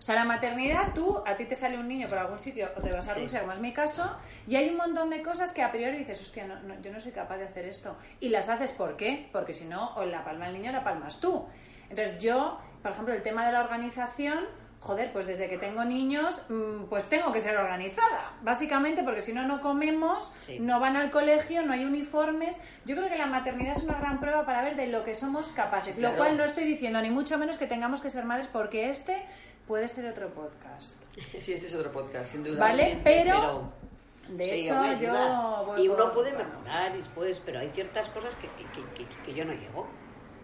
O 0.05 0.07
sea, 0.07 0.13
la 0.13 0.23
maternidad, 0.25 0.93
tú, 0.93 1.23
a 1.25 1.35
ti 1.35 1.45
te 1.45 1.55
sale 1.55 1.79
un 1.79 1.87
niño 1.87 2.07
por 2.07 2.19
algún 2.19 2.37
sitio 2.37 2.69
o 2.77 2.79
te 2.79 2.91
vas 2.91 3.07
a 3.07 3.15
Sí. 3.15 3.21
Rusia, 3.21 3.39
como 3.39 3.53
es 3.53 3.59
mi 3.59 3.73
caso, 3.73 4.15
y 4.45 4.55
hay 4.55 4.69
un 4.69 4.77
montón 4.77 5.09
de 5.09 5.23
cosas 5.23 5.51
que 5.51 5.63
a 5.63 5.71
priori 5.71 5.97
dices, 5.97 6.21
hostia, 6.21 6.45
no, 6.45 6.59
no, 6.59 6.79
yo 6.79 6.91
no 6.91 6.99
soy 6.99 7.11
capaz 7.11 7.37
de 7.37 7.45
hacer 7.45 7.65
esto. 7.65 7.97
Y 8.19 8.29
las 8.29 8.47
haces, 8.47 8.71
¿por 8.71 8.97
qué? 8.97 9.27
Porque 9.31 9.51
si 9.51 9.65
no, 9.65 9.95
o 9.95 10.05
la 10.05 10.23
palma 10.23 10.45
el 10.47 10.53
niño 10.53 10.69
o 10.69 10.73
la 10.73 10.83
palmas 10.83 11.19
tú. 11.19 11.47
Entonces 11.89 12.19
yo, 12.19 12.59
por 12.83 12.91
ejemplo, 12.91 13.15
el 13.15 13.23
tema 13.23 13.47
de 13.47 13.53
la 13.53 13.61
organización, 13.61 14.45
joder, 14.79 15.11
pues 15.11 15.25
desde 15.25 15.49
que 15.49 15.57
tengo 15.57 15.83
niños, 15.83 16.43
mm, 16.49 16.83
pues 16.87 17.09
tengo 17.09 17.33
que 17.33 17.39
ser 17.39 17.57
organizada. 17.57 18.33
Básicamente 18.43 19.01
porque 19.01 19.21
si 19.21 19.33
no, 19.33 19.47
no 19.47 19.59
comemos, 19.59 20.35
Sí. 20.41 20.59
no 20.59 20.79
van 20.79 20.97
al 20.97 21.09
colegio, 21.09 21.63
no 21.65 21.73
hay 21.73 21.83
uniformes. 21.83 22.61
Yo 22.85 22.95
creo 22.95 23.09
que 23.09 23.17
la 23.17 23.25
maternidad 23.25 23.75
es 23.75 23.81
una 23.81 23.97
gran 23.97 24.19
prueba 24.19 24.45
para 24.45 24.61
ver 24.61 24.75
de 24.75 24.85
lo 24.85 25.03
que 25.03 25.15
somos 25.15 25.51
capaces. 25.51 25.97
Lo 25.97 26.15
cual 26.15 26.37
no 26.37 26.43
estoy 26.43 26.65
diciendo 26.65 27.01
ni 27.01 27.09
mucho 27.09 27.39
menos 27.39 27.57
que 27.57 27.65
tengamos 27.65 28.01
que 28.01 28.11
ser 28.11 28.25
madres 28.25 28.45
porque 28.45 28.89
este 28.91 29.25
puede 29.67 29.87
ser 29.87 30.05
otro 30.07 30.29
podcast. 30.29 30.95
Sí, 31.39 31.53
este 31.53 31.67
es 31.67 31.75
otro 31.75 31.91
podcast, 31.91 32.31
sin 32.31 32.43
duda. 32.43 32.59
¿Vale? 32.59 32.99
Pero, 33.03 33.71
de 34.29 34.45
Sí, 34.45 34.51
hecho, 34.67 34.73
yo 35.01 35.63
voy 35.67 35.83
y 35.83 35.87
uno 35.87 35.97
por- 36.05 36.13
puede 36.13 36.33
bueno. 36.33 36.49
mejorar 36.59 36.95
y 36.95 37.01
puedes, 37.13 37.39
pero 37.39 37.59
hay 37.59 37.69
ciertas 37.69 38.09
cosas 38.09 38.35
que, 38.35 38.47
que, 38.49 38.65
que- 38.95 39.07
que- 39.23 39.33
yo 39.33 39.45
no 39.45 39.53
llego. 39.53 39.87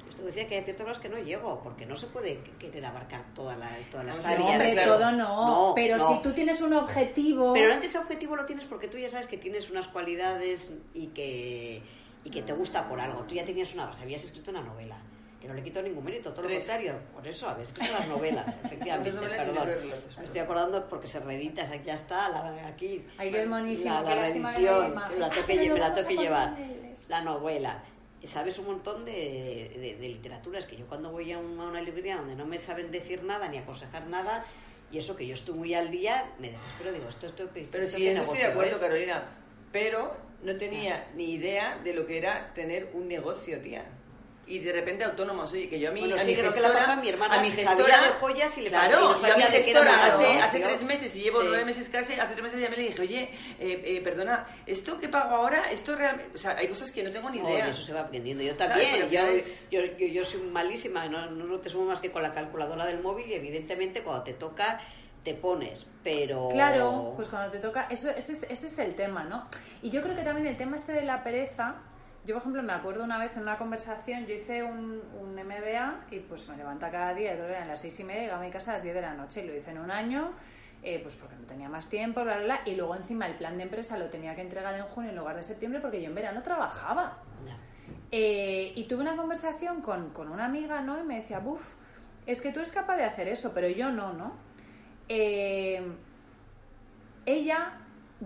Esto 0.10 0.24
decía 0.24 0.46
que 0.48 0.58
hay 0.58 0.64
ciertas 0.64 0.86
cosas 0.88 1.02
que 1.02 1.10
no 1.10 1.18
llego, 1.20 1.62
porque 1.64 1.86
no 1.86 1.96
se 1.96 2.08
puede 2.08 2.42
querer 2.60 2.86
abarcar 2.86 3.24
toda 3.34 3.56
la, 3.56 3.70
todas 3.90 4.06
las 4.06 4.24
No, 4.24 4.30
áreas. 4.30 4.74
claro. 4.74 4.98
todo 4.98 5.12
no. 5.14 5.48
No, 5.70 5.72
pero 5.76 5.98
no. 5.98 6.08
si 6.08 6.22
tú 6.22 6.34
tienes 6.34 6.62
un 6.62 6.74
objetivo. 6.74 7.54
Pero 7.54 7.74
ese 7.74 7.98
objetivo 7.98 8.36
lo 8.36 8.46
tienes 8.46 8.66
porque 8.66 8.88
tú 8.88 8.98
ya 8.98 9.10
sabes 9.10 9.28
que 9.28 9.38
tienes 9.38 9.70
unas 9.70 9.88
cualidades 9.88 10.74
y 10.94 11.08
que, 11.08 11.82
y 12.24 12.30
que 12.30 12.42
te 12.44 12.54
gusta 12.54 12.88
por 12.90 13.00
algo. 13.00 13.24
Tú 13.24 13.36
ya 13.36 13.46
tenías 13.46 13.74
una 13.74 13.86
base, 13.88 14.02
habías 14.04 14.24
escrito 14.24 14.52
una 14.52 14.62
novela. 14.62 14.98
Que 15.42 15.48
no 15.48 15.56
le 15.56 15.64
quito 15.64 15.82
ningún 15.82 16.04
mérito, 16.06 16.32
todo 16.34 16.44
Tres. 16.44 16.54
lo 16.54 16.60
contrario. 16.74 16.94
Por 17.16 17.28
eso, 17.28 17.50
habías 17.50 17.70
escrito 17.70 17.92
las 17.94 18.08
novelas, 18.08 18.46
efectivamente, 18.64 19.12
novelas 19.12 19.36
y 19.36 19.50
perdón. 19.50 19.68
relatos. 19.68 20.18
Me 20.20 20.24
estoy 20.26 20.42
acordando 20.42 20.88
porque 20.88 21.08
se 21.08 21.20
reedita, 21.20 21.64
aquí 21.64 21.82
ya 21.86 21.96
está, 21.96 22.30
la- 22.30 22.68
aquí. 22.68 23.04
Que 23.20 23.40
es 23.40 23.48
monísimo, 23.48 23.94
La, 23.96 24.02
la 24.04 24.16
reedición, 24.22 24.96
la 25.18 25.30
toque, 25.32 25.70
me 25.70 25.80
la 25.80 25.96
toque 25.96 26.16
llevar. 26.16 26.56
La 27.10 27.22
novela. 27.22 27.84
Y 28.22 28.28
sabes 28.28 28.60
un 28.60 28.68
montón 28.68 29.04
de, 29.04 29.12
de, 29.12 29.98
de 30.00 30.08
literatura. 30.10 30.60
Es 30.60 30.68
que 30.68 30.78
yo 30.78 30.86
cuando 30.86 31.10
voy 31.12 31.32
a, 31.32 31.40
un- 31.40 31.60
a 31.60 31.64
una 31.64 31.82
librería 31.82 32.18
donde 32.18 32.36
no 32.36 32.46
me 32.46 32.60
saben 32.60 32.92
decir 32.92 33.24
nada 33.24 33.48
ni 33.48 33.58
aconsejar 33.58 34.06
nada, 34.08 34.46
y 34.92 35.00
eso 35.00 35.16
que 35.16 35.26
yo 35.26 35.34
estoy 35.34 35.56
muy 35.56 35.74
al 35.74 35.90
día, 35.90 36.30
me 36.38 36.52
desespero. 36.52 36.92
Digo, 36.94 37.10
esto, 37.10 37.26
esto, 37.26 37.44
esto 37.46 37.70
Pero 37.72 37.84
esto 37.86 37.98
sí, 37.98 38.08
eso 38.08 38.22
estoy 38.22 38.38
de 38.38 38.46
acuerdo. 38.46 38.80
Carolina. 38.80 39.24
Pero 39.72 40.16
no 40.44 40.56
tenía 40.58 41.08
ni 41.16 41.32
idea 41.32 41.80
de 41.84 41.96
lo 41.96 42.06
que 42.06 42.20
era 42.20 42.54
tener 42.54 42.92
un 42.94 43.08
negocio, 43.08 43.60
tía. 43.60 43.86
Y 44.52 44.60
de 44.60 44.74
repente 44.74 45.06
autónomos, 45.06 45.54
oye, 45.54 45.70
que 45.70 45.80
yo 45.80 45.88
a 45.90 45.92
mí, 45.94 46.02
Bueno, 46.02 46.16
a 46.18 46.20
sí, 46.20 46.28
mi 46.28 46.34
creo 46.36 46.52
que 46.52 46.60
le 46.60 46.68
gestora, 46.68 46.80
pasó 46.80 46.92
a 46.92 46.96
mi 47.02 47.08
hermana, 47.08 47.36
a 47.36 47.42
mi 47.42 47.52
gestora, 47.52 48.02
de 48.02 48.08
joyas 48.20 48.58
y 48.58 48.62
le 48.62 48.70
claro, 48.70 49.16
y 49.18 49.22
no 49.22 49.28
yo 49.28 49.34
a 49.34 49.38
mi 49.38 49.44
gestora 49.44 49.92
un 49.92 50.00
hace, 50.00 50.42
hace 50.42 50.60
tres 50.60 50.84
meses 50.84 51.16
y 51.16 51.22
llevo 51.22 51.40
Sí. 51.40 51.46
nueve 51.48 51.64
meses 51.66 51.88
casi, 51.88 52.14
hace 52.14 52.34
tres 52.34 52.44
meses 52.44 52.60
ya 52.60 52.70
me 52.70 52.76
le 52.76 52.84
dije, 52.84 53.02
oye, 53.02 53.22
eh, 53.60 53.82
eh, 53.86 54.02
perdona, 54.04 54.46
esto 54.66 55.00
que 55.00 55.08
pago 55.08 55.36
ahora, 55.36 55.72
esto 55.72 55.96
realmente, 55.96 56.32
o 56.36 56.38
sea, 56.38 56.58
hay 56.58 56.68
cosas 56.68 56.92
que 56.92 57.02
no 57.02 57.12
tengo 57.12 57.30
ni 57.30 57.38
idea. 57.40 57.68
eso 57.68 57.82
se 57.82 57.94
va 57.94 58.02
aprendiendo. 58.02 58.44
Yo 58.44 58.56
también. 58.56 58.90
Pero 58.92 59.08
Yo, 59.10 59.22
yo, 59.72 59.86
yo, 59.98 60.08
yo 60.08 60.26
soy 60.26 60.42
malísima, 60.42 61.08
no, 61.08 61.32
no, 61.32 61.46
no 61.46 61.60
te 61.60 61.70
sumo 61.70 61.86
más 61.86 62.02
que 62.02 62.12
con 62.12 62.22
la 62.22 62.34
calculadora 62.34 62.86
del 62.86 63.02
móvil 63.02 63.28
y 63.28 63.34
evidentemente 63.36 64.04
cuando 64.04 64.24
te 64.24 64.34
toca 64.34 64.82
te 65.24 65.36
pones, 65.36 65.86
pero... 66.04 66.50
Claro, 66.50 67.14
pues 67.16 67.28
cuando 67.28 67.52
te 67.52 67.60
toca, 67.60 67.88
eso, 67.92 68.10
ese, 68.10 68.34
es, 68.34 68.44
ese 68.50 68.68
es 68.68 68.80
el 68.80 68.96
tema, 68.96 69.24
¿no? 69.24 69.48
Y 69.84 69.92
yo 69.92 70.02
creo 70.02 70.16
que 70.16 70.24
también 70.24 70.48
el 70.48 70.58
tema 70.58 70.78
este 70.78 70.94
de 70.94 71.04
la 71.04 71.24
pereza, 71.24 71.76
yo 72.26 72.36
por 72.36 72.42
ejemplo 72.42 72.64
me 72.64 72.74
acuerdo 72.74 73.04
una 73.04 73.18
vez 73.18 73.36
en 73.36 73.44
una 73.44 73.58
conversación, 73.58 74.26
yo 74.26 74.36
hice 74.36 74.64
un, 74.64 75.02
un 75.20 75.36
MBA 75.36 76.06
y 76.12 76.20
pues 76.20 76.48
me 76.48 76.58
levanta 76.58 76.92
cada 76.92 77.14
día, 77.14 77.34
creo 77.34 77.48
que 77.48 77.54
eran 77.54 77.68
las 77.68 77.82
seis 77.82 78.00
y 78.00 78.04
media, 78.04 78.22
llegaba 78.22 78.42
a 78.42 78.46
mi 78.46 78.52
casa 78.52 78.72
a 78.72 78.74
las 78.76 78.84
10 78.84 78.96
de 78.96 79.02
la 79.02 79.14
noche 79.14 79.44
y 79.44 79.48
lo 79.48 79.56
hice 79.56 79.72
en 79.72 79.80
un 79.80 79.90
año, 79.90 80.32
eh, 80.84 81.00
pues 81.02 81.16
porque 81.16 81.36
no 81.36 81.46
tenía 81.46 81.68
más 81.68 81.90
tiempo, 81.90 82.24
bla, 82.24 82.38
bla, 82.38 82.44
bla, 82.44 82.62
y 82.66 82.76
luego 82.76 82.96
encima 82.96 83.26
el 83.26 83.36
plan 83.36 83.58
de 83.58 83.64
empresa 83.64 83.98
lo 83.98 84.10
tenía 84.10 84.36
que 84.36 84.42
entregar 84.42 84.76
en 84.76 84.84
junio 84.84 85.10
en 85.10 85.16
lugar 85.16 85.36
de 85.36 85.44
septiembre 85.44 85.80
porque 85.80 86.02
yo 86.02 86.10
en 86.10 86.16
verano 86.16 86.42
trabajaba. 86.42 87.18
Eh, 88.14 88.74
y 88.76 88.84
tuve 88.86 89.02
una 89.02 89.16
conversación 89.16 89.82
con, 89.82 90.10
con 90.10 90.30
una 90.30 90.46
amiga, 90.46 90.82
¿no? 90.82 91.00
Y 91.00 91.04
me 91.04 91.16
decía, 91.16 91.40
buf, 91.40 91.76
es 92.26 92.42
que 92.42 92.52
tú 92.52 92.60
eres 92.60 92.72
capaz 92.72 92.98
de 92.98 93.06
hacer 93.06 93.28
eso, 93.30 93.54
pero 93.54 93.70
yo 93.70 93.92
no, 93.92 94.14
¿no? 94.14 94.34
Eh, 95.08 95.82
ella 97.26 97.74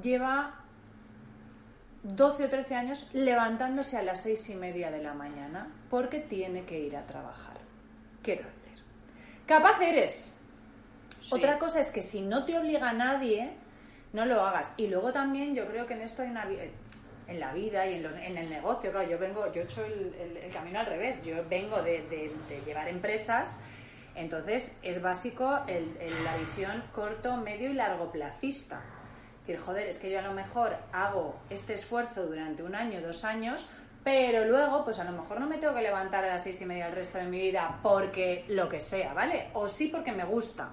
lleva 0.01 0.64
12 2.07 2.45
o 2.45 2.49
13 2.49 2.75
años 2.75 3.09
levantándose 3.13 3.97
a 3.97 4.03
las 4.03 4.21
seis 4.21 4.47
y 4.49 4.55
media 4.55 4.91
de 4.91 5.01
la 5.01 5.13
mañana 5.13 5.67
porque 5.89 6.19
tiene 6.19 6.63
que 6.63 6.79
ir 6.79 6.95
a 6.95 7.05
trabajar. 7.07 7.57
Quiero 8.21 8.43
decir, 8.47 8.83
capaz 9.47 9.81
eres. 9.81 10.35
Sí. 11.23 11.29
Otra 11.31 11.57
cosa 11.57 11.79
es 11.79 11.89
que 11.91 12.03
si 12.03 12.21
no 12.21 12.45
te 12.45 12.57
obliga 12.59 12.93
nadie, 12.93 13.51
no 14.13 14.25
lo 14.25 14.41
hagas. 14.41 14.73
Y 14.77 14.87
luego 14.87 15.11
también 15.11 15.55
yo 15.55 15.65
creo 15.67 15.87
que 15.87 15.93
en 15.95 16.01
esto 16.01 16.21
hay 16.21 16.29
una 16.29 16.45
en 17.27 17.39
la 17.39 17.51
vida 17.53 17.87
y 17.87 17.95
en, 17.95 18.03
los- 18.03 18.13
en 18.13 18.37
el 18.37 18.51
negocio, 18.51 18.91
claro, 18.91 19.09
yo 19.09 19.17
vengo, 19.17 19.51
yo 19.51 19.61
he 19.61 19.63
hecho 19.63 19.83
el, 19.83 20.13
el- 20.13 20.37
el 20.37 20.53
camino 20.53 20.79
al 20.79 20.85
revés, 20.85 21.23
yo 21.23 21.43
vengo 21.49 21.81
de, 21.81 22.03
de- 22.03 22.31
de 22.47 22.61
llevar 22.63 22.87
empresas, 22.87 23.57
entonces 24.13 24.77
es 24.83 25.01
básico 25.01 25.59
el- 25.65 25.97
el- 25.99 26.23
la 26.23 26.37
visión 26.37 26.83
corto, 26.93 27.35
medio 27.37 27.71
y 27.71 27.73
largo 27.73 28.11
placista. 28.11 28.79
Decir, 29.45 29.59
joder, 29.59 29.87
es 29.87 29.99
que 29.99 30.09
yo 30.09 30.17
a 30.17 30.23
lo 30.23 30.33
mejor 30.33 30.75
hago 30.91 31.35
este 31.51 31.73
esfuerzo 31.73 32.25
durante 32.25 32.63
un 32.63 32.73
año, 32.73 32.99
dos 32.99 33.23
años, 33.23 33.69
pero 34.03 34.43
luego, 34.45 34.83
pues 34.83 34.97
a 34.97 35.03
lo 35.03 35.11
mejor 35.11 35.39
no 35.39 35.45
me 35.45 35.59
tengo 35.59 35.75
que 35.75 35.83
levantar 35.83 36.23
a 36.23 36.29
las 36.29 36.43
seis 36.43 36.59
y 36.61 36.65
media 36.65 36.87
el 36.87 36.95
resto 36.95 37.19
de 37.19 37.25
mi 37.25 37.39
vida 37.39 37.79
porque 37.83 38.45
lo 38.47 38.67
que 38.67 38.79
sea, 38.79 39.13
¿vale? 39.13 39.49
O 39.53 39.67
sí 39.67 39.89
porque 39.89 40.11
me 40.13 40.23
gusta. 40.23 40.69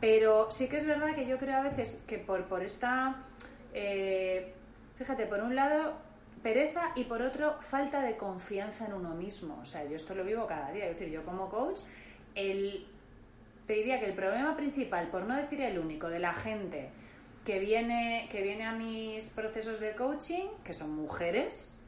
Pero 0.00 0.50
sí 0.50 0.68
que 0.68 0.78
es 0.78 0.86
verdad 0.86 1.14
que 1.14 1.24
yo 1.24 1.38
creo 1.38 1.58
a 1.58 1.62
veces 1.62 2.04
que 2.08 2.18
por, 2.18 2.46
por 2.46 2.64
esta, 2.64 3.14
eh, 3.72 4.54
fíjate, 4.96 5.26
por 5.26 5.40
un 5.40 5.54
lado 5.54 5.94
pereza 6.42 6.90
y 6.96 7.04
por 7.04 7.22
otro 7.22 7.60
falta 7.60 8.02
de 8.02 8.16
confianza 8.16 8.86
en 8.86 8.94
uno 8.94 9.10
mismo. 9.10 9.60
O 9.62 9.64
sea, 9.64 9.84
yo 9.84 9.94
esto 9.94 10.16
lo 10.16 10.24
vivo 10.24 10.48
cada 10.48 10.72
día. 10.72 10.86
Es 10.86 10.98
decir, 10.98 11.12
yo 11.12 11.24
como 11.24 11.48
coach, 11.48 11.82
el, 12.34 12.88
te 13.68 13.74
diría 13.74 14.00
que 14.00 14.06
el 14.06 14.14
problema 14.14 14.56
principal, 14.56 15.06
por 15.12 15.26
no 15.26 15.36
decir 15.36 15.60
el 15.60 15.78
único, 15.78 16.08
de 16.08 16.18
la 16.18 16.34
gente 16.34 16.90
que 17.44 17.58
viene, 17.58 18.28
que 18.30 18.42
viene 18.42 18.64
a 18.64 18.72
mis 18.72 19.28
procesos 19.30 19.80
de 19.80 19.94
coaching, 19.94 20.48
que 20.64 20.72
son 20.72 20.94
mujeres, 20.94 21.80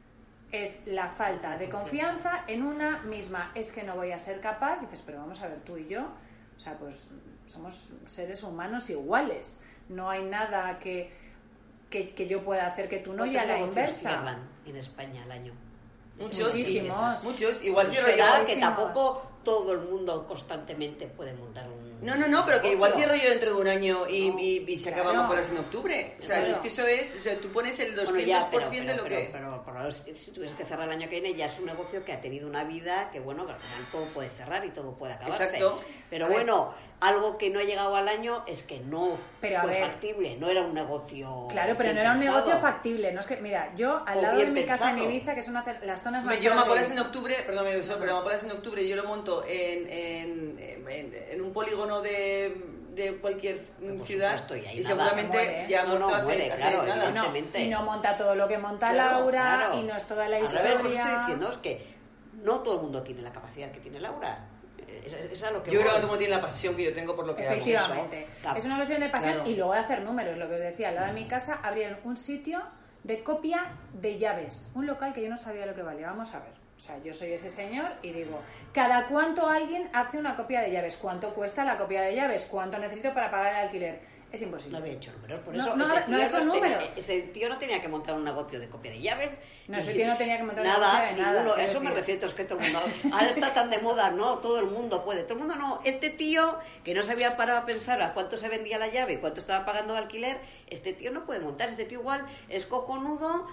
es 0.51 0.87
la 0.87 1.09
falta 1.09 1.57
de 1.57 1.69
confianza 1.69 2.45
en 2.47 2.63
una 2.63 3.01
misma. 3.05 3.53
Es 3.55 3.73
que 3.73 3.83
no 3.83 3.97
voy 3.97 4.13
a 4.13 4.19
ser 4.19 4.41
capaz. 4.41 4.79
Y 4.79 4.81
dices, 4.87 5.03
pero 5.05 5.19
vamos 5.19 5.41
a 5.41 5.49
ver, 5.49 5.61
tú 5.61 5.77
y 5.77 5.89
yo, 5.89 6.03
o 6.57 6.61
sea, 6.61 6.77
pues 6.79 7.09
somos 7.47 7.91
seres 8.07 8.43
humanos 8.43 8.89
iguales. 8.91 9.65
No 9.89 10.09
hay 10.11 10.25
nada 10.25 10.79
que, 10.79 11.11
que, 11.91 12.07
que 12.07 12.27
yo 12.27 12.45
pueda 12.45 12.67
hacer 12.67 12.89
que 12.89 12.99
tú 12.99 13.13
no 13.13 13.27
y 13.27 13.37
a 13.37 13.45
¿Cuántos 13.45 13.59
la 13.61 13.67
inversa. 13.67 14.39
en 14.67 14.77
España 14.77 15.23
al 15.25 15.33
año? 15.33 15.53
Muchos, 16.19 16.55
Muchísimos. 16.55 17.25
muchos, 17.25 17.63
igual 17.65 17.91
que 17.91 17.99
Muchísimos. 18.01 18.61
tampoco 18.61 19.33
todo 19.43 19.73
el 19.73 19.81
mundo 19.81 20.27
constantemente 20.27 21.07
puede 21.07 21.33
montar 21.33 21.67
un... 21.69 21.82
No, 22.03 22.17
no, 22.17 22.27
no, 22.27 22.45
pero 22.45 22.61
que 22.61 22.73
igual 22.73 22.93
cierro 22.95 23.15
yo 23.15 23.31
dentro 23.31 23.55
de 23.55 23.61
un 23.61 23.69
año 23.69 24.09
y, 24.09 24.29
No, 24.31 24.39
y- 24.39 24.65
y 24.69 24.77
se 24.77 24.91
claro. 24.93 25.03
acaba 25.09 25.19
Amapolas 25.21 25.51
en 25.51 25.59
octubre. 25.59 26.17
O 26.19 26.23
sea, 26.23 26.39
Claro. 26.39 26.53
es 26.53 26.59
que 26.59 26.69
eso 26.69 26.87
es, 26.87 27.15
o 27.19 27.23
sea, 27.23 27.39
tú 27.39 27.49
pones 27.49 27.79
el 27.81 27.95
200% 27.95 28.11
Bueno, 28.11 28.27
ya, 28.27 28.49
pero, 28.51 28.71
de 28.71 28.77
pero, 28.79 28.97
lo 28.97 29.03
pero, 29.05 29.17
que... 29.17 29.29
pero, 29.33 29.63
pero 29.65 29.93
si, 29.93 30.15
si 30.17 30.31
tuvieses 30.33 30.57
que 30.57 30.65
cerrar 30.65 30.89
el 30.89 30.95
año 30.95 31.09
que 31.09 31.21
viene, 31.21 31.37
ya 31.37 31.47
es 31.47 31.59
un 31.61 31.67
negocio 31.67 32.05
que 32.05 32.13
ha 32.13 32.21
tenido 32.21 32.49
una 32.49 32.65
vida 32.65 33.09
que, 33.13 33.21
bueno, 33.21 33.47
que 33.47 33.53
al 33.53 33.59
final 33.61 33.87
todo 33.93 34.05
puede 34.07 34.31
cerrar 34.31 34.65
y 34.67 34.71
todo 34.71 34.93
puede 34.95 35.15
acabarse. 35.15 35.45
Exacto. 35.45 35.77
Pero 36.11 36.27
A 36.27 36.29
ver. 36.29 36.39
bueno, 36.39 36.75
algo 37.01 37.37
que 37.39 37.51
no 37.51 37.59
ha 37.61 37.65
llegado 37.65 37.97
al 37.97 38.09
año 38.09 38.45
es 38.47 38.63
que 38.63 38.79
no 38.81 39.17
Pero, 39.41 39.61
fue 39.63 39.71
ver. 39.71 39.83
factible, 39.91 40.37
no 40.37 40.49
era 40.49 40.63
un 40.63 40.75
negocio. 40.75 41.47
Claro, 41.51 41.75
pero 41.77 41.93
no 41.95 42.01
era 42.01 42.13
un 42.13 42.19
pensado. 42.19 42.39
negocio 42.41 42.61
factible. 42.61 43.13
No 43.13 43.21
es 43.21 43.27
que, 43.27 43.37
mira, 43.39 43.73
yo 43.75 44.03
al 44.07 44.19
O 44.19 44.23
lado 44.23 44.39
de 44.39 44.47
mi 44.47 44.65
casa 44.65 44.91
en. 44.91 44.99
Ibiza, 45.01 45.35
que 45.35 45.41
una 45.49 45.63
ce- 45.65 45.85
las 45.85 46.03
zonas 46.03 46.25
más 46.25 46.39
yo 46.41 46.51
de 46.51 46.57
Amapolas 46.59 46.91
en 46.91 46.99
octubre, 47.01 47.37
perdón, 47.47 47.65
me 47.65 47.73
pero 47.81 48.13
Amapolas 48.13 48.45
en 48.45 48.51
octubre 48.53 48.87
yo 48.87 48.95
lo 48.97 49.05
monto 49.05 49.45
en, 49.47 49.89
en, 49.91 50.52
en, 50.93 51.13
en 51.31 51.41
un 51.41 51.53
polígono 51.53 52.01
de, 52.03 52.57
de 52.95 53.17
cualquier 53.17 53.59
ciudad 54.05 54.39
supuesto, 54.39 54.57
y 54.57 54.79
y 54.79 54.83
seguramente 54.85 55.23
Se 55.39 55.45
muere, 55.45 55.65
¿eh? 55.65 55.67
ya 55.69 55.85
No, 55.85 55.99
no, 55.99 56.09
hace, 56.15 56.25
muere, 56.25 56.53
hace 56.53 56.61
claro, 56.61 56.77
nada. 56.83 56.95
evidente. 56.95 57.13
No, 57.19 57.25
evidentemente. 57.27 57.61
y 57.61 57.71
no 57.71 57.83
monta 57.83 58.17
todo 58.17 58.35
lo 58.35 58.47
que 58.49 58.59
monta 58.59 58.91
Claro, 58.93 59.19
Laura 59.21 59.43
Claro. 59.59 59.79
y 59.79 59.83
no 59.85 59.97
es 59.97 60.05
toda 60.05 60.29
la 60.29 60.37
Al 60.37 60.45
historia. 60.45 60.75
lo 60.75 60.83
que 60.83 60.95
estoy 60.95 61.19
diciendo 61.19 61.51
es 61.51 61.59
que 61.59 61.87
no 62.43 62.61
todo 62.61 62.77
el 62.77 62.83
mundo 62.83 63.03
tiene 63.03 63.23
la 63.23 63.33
capacidad 63.33 63.71
que 63.71 63.81
tiene 63.81 64.01
Laura. 64.01 64.47
Es, 65.05 65.13
es- 65.15 65.43
a 65.43 65.51
lo 65.51 65.63
que 65.63 65.71
Yo 65.73 65.81
creo 65.81 65.83
que 65.83 65.89
todo 65.89 65.97
el 66.01 66.07
mundo 66.07 66.19
tiene 66.19 66.35
la 66.37 66.41
pasión 66.43 66.77
que 66.77 66.85
yo 66.85 66.93
tengo 66.93 67.17
por 67.17 67.27
lo 67.27 67.35
que 67.35 67.43
hago. 67.47 67.53
Efectivamente. 67.57 68.23
Eso, 68.23 68.41
claro. 68.41 68.59
Es 68.59 68.65
una 68.65 68.77
cuestión 68.77 69.01
de 69.01 69.09
pasión 69.09 69.35
Claro. 69.35 69.51
y 69.51 69.57
luego 69.57 69.73
de 69.73 69.79
hacer 69.81 70.03
números. 70.03 70.37
Lo 70.37 70.49
que 70.49 70.55
os 70.55 70.61
decía, 70.61 70.91
al 70.91 70.95
lado 70.97 71.07
de 71.09 71.13
mi 71.15 71.27
casa 71.27 71.59
abrieron 71.63 71.99
un 72.05 72.17
sitio 72.17 72.61
de 73.03 73.23
copia 73.25 73.73
de 73.95 74.17
llaves. 74.19 74.71
Un 74.75 74.87
local 74.87 75.13
que 75.13 75.23
yo 75.23 75.29
no 75.29 75.37
sabía 75.37 75.67
lo 75.67 75.75
que 75.75 75.83
valía. 75.83 76.07
Vamos 76.09 76.33
a 76.35 76.39
ver. 76.41 76.53
O 76.83 76.85
sea, 76.85 76.99
yo 77.05 77.13
soy 77.15 77.31
ese 77.33 77.49
señor 77.49 77.93
y 78.03 78.11
digo, 78.11 78.41
¿cada 78.73 79.07
cuánto 79.07 79.47
alguien 79.47 79.89
hace 79.93 80.19
una 80.19 80.35
copia 80.35 80.63
de 80.63 80.73
llaves? 80.73 80.97
¿Cuánto 80.97 81.33
cuesta 81.33 81.65
la 81.65 81.79
copia 81.79 82.03
de 82.03 82.17
llaves? 82.17 82.49
¿Cuánto 82.51 82.77
necesito 82.77 83.15
para 83.15 83.31
pagar 83.31 83.55
el 83.55 83.61
alquiler? 83.67 84.01
Es 84.33 84.41
No 84.41 84.47
imposible. 84.49 84.79
había 84.79 84.93
hecho 84.95 85.13
números, 85.13 85.41
por 85.45 85.55
No, 85.55 85.63
eso 85.63 85.77
no, 85.77 85.85
ese, 85.85 86.05
no 86.09 86.17
ha 86.17 86.27
hecho 86.27 86.39
tenía- 86.39 86.55
números. 86.55 86.85
ese 86.97 87.21
tío 87.21 87.49
no 87.49 87.59
tenía 87.59 87.81
que 87.81 87.87
montar 87.87 88.17
un 88.17 88.25
negocio 88.25 88.59
de 88.59 88.69
copia 88.69 88.91
de 88.91 89.01
llaves. 89.01 89.31
No, 89.69 89.79
ese 89.79 89.95
tío 89.95 90.09
no 90.09 90.17
tenía 90.17 90.39
que 90.39 90.43
montar 90.43 90.65
un 90.65 90.73
nada, 90.73 90.87
negocio 91.05 91.17
de 91.17 91.23
nada, 91.23 91.43
ninguno. 91.45 91.63
Eso 91.63 91.81
me 91.83 91.91
refiero, 91.93 92.27
es 92.27 92.35
que 92.35 92.45
todo 92.47 92.59
el 92.59 92.65
mundo. 92.65 92.81
Ahora 93.13 93.29
está 93.31 93.55
tan 93.55 93.71
de 93.71 93.79
moda, 93.79 94.11
no, 94.11 94.39
todo 94.39 94.59
el 94.59 94.67
mundo 94.67 95.05
puede. 95.05 95.23
Todo 95.23 95.35
el 95.35 95.39
mundo 95.39 95.55
no. 95.55 95.81
Este 95.85 96.11
tío 96.11 96.59
que 96.83 96.95
no 96.95 97.05
se 97.05 97.13
había 97.13 97.37
parado 97.37 97.61
a 97.61 97.65
pensar 97.65 98.03
a 98.03 98.13
cuánto 98.13 98.39
se 98.39 98.49
vendía 98.49 98.79
la 98.79 98.89
llave 98.89 99.13
y 99.13 99.17
cuánto 99.19 99.39
estaba 99.39 99.65
pagando 99.65 99.93
de 99.93 100.01
alquiler, 100.01 100.39
este 100.69 100.95
tío 100.95 101.13
no 101.13 101.27
puede 101.27 101.39
montar. 101.39 101.69
Este 101.69 101.85
tío 101.85 102.01
igual 102.01 102.27
es 102.49 102.67
cojonudo. 102.67 103.47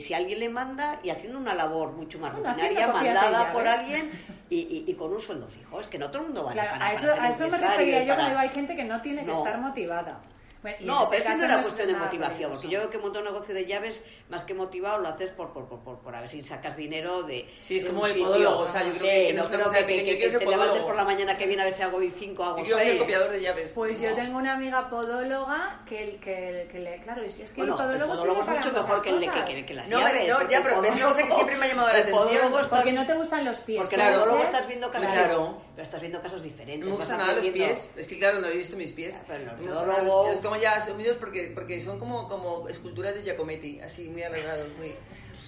Si 0.00 0.14
alguien 0.14 0.40
le 0.40 0.48
manda 0.48 0.98
y 1.02 1.10
haciendo 1.10 1.38
una 1.38 1.54
labor 1.54 1.92
mucho 1.92 2.18
más 2.18 2.32
Bueno, 2.32 2.48
rutinaria, 2.48 2.88
mandada 2.88 3.52
por 3.52 3.66
alguien 3.66 4.10
y, 4.50 4.56
y- 4.56 4.84
y 4.86 4.94
con 4.94 5.12
un 5.12 5.20
sueldo 5.20 5.46
fijo. 5.48 5.80
Es 5.80 5.86
que 5.88 5.98
no 5.98 6.08
todo 6.08 6.18
el 6.22 6.24
mundo 6.28 6.44
vale 6.44 6.54
Claro, 6.54 6.70
para, 6.72 6.86
a 6.86 6.92
eso, 6.92 7.06
para 7.08 7.24
a 7.24 7.28
eso 7.30 7.48
me 7.48 7.58
refería 7.58 8.00
yo 8.04 8.14
cuando 8.14 8.26
digo 8.26 8.38
hay 8.38 8.48
gente 8.50 8.76
que 8.76 8.84
no 8.84 9.00
tiene 9.00 9.24
que 9.24 9.32
estar 9.32 9.58
motivada. 9.58 10.20
Bueno, 10.64 10.78
No, 10.80 11.02
este 11.02 11.18
pero 11.18 11.28
eso 11.30 11.38
no 11.40 11.44
era 11.44 11.54
es 11.60 11.66
cuestión 11.66 11.88
de 11.88 11.94
motivación, 11.98 12.50
porque 12.52 12.68
yo 12.70 12.88
que 12.88 12.96
monto 12.96 13.18
un 13.18 13.26
negocio 13.26 13.54
de 13.54 13.66
llaves, 13.66 14.02
más 14.30 14.44
que 14.44 14.54
motivado, 14.54 14.96
lo 14.96 15.08
haces 15.08 15.28
por, 15.28 15.52
por, 15.52 15.68
por, 15.68 15.80
por, 15.80 15.98
por 15.98 16.14
a 16.16 16.22
ver 16.22 16.30
si 16.30 16.42
sacas 16.42 16.74
dinero 16.74 17.22
de. 17.22 17.46
Sí, 17.60 17.76
es 17.76 17.82
de 17.84 17.90
como 17.90 18.00
un 18.00 18.06
el 18.06 18.12
sitio. 18.14 18.28
podólogo, 18.28 18.58
o 18.60 18.66
sea, 18.66 18.80
yo 18.82 18.92
creo 18.92 19.00
Sí, 19.02 19.06
que- 19.06 19.26
que 19.26 19.32
no 19.34 19.44
creo 19.44 19.70
que, 19.70 19.84
que- 19.86 20.18
yo 20.30 20.38
que 20.38 20.44
te 20.46 20.50
levantes 20.50 20.80
por 20.82 20.96
la 20.96 21.04
mañana 21.04 21.36
que 21.36 21.46
viene 21.46 21.60
a 21.60 21.64
ver 21.66 21.74
si 21.74 21.82
hago 21.82 21.98
hoy 21.98 22.10
5 22.10 22.42
hago 22.42 22.56
Yo 22.60 22.64
quiero 22.64 22.78
ser 22.78 22.88
6. 22.88 23.00
copiador 23.02 23.30
de 23.32 23.40
llaves. 23.42 23.72
Pues 23.74 24.00
yo 24.00 24.08
No. 24.08 24.16
tengo 24.16 24.38
una 24.38 24.54
amiga 24.54 24.88
podóloga 24.88 25.82
que, 25.86 26.16
que, 26.16 26.66
que 26.72 26.78
le. 26.78 26.98
Claro, 27.00 27.20
es, 27.22 27.38
es 27.38 27.52
que 27.52 27.60
Bueno, 27.60 27.74
el 27.74 27.78
podólogo, 27.78 28.12
el 28.14 28.18
podólogo 28.18 28.40
es 28.40 28.48
mucho 28.48 28.72
mejor 28.72 29.02
que 29.02 29.10
el 29.10 29.20
de 29.20 29.26
que, 29.28 29.44
que, 29.54 29.66
que 29.66 29.74
las 29.74 29.90
No, 29.90 29.98
llaves. 30.00 30.28
no, 30.30 30.36
porque 30.38 30.52
ya, 30.54 30.62
pero 30.62 30.74
es 30.76 30.78
una 30.80 30.88
cosa 30.88 30.98
que 30.98 31.04
podólogo- 31.24 31.34
siempre 31.34 31.56
me 31.56 31.66
ha 31.66 31.68
llamado 31.68 31.88
la 31.92 31.98
atención. 31.98 32.52
Porque 32.70 32.92
no 32.92 33.04
te 33.06 33.14
gustan 33.14 33.44
los 33.44 33.58
pies. 33.60 33.80
Porque 33.82 33.96
claro, 33.96 34.24
luego 34.24 34.42
estás 34.42 34.66
viendo 34.66 34.90
casos, 34.90 35.12
Claro. 35.12 35.60
pero 35.74 35.82
estás 35.84 36.00
viendo 36.00 36.22
casos 36.22 36.42
diferentes. 36.42 36.80
No 36.80 36.92
me 36.92 36.96
gustan 36.96 37.18
nada 37.18 37.34
los 37.34 37.46
pies. 37.48 37.90
Es 37.96 38.08
que 38.08 38.18
claro, 38.18 38.40
no 38.40 38.46
he 38.48 38.56
visto 38.56 38.76
mis 38.78 38.92
pies. 38.92 39.20
Pero 39.26 39.40
el 39.50 40.40
Ya 40.56 40.80
sumidos 40.84 41.16
porque, 41.16 41.52
porque 41.54 41.80
son 41.80 41.98
como, 41.98 42.28
como 42.28 42.68
esculturas 42.68 43.14
de 43.14 43.22
Giacometti, 43.22 43.80
así 43.80 44.08
muy 44.08 44.22
alargados. 44.22 44.66
Muy, 44.78 44.92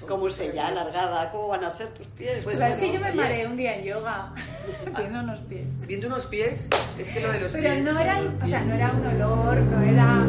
¿Cómo 0.06 0.28
se 0.28 0.52
ya 0.52 0.68
alargada? 0.68 1.30
¿Cómo 1.30 1.48
van 1.48 1.64
a 1.64 1.70
ser 1.70 1.88
tus 1.88 2.06
pies? 2.08 2.40
Pues, 2.44 2.58
Pues 2.60 2.74
es 2.74 2.76
que 2.76 2.92
yo 2.92 3.00
me 3.00 3.12
mareé 3.12 3.46
un 3.46 3.56
día 3.56 3.76
en 3.76 3.84
yoga 3.84 4.32
viendo 4.98 5.20
unos 5.20 5.40
pies. 5.40 5.86
Viendo 5.86 6.06
unos 6.08 6.26
pies, 6.26 6.68
es 6.98 7.10
que 7.10 7.20
lo 7.20 7.32
de 7.32 7.40
los 7.40 7.52
Pero 7.52 7.70
pies. 7.70 7.82
no 7.84 7.98
eran, 7.98 8.42
o 8.42 8.46
sea, 8.46 8.60
no 8.60 8.74
era 8.74 8.92
un 8.92 9.06
olor, 9.06 9.56
no 9.58 9.82
era. 9.82 10.26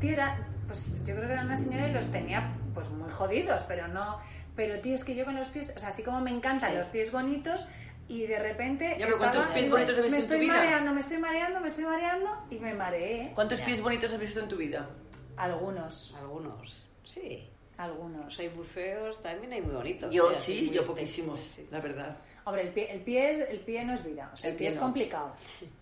Tío, 0.00 0.12
era. 0.12 0.46
Pues 0.66 1.00
yo 1.04 1.14
creo 1.14 1.26
que 1.26 1.32
era 1.34 1.42
una 1.42 1.56
señora 1.56 1.88
y 1.88 1.92
los 1.92 2.08
tenía 2.08 2.54
pues 2.72 2.88
muy 2.90 3.10
jodidos, 3.10 3.62
pero 3.68 3.86
no. 3.88 4.18
Pero 4.56 4.80
tío, 4.80 4.94
es 4.94 5.04
que 5.04 5.14
yo 5.14 5.24
con 5.26 5.34
los 5.36 5.48
pies, 5.48 5.72
o 5.76 5.78
sea, 5.78 5.90
así 5.90 6.02
como 6.02 6.20
me 6.20 6.30
encantan 6.30 6.70
Sí. 6.70 6.76
los 6.78 6.86
pies 6.86 7.12
bonitos 7.12 7.66
y 8.10 8.26
de 8.26 8.38
repente. 8.40 8.96
Ya, 8.98 9.06
pero 9.06 9.18
¿cuántos 9.18 9.46
pies 9.46 9.64
me- 9.66 9.70
bonitos 9.70 9.96
has 9.96 10.02
visto 10.02 10.10
Me 10.10 10.22
en 10.22 10.26
tu 10.28 10.34
estoy 10.34 10.40
vida? 10.40 10.54
mareando, 10.56 10.92
me 10.92 11.00
estoy 11.00 11.18
mareando, 11.18 11.60
me 11.60 11.68
estoy 11.68 11.84
mareando 11.84 12.44
y 12.50 12.56
me 12.56 12.74
mareé. 12.74 13.32
¿Cuántos 13.34 13.60
pies 13.60 13.80
bonitos 13.80 14.12
has 14.12 14.18
visto 14.18 14.40
en 14.40 14.48
tu 14.48 14.56
vida? 14.56 14.90
Algunos, 15.36 16.14
Algunos, 16.18 16.86
sí. 17.04 17.48
algunos. 17.78 18.38
Hay 18.38 18.50
muy 18.50 18.66
feos, 18.66 19.22
también 19.22 19.52
hay 19.52 19.62
muy 19.62 19.74
bonitos. 19.74 20.12
Yo 20.12 20.34
sí, 20.38 20.70
yo 20.70 20.82
poquísimos, 20.84 21.40
sí. 21.40 21.66
la 21.70 21.80
verdad. 21.80 22.16
Hombre, 22.44 22.62
el 22.62 22.68
pie, 22.70 22.90
el 22.90 23.00
pie, 23.02 23.32
es, 23.32 23.40
el 23.50 23.60
pie 23.60 23.84
no 23.84 23.92
es 23.92 24.02
vida, 24.04 24.30
o 24.32 24.36
sea, 24.36 24.48
el, 24.48 24.52
El 24.54 24.58
pie, 24.58 24.64
pie 24.64 24.68
es 24.68 24.76
no. 24.76 24.82
complicado. 24.82 25.32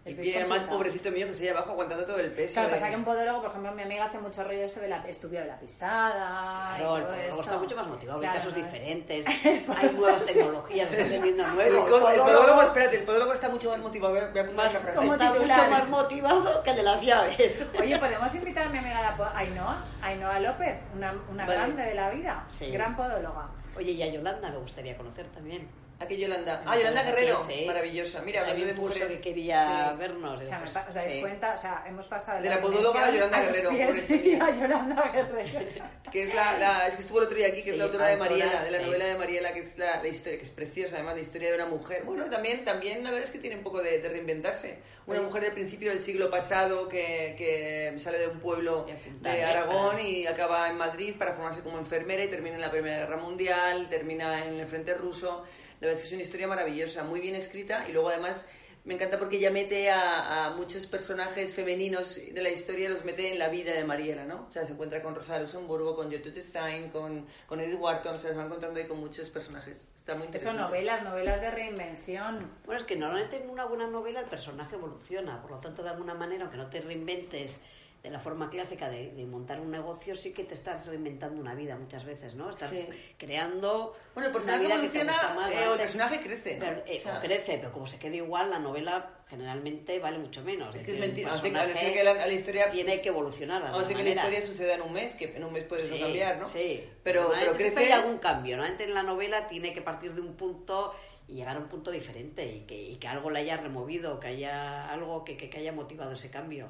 El 0.04 0.14
pie 0.16 0.24
es 0.24 0.28
pie 0.36 0.38
más 0.40 0.48
complicado. 0.58 0.76
pobrecito 0.78 1.10
mío 1.12 1.26
que 1.28 1.34
se 1.34 1.42
lleva 1.44 1.58
abajo 1.58 1.72
aguantando 1.72 2.04
todo 2.04 2.18
el 2.18 2.32
peso. 2.32 2.54
Claro, 2.54 2.68
de- 2.68 2.74
pasa 2.74 2.90
que 2.90 2.96
un 2.96 3.04
podólogo, 3.04 3.40
por 3.42 3.50
ejemplo, 3.50 3.72
mi 3.72 3.82
amiga 3.82 4.04
hace 4.06 4.18
mucho 4.18 4.42
rollo 4.44 4.64
esto 4.64 4.80
de 4.80 4.88
la 4.88 5.06
estudio 5.08 5.40
de 5.40 5.46
la 5.46 5.58
pisada. 5.60 6.72
y 6.74 6.78
Claro, 6.78 6.96
el 6.96 7.02
todo 7.02 7.10
podólogo 7.12 7.28
esto. 7.28 7.42
está 7.42 7.58
mucho 7.58 7.76
más 7.76 7.86
motivado, 7.86 8.18
Claro, 8.20 8.32
hay 8.32 8.38
casos 8.38 8.56
no 8.58 8.66
es- 8.66 8.72
diferentes, 8.72 9.26
hay 9.78 9.92
nuevas 9.94 10.24
tecnologías, 10.26 10.92
están 10.92 11.12
El, 11.24 11.36
nuevos. 11.36 12.10
el 12.12 12.20
podólogo, 12.20 12.62
espérate, 12.62 12.96
el 12.96 13.04
podólogo 13.04 13.32
está 13.32 13.48
mucho 13.48 13.70
más 13.70 13.78
motivado. 13.78 14.14
Más- 14.54 14.74
está 14.74 15.32
titular. 15.32 15.38
mucho 15.40 15.70
más 15.70 15.88
motivado 15.88 16.62
que 16.62 16.70
el 16.70 16.76
de 16.76 16.82
las 16.82 17.02
llaves. 17.02 17.66
Oye, 17.80 17.98
podemos 17.98 18.34
invitar 18.34 18.66
a 18.66 18.70
mi 18.70 18.78
amiga 18.78 19.00
la 19.00 19.32
Ainhoa, 19.36 19.76
Ainhoa 20.02 20.40
López, 20.40 20.76
una, 20.94 21.14
una 21.30 21.44
Vale. 21.46 21.58
grande 21.58 21.82
de 21.84 21.94
la 21.94 22.10
vida, 22.10 22.46
Sí. 22.50 22.66
gran 22.70 22.96
podóloga. 22.96 23.48
Oye, 23.76 23.92
y 23.92 24.02
a 24.02 24.06
Yolanda 24.08 24.50
me 24.50 24.58
gustaría 24.58 24.96
conocer 24.96 25.26
también. 25.28 25.68
Aquí 26.00 26.16
Yolanda. 26.16 26.62
Ah, 26.64 26.76
Yolanda 26.76 27.02
Guerrero. 27.02 27.38
sí. 27.42 27.64
maravillosa. 27.66 28.22
Mira, 28.22 28.40
hablando 28.40 28.62
Había 28.62 28.72
de 28.72 28.78
un 28.78 28.86
curso 28.86 28.98
mujeres. 29.00 29.16
que 29.18 29.22
quería 29.30 29.88
Sí. 29.90 29.96
vernos. 29.98 30.40
O 30.40 30.44
sea, 30.44 30.60
pues, 30.60 30.76
¿os 30.88 30.94
dais 30.94 31.12
sí. 31.12 31.20
cuenta? 31.20 31.54
O 31.54 31.58
sea, 31.58 31.84
hemos 31.88 32.06
pasado 32.06 32.40
De 32.40 32.48
la 32.48 32.60
podóloga 32.60 33.06
a 33.06 33.10
Yolanda 33.10 33.40
Guerrero, 33.40 33.70
a 33.70 34.52
Yolanda 34.52 35.10
Guerrero. 35.12 35.60
Que 36.12 36.22
es 36.22 36.32
la, 36.34 36.56
la- 36.56 36.86
es 36.86 36.94
que 36.94 37.02
estuvo 37.02 37.18
el 37.18 37.24
otro 37.24 37.36
día 37.36 37.48
aquí, 37.48 37.56
que 37.56 37.62
Sí, 37.64 37.70
es 37.70 37.78
la 37.78 37.84
autora 37.84 38.06
de 38.06 38.16
Mariela, 38.16 38.62
de 38.62 38.70
la 38.70 38.78
sí. 38.78 38.84
novela 38.86 39.04
de 39.06 39.14
Mariela, 39.18 39.52
que 39.52 39.60
es 39.60 39.76
la, 39.76 40.00
la 40.02 40.08
historia, 40.08 40.38
que 40.38 40.44
es 40.44 40.50
preciosa, 40.52 40.94
además, 40.96 41.16
la 41.16 41.20
historia 41.20 41.48
de 41.50 41.54
una 41.56 41.66
mujer. 41.66 42.02
Bueno, 42.04 42.24
también, 42.30 42.64
también 42.64 43.02
la 43.04 43.10
verdad 43.10 43.26
es 43.26 43.30
que 43.32 43.38
tiene 43.38 43.56
un 43.56 43.62
poco 43.62 43.82
de, 43.82 43.98
de 43.98 44.08
reinventarse. 44.08 44.78
Una 45.06 45.18
Sí. 45.18 45.24
mujer 45.24 45.42
del 45.42 45.52
principio 45.52 45.90
del 45.90 46.00
siglo 46.00 46.30
pasado 46.30 46.88
que, 46.88 47.34
que 47.36 47.92
sale 47.98 48.18
de 48.20 48.28
un 48.28 48.38
pueblo 48.40 48.86
de. 49.20 49.44
Aragón 49.44 50.00
y 50.00 50.26
acaba 50.26 50.68
en 50.70 50.76
Madrid 50.76 51.14
para 51.18 51.32
formarse 51.34 51.60
como 51.60 51.76
enfermera 51.78 52.22
y 52.24 52.28
termina 52.28 52.54
en 52.54 52.62
la 52.62 52.70
Primera 52.70 52.98
Guerra 52.98 53.16
Mundial, 53.18 53.88
termina 53.90 54.44
en 54.46 54.60
el 54.60 54.66
frente 54.66 54.94
ruso. 54.94 55.44
La 55.80 55.86
verdad 55.86 55.94
es 55.94 56.00
que 56.00 56.06
es 56.06 56.12
una 56.12 56.22
historia 56.22 56.48
maravillosa, 56.48 57.04
muy 57.04 57.20
bien 57.20 57.34
escrita 57.34 57.88
y 57.88 57.92
luego 57.92 58.08
además 58.08 58.46
me 58.84 58.94
encanta 58.94 59.18
porque 59.18 59.36
ella 59.36 59.50
mete 59.50 59.90
a, 59.90 60.46
a 60.46 60.50
muchos 60.54 60.86
personajes 60.86 61.52
femeninos 61.54 62.16
de 62.32 62.40
la 62.42 62.48
historia, 62.48 62.88
los 62.88 63.04
mete 63.04 63.30
en 63.32 63.38
la 63.38 63.48
vida 63.48 63.74
de 63.74 63.84
Mariela, 63.84 64.24
¿no? 64.24 64.46
O 64.48 64.50
sea, 64.50 64.64
se 64.64 64.72
encuentra 64.72 65.02
con 65.02 65.14
Rosa 65.14 65.34
de 65.34 65.40
Luxemburgo, 65.40 65.94
con 65.94 66.10
Gertrude 66.10 66.40
Stein, 66.40 66.88
con, 66.88 67.26
con 67.46 67.60
Edith 67.60 67.78
Wharton, 67.78 68.14
o 68.14 68.18
sea, 68.18 68.30
se 68.30 68.36
va 68.36 68.44
encontrando 68.46 68.80
ahí 68.80 68.86
con 68.86 68.98
muchos 68.98 69.28
personajes. 69.28 69.86
Está 69.94 70.14
muy 70.14 70.22
Eso, 70.22 70.26
interesante. 70.28 70.62
novelas, 70.62 71.02
novelas 71.02 71.40
de 71.40 71.50
reinvención. 71.50 72.50
Bueno, 72.64 72.80
es 72.80 72.86
que 72.86 72.96
normalmente 72.96 73.36
en 73.42 73.50
una 73.50 73.66
buena 73.66 73.86
novela 73.88 74.20
el 74.20 74.26
personaje 74.26 74.76
evoluciona, 74.76 75.42
por 75.42 75.50
lo 75.50 75.58
tanto, 75.58 75.82
de 75.82 75.90
alguna 75.90 76.14
manera, 76.14 76.44
aunque 76.44 76.56
no 76.56 76.70
te 76.70 76.80
reinventes 76.80 77.60
de 78.08 78.12
la 78.14 78.20
forma 78.20 78.48
clásica 78.48 78.88
de, 78.88 79.10
de 79.10 79.26
montar 79.26 79.60
un 79.60 79.70
negocio, 79.70 80.16
sí 80.16 80.32
que 80.32 80.42
te 80.42 80.54
estás 80.54 80.86
reinventando 80.86 81.38
una 81.38 81.54
vida 81.54 81.76
muchas 81.76 82.06
veces, 82.06 82.34
¿no? 82.34 82.48
Estás 82.48 82.70
Sí. 82.70 82.88
creando 83.18 83.94
Bueno, 84.14 84.30
el 84.30 84.42
una 84.42 84.56
vida 84.56 84.80
que 84.80 84.88
te 84.88 85.00
evoluciona 85.00 85.12
gusta 85.12 85.34
más. 85.34 85.52
eh, 85.52 85.64
el 85.72 85.78
personaje 85.78 86.20
crece. 86.20 86.54
¿no? 86.54 86.60
Pero, 86.60 86.82
eh, 86.86 86.98
O 86.98 87.02
sea, 87.02 87.20
crece, 87.20 87.58
pero 87.58 87.70
como 87.70 87.86
se 87.86 87.98
quede 87.98 88.16
igual, 88.16 88.48
la 88.50 88.58
novela 88.58 89.10
generalmente 89.28 89.98
vale 89.98 90.16
mucho 90.18 90.42
menos. 90.42 90.74
Es 90.74 90.82
que 90.84 90.92
es 90.92 90.98
mentira. 90.98 91.34
O 91.34 91.38
sea, 91.38 91.50
que- 91.92 92.02
la, 92.02 92.14
la 92.14 92.32
historia 92.32 92.70
tiene 92.70 93.02
que 93.02 93.08
evolucionar 93.10 93.58
de 93.60 93.64
O 93.64 93.68
alguna 93.68 93.84
sea, 93.86 93.96
que 93.98 94.02
la 94.04 94.10
historia 94.10 94.40
suceda 94.40 94.74
en 94.76 94.82
un 94.82 94.92
mes, 94.94 95.14
que 95.14 95.24
en 95.36 95.44
un 95.44 95.52
mes 95.52 95.64
puedes 95.64 95.90
no 95.90 95.96
Sí, 95.96 96.02
cambiar, 96.02 96.38
¿no? 96.38 96.46
Sí, 96.46 96.82
Pero, 97.02 97.30
pero 97.38 97.52
crece... 97.52 97.78
hay 97.78 97.90
algún 97.90 98.16
cambio. 98.18 98.56
Normalmente 98.56 98.84
en 98.84 98.94
la 98.94 99.02
novela 99.02 99.48
tiene 99.48 99.74
que 99.74 99.82
partir 99.82 100.14
de 100.14 100.22
un 100.22 100.34
punto 100.34 100.94
y 101.26 101.34
llegar 101.34 101.56
a 101.56 101.60
un 101.60 101.68
punto 101.68 101.90
diferente 101.90 102.46
y 102.46 102.60
que, 102.60 102.80
y 102.80 102.96
que 102.96 103.06
algo 103.06 103.28
le 103.28 103.40
haya 103.40 103.58
removido, 103.58 104.18
que 104.18 104.28
haya 104.28 104.90
algo 104.90 105.26
que, 105.26 105.36
que, 105.36 105.50
que 105.50 105.58
haya 105.58 105.72
motivado 105.72 106.12
ese 106.12 106.30
cambio. 106.30 106.68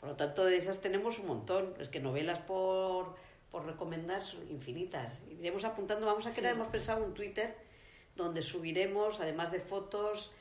Por 0.00 0.08
lo 0.10 0.16
tanto, 0.16 0.44
de 0.44 0.56
esas 0.56 0.80
tenemos 0.80 1.18
un 1.18 1.26
montón. 1.26 1.74
Es 1.80 1.88
que 1.88 2.00
novelas 2.00 2.38
por, 2.40 3.16
por 3.50 3.66
recomendar 3.66 4.22
son 4.22 4.48
infinitas. 4.50 5.18
Iremos 5.30 5.64
apuntando, 5.64 6.06
vamos 6.06 6.26
a 6.26 6.30
crear, 6.32 6.54
hemos 6.54 6.68
pensado 6.68 7.04
un 7.04 7.14
Twitter 7.14 7.54
donde 8.16 8.42
subiremos, 8.42 9.20
además 9.20 9.50
de 9.52 9.60
fotos, 9.60 10.32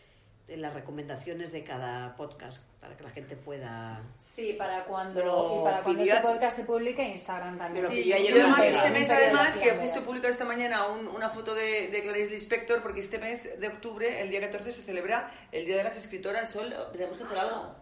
de 0.47 0.55
las 0.57 0.73
recomendaciones 0.73 1.51
de 1.51 1.63
cada 1.63 2.15
podcast 2.15 2.63
para 2.79 2.95
que 2.95 3.03
la 3.03 3.09
gente 3.09 3.35
pueda... 3.35 4.01
Sí, 4.17 4.53
para 4.53 4.85
cuando, 4.85 5.19
Pero 5.19 5.57
y 5.59 5.63
para 5.65 5.81
cuando 5.81 6.01
pidió- 6.03 6.13
este 6.15 6.25
podcast 6.27 6.57
se 6.59 6.63
publique, 6.63 7.03
Instagram 7.05 7.57
también. 7.57 7.85
Pero 7.85 8.01
Sí, 8.01 8.13
ayer 8.13 8.33
yo 8.33 8.41
además 8.43 8.65
este 8.65 8.89
mes, 8.91 9.09
además, 9.09 9.57
que 9.57 9.71
justo 9.71 10.01
publicado 10.03 10.31
esta 10.31 10.45
mañana 10.45 10.87
un- 10.87 11.07
una 11.07 11.29
foto 11.29 11.53
de, 11.53 11.89
de 11.89 12.01
Clarice 12.01 12.31
Lispector, 12.31 12.81
porque 12.81 13.01
este 13.01 13.17
mes 13.17 13.59
de 13.59 13.67
octubre, 13.67 14.21
el 14.21 14.29
día 14.29 14.39
14, 14.39 14.71
se 14.71 14.83
celebra 14.83 15.29
el 15.51 15.65
Día 15.65 15.75
de 15.77 15.83
las 15.83 15.97
Escritoras. 15.97 16.49
Sol, 16.49 16.73
tenemos 16.93 17.17
que 17.17 17.23
hacer 17.25 17.37
algo. 17.39 17.75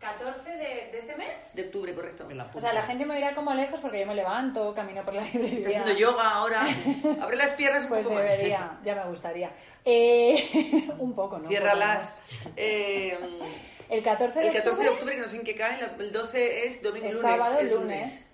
14 0.00 0.50
de, 0.50 0.56
de 0.92 0.98
este 0.98 1.16
mes. 1.16 1.54
De 1.54 1.62
octubre, 1.62 1.94
correcto. 1.94 2.28
O 2.54 2.60
sea, 2.60 2.72
la 2.72 2.82
gente 2.82 3.06
me 3.06 3.18
irá 3.18 3.34
como 3.34 3.54
lejos 3.54 3.80
porque 3.80 4.00
yo 4.00 4.06
me 4.06 4.14
levanto, 4.14 4.74
camino 4.74 5.02
por 5.04 5.14
la 5.14 5.22
Está 5.22 5.38
librería. 5.38 5.80
haciendo 5.80 5.92
yoga 5.98 6.30
ahora. 6.30 6.66
Abre 7.22 7.36
las 7.36 7.54
piernas 7.54 7.84
un 7.84 7.88
Pues 7.88 8.02
poco 8.06 8.14
más. 8.16 8.24
debería, 8.28 8.78
ya 8.84 8.94
me 8.94 9.04
gustaría. 9.08 9.50
Eh, 9.84 10.88
un 10.98 11.14
poco, 11.14 11.38
¿no? 11.38 11.48
Ciérralas. 11.48 12.20
Eh. 12.56 13.18
El 13.88 14.02
14 14.02 14.38
de 14.40 14.48
el 14.48 14.52
14 14.52 14.82
de 14.82 14.88
octubre, 14.88 14.88
octubre, 14.90 15.14
que 15.14 15.20
no 15.22 15.28
sé 15.28 15.36
en 15.36 15.44
qué 15.44 15.54
cae, 15.54 15.78
el 15.98 16.12
12 16.12 16.66
es 16.66 16.82
domingo 16.82 17.06
Es 17.06 17.14
lunes. 17.14 17.30
sábado, 17.30 17.58
es 17.60 17.72
lunes. 17.72 18.32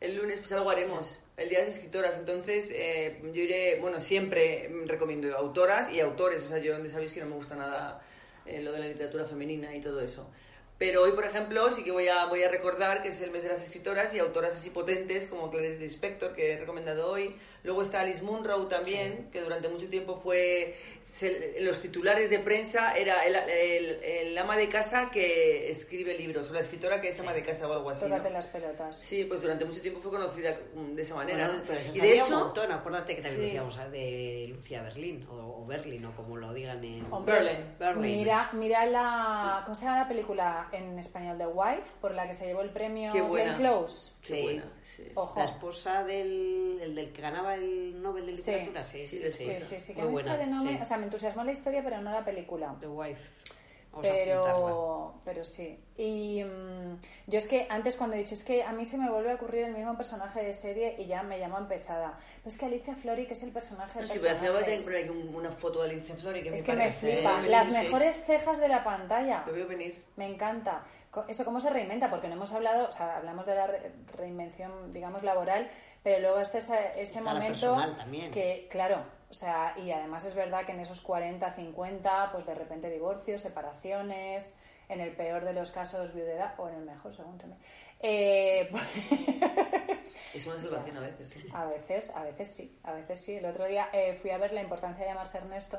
El 0.00 0.14
lunes 0.16 0.38
pues 0.38 0.52
algo 0.52 0.68
haremos, 0.68 1.18
el 1.38 1.48
Día 1.48 1.60
de 1.60 1.66
las 1.66 1.74
Escritoras. 1.76 2.16
Entonces 2.18 2.70
eh, 2.74 3.20
yo 3.32 3.42
iré, 3.42 3.78
bueno, 3.80 3.98
siempre 4.00 4.70
recomiendo 4.84 5.34
autoras 5.36 5.90
y 5.90 6.00
autores. 6.00 6.44
O 6.44 6.48
sea, 6.48 6.58
yo 6.58 6.74
sabéis 6.90 7.12
que 7.12 7.20
no 7.20 7.26
me 7.26 7.34
gusta 7.36 7.56
nada 7.56 8.02
eh, 8.44 8.60
lo 8.60 8.72
de 8.72 8.80
la 8.80 8.86
literatura 8.86 9.24
femenina 9.24 9.74
y 9.74 9.80
todo 9.80 10.00
eso. 10.02 10.28
Pero 10.78 11.02
hoy, 11.02 11.12
por 11.12 11.24
ejemplo, 11.24 11.70
sí 11.72 11.82
que 11.84 11.90
voy 11.90 12.08
a, 12.08 12.26
voy 12.26 12.42
a 12.42 12.50
recordar 12.50 13.00
que 13.00 13.08
es 13.08 13.20
el 13.22 13.30
mes 13.30 13.42
de 13.42 13.48
las 13.48 13.62
escritoras 13.62 14.12
y 14.14 14.18
autoras 14.18 14.54
así 14.54 14.68
potentes 14.68 15.26
como 15.26 15.50
Clarice 15.50 15.80
Lispector, 15.80 16.34
que 16.34 16.52
he 16.52 16.58
recomendado 16.58 17.10
hoy. 17.10 17.34
Luego 17.66 17.82
está 17.82 18.00
Alice 18.00 18.22
Munro 18.22 18.66
también, 18.68 19.28
que 19.30 19.42
durante 19.42 19.68
mucho 19.68 19.88
tiempo 19.88 20.16
fue... 20.16 20.74
se- 21.04 21.56
los 21.60 21.80
titulares 21.80 22.30
de 22.30 22.38
prensa 22.38 22.96
era 22.96 23.24
el, 23.26 23.34
el- 23.34 24.02
el 24.04 24.38
ama 24.38 24.56
de 24.56 24.68
casa 24.68 25.10
que 25.10 25.68
escribe 25.70 26.16
libros, 26.16 26.48
o 26.50 26.54
la 26.54 26.60
escritora 26.60 27.00
que 27.00 27.08
es 27.08 27.18
ama 27.20 27.32
de 27.34 27.42
casa 27.42 27.66
o 27.68 27.72
algo 27.72 27.90
así. 27.90 28.04
¿no? 28.04 28.12
tócate 28.16 28.30
las 28.30 28.46
pelotas. 28.46 28.98
Sí, 29.00 29.24
pues 29.24 29.42
durante 29.42 29.64
mucho 29.64 29.80
tiempo 29.80 30.00
fue 30.00 30.12
conocida 30.12 30.56
de 30.74 31.02
esa 31.02 31.14
manera. 31.16 31.46
Bueno, 31.48 31.62
pero 31.66 31.80
y 31.80 31.84
de 31.84 31.92
salía 31.98 32.14
un 32.14 32.20
hecho, 32.28 32.38
montón. 32.38 32.72
Acuérdate 32.72 33.16
que 33.16 33.22
también 33.22 33.40
Sí. 33.40 33.46
decíamos 33.46 33.76
ah, 33.78 33.88
de 33.88 34.46
Lucía 34.48 34.82
Berlín 34.82 35.26
o, 35.28 35.62
o 35.62 35.66
Berlin 35.66 36.04
o 36.06 36.12
como 36.12 36.36
lo 36.36 36.54
digan 36.54 36.82
en 36.84 37.12
Hombre, 37.12 37.34
Berlin. 37.34 37.64
Berlin. 37.80 38.02
Mira, 38.02 38.50
mira 38.52 38.86
la. 38.86 39.62
¿Cómo 39.64 39.74
se 39.74 39.84
llama 39.86 39.98
la 40.02 40.08
película 40.08 40.68
en 40.70 40.98
español? 40.98 41.36
The 41.38 41.46
Wife, 41.48 41.90
por 42.00 42.14
la 42.14 42.26
que 42.28 42.34
se 42.34 42.46
llevó 42.46 42.60
el 42.62 42.70
premio 42.70 43.12
Qué 43.12 43.22
buena. 43.22 43.54
Glenn 43.54 43.56
Close. 43.72 44.12
Qué 44.22 44.36
Sí. 44.36 44.42
buena, 44.42 44.72
sí. 44.96 45.12
Ojo. 45.14 45.38
La 45.38 45.44
esposa 45.46 46.04
del, 46.04 46.78
el 46.80 46.94
del 46.94 47.12
que 47.12 47.22
ganaba 47.22 47.55
el 47.56 48.00
Nobel 48.00 48.26
de 48.26 48.36
Sí. 48.36 48.50
Literatura, 48.50 48.84
sí, 48.84 49.06
Sí, 49.06 49.16
sí, 49.18 49.22
sí, 49.24 49.30
Sí, 49.30 49.44
sí. 49.44 49.60
sí, 49.60 49.78
sí, 49.80 49.92
sí. 49.94 50.78
O 50.80 50.84
sea, 50.84 50.96
me 50.98 51.04
entusiasmó 51.04 51.44
la 51.44 51.52
historia, 51.52 51.82
pero 51.82 52.00
no 52.00 52.10
la 52.12 52.24
película. 52.24 52.76
The 52.80 52.86
Wife. 52.88 53.20
Vamos 53.20 53.50
a 53.50 53.54
Pero, 54.02 55.14
pero 55.24 55.44
sí. 55.44 55.78
Y 55.96 56.44
mm, 56.44 57.00
yo 57.26 57.38
es 57.38 57.46
que 57.46 57.66
antes 57.70 57.96
cuando 57.96 58.16
he 58.16 58.18
dicho, 58.20 58.34
es 58.34 58.44
que 58.44 58.62
a 58.62 58.72
mí 58.72 58.84
se 58.86 58.98
me 58.98 59.10
vuelve 59.10 59.30
a 59.32 59.34
ocurrir 59.36 59.64
el 59.64 59.72
mismo 59.72 59.96
personaje 59.96 60.42
de 60.42 60.52
serie 60.52 60.94
y 60.98 61.06
ya 61.06 61.22
me 61.22 61.38
llaman 61.38 61.68
pesada. 61.68 62.18
Pero 62.36 62.48
es 62.48 62.58
que 62.58 62.66
Alicia 62.66 62.94
Flori, 62.94 63.26
que 63.26 63.32
es 63.32 63.42
el 63.42 63.52
personaje 63.52 64.00
No, 64.00 64.06
de 64.06 64.12
sí, 64.12 64.18
pero 64.22 64.52
por 64.84 64.94
ahí 64.94 65.08
un- 65.08 65.34
una 65.34 65.50
foto 65.52 65.82
de 65.82 65.90
Alicia 65.90 66.14
Flori 66.16 66.42
que 66.42 66.50
es 66.54 66.60
me 66.60 66.66
que 66.66 66.72
me 66.74 66.92
flipa. 66.92 67.40
Las 67.42 67.66
sí. 67.68 67.72
mejores 67.72 68.24
cejas 68.24 68.60
de 68.60 68.68
la 68.68 68.84
pantalla. 68.84 69.44
Lo 69.46 69.52
veo 69.52 69.66
venir. 69.66 70.02
Me 70.16 70.26
encanta. 70.26 70.84
Eso 71.28 71.46
cómo 71.46 71.60
se 71.60 71.70
reinventa, 71.70 72.10
porque 72.10 72.28
no 72.28 72.34
hemos 72.34 72.52
hablado, 72.52 72.88
o 72.88 72.92
sea, 72.92 73.16
hablamos 73.16 73.46
de 73.46 73.54
la 73.54 73.66
re- 73.66 73.90
reinvención, 74.18 74.92
digamos, 74.92 75.22
laboral, 75.22 75.70
pero 76.02 76.20
luego 76.20 76.40
está 76.40 76.58
ese, 76.58 76.92
ese 77.00 77.22
momento 77.22 77.48
personal 77.72 77.96
también. 77.96 78.30
que, 78.30 78.68
claro, 78.70 78.98
o 79.28 79.34
sea, 79.34 79.74
y 79.76 79.90
además 79.90 80.24
es 80.24 80.34
verdad 80.34 80.64
que 80.64 80.72
en 80.72 80.80
esos 80.80 81.00
40, 81.00 81.52
50, 81.52 82.30
pues 82.32 82.46
de 82.46 82.54
repente 82.54 82.90
divorcios, 82.90 83.42
separaciones, 83.42 84.56
en 84.88 85.00
el 85.00 85.14
peor 85.16 85.44
de 85.44 85.52
los 85.52 85.72
casos 85.72 86.14
viudedad, 86.14 86.54
o 86.58 86.68
en 86.68 86.76
el 86.76 86.84
mejor, 86.84 87.14
según 87.14 87.38
también. 87.38 87.60
Eh, 88.00 88.70
Es 90.34 90.46
una 90.46 90.56
salvación 90.58 90.96
a 90.98 91.00
veces, 91.00 91.30
sí. 91.30 91.48
a 91.52 91.64
veces, 91.64 92.10
a 92.14 92.22
veces 92.22 92.54
sí, 92.54 92.78
a 92.82 92.92
veces 92.92 93.20
sí. 93.20 93.36
El 93.36 93.46
otro 93.46 93.64
día 93.64 93.88
eh, 93.92 94.14
fui 94.20 94.30
a 94.30 94.38
ver 94.38 94.52
la 94.52 94.60
importancia 94.60 95.04
de 95.04 95.10
llamarse 95.10 95.38
Ernesto 95.38 95.78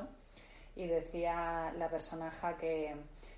y 0.74 0.86
decía 0.86 1.72
la 1.76 1.88
personaje 1.88 2.56
que, 2.58 2.96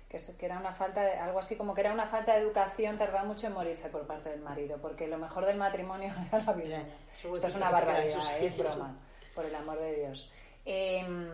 que, 0.09 0.45
era 0.45 0.57
una 0.57 0.73
falta 0.73 1.03
de, 1.03 1.13
algo 1.13 1.39
así 1.39 1.55
como 1.55 1.73
que 1.73 1.81
era 1.81 1.93
una 1.93 2.07
falta 2.07 2.33
de 2.33 2.41
educación 2.41 2.97
tardar 2.97 3.25
mucho 3.25 3.47
en 3.47 3.53
morirse 3.53 3.89
por 3.89 4.07
parte 4.07 4.29
del 4.29 4.41
marido, 4.41 4.79
porque 4.81 5.07
lo 5.07 5.17
mejor 5.17 5.45
del 5.45 5.57
matrimonio 5.57 6.11
era 6.27 6.43
la 6.43 6.53
vida. 6.53 6.83
Esto 7.13 7.45
es 7.45 7.55
una 7.55 7.69
barbaridad, 7.69 8.39
¿eh? 8.39 8.45
es 8.45 8.57
broma, 8.57 8.97
por 9.41 9.49
el 9.49 9.55
amor 9.55 9.79
de 9.79 9.95
Dios. 9.95 10.29
Em, 10.65 11.29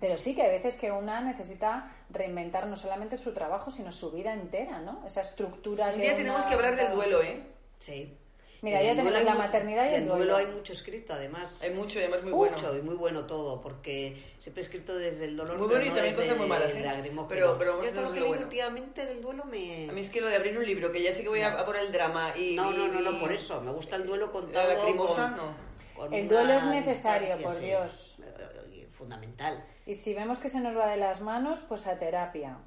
pero 0.00 0.16
sí 0.16 0.34
que 0.34 0.42
hay 0.42 0.50
veces 0.50 0.76
que 0.76 0.90
una 0.92 1.20
necesita 1.20 1.90
reinventar 2.10 2.66
no 2.66 2.76
solamente 2.76 3.16
su 3.16 3.32
trabajo, 3.32 3.70
sino 3.70 3.90
su 3.90 4.10
vida 4.12 4.32
entera, 4.32 4.80
¿no? 4.80 5.02
Esa 5.06 5.22
estructura 5.22 5.86
Un 5.88 5.92
que 5.94 6.00
día 6.02 6.08
una 6.10 6.16
tenemos 6.18 6.44
que 6.44 6.54
hablar 6.54 6.74
ha 6.74 6.76
del 6.76 6.92
duelo, 6.92 7.22
¿eh? 7.22 7.40
Sí. 7.78 8.16
Mira, 8.60 8.80
ya 8.80 8.90
tenemos 8.90 9.10
duelo 9.12 9.28
la 9.28 9.34
maternidad 9.34 9.84
y 9.86 9.94
el 9.94 10.00
del 10.06 10.08
duelo. 10.08 10.36
hay 10.36 10.46
mucho 10.46 10.72
escrito, 10.72 11.12
además. 11.14 11.60
Hay 11.62 11.70
mucho 11.74 11.98
y 11.98 12.02
además 12.02 12.22
muy 12.22 12.32
Mucho 12.32 12.54
bueno. 12.68 12.78
y 12.78 12.82
muy 12.82 12.94
bueno 12.94 13.26
todo, 13.26 13.60
porque 13.60 14.22
siempre 14.38 14.62
he 14.62 14.64
escrito 14.64 14.94
desde 14.96 15.24
el 15.24 15.36
dolor. 15.36 15.58
Muy 15.58 15.66
bueno 15.66 15.84
y 15.84 15.88
no 15.88 15.94
también 15.96 16.14
cosas 16.14 16.36
muy 16.36 16.46
malas, 16.46 16.70
el 16.70 16.76
¿eh? 16.76 17.10
Pero- 17.28 17.58
pero 17.58 17.72
vamos 17.72 17.86
a 17.86 17.88
Yo 17.88 17.94
todo 17.96 18.04
lo 18.04 18.12
que 18.12 18.20
lo 18.20 18.26
leí 18.26 18.28
bueno. 18.34 18.44
últimamente 18.46 19.04
del 19.04 19.20
duelo 19.20 19.44
me... 19.46 19.88
A 19.90 19.92
mí 19.92 20.00
es 20.00 20.10
que 20.10 20.20
lo 20.20 20.28
de 20.28 20.36
abrir 20.36 20.56
un 20.56 20.64
libro, 20.64 20.92
que 20.92 21.02
ya 21.02 21.12
sé 21.12 21.22
que 21.24 21.28
voy 21.28 21.40
a, 21.42 21.54
a 21.58 21.66
por 21.66 21.76
el 21.76 21.90
drama 21.90 22.34
y... 22.36 22.54
No, 22.54 22.70
no, 22.70 22.86
y- 22.86 22.90
no, 22.90 23.00
no, 23.00 23.18
por 23.18 23.32
eso. 23.32 23.60
Me 23.62 23.72
gusta 23.72 23.96
el 23.96 24.06
duelo 24.06 24.26
La 24.26 24.32
contado 24.32 24.68
lacrimosa, 24.74 25.28
con- 25.30 25.36
no. 25.38 25.71
El 26.10 26.28
duelo 26.28 26.52
es 26.54 26.64
necesario, 26.66 27.36
por 27.42 27.52
sí. 27.52 27.66
Dios. 27.66 28.18
Eh, 28.24 28.88
Fundamental. 28.92 29.64
Y 29.86 29.94
si 29.94 30.14
vemos 30.14 30.38
que 30.38 30.48
se 30.48 30.60
nos 30.60 30.76
va 30.76 30.86
de 30.86 30.96
las 30.96 31.20
manos, 31.20 31.60
pues 31.62 31.86
a 31.86 31.98
terapia. 31.98 32.58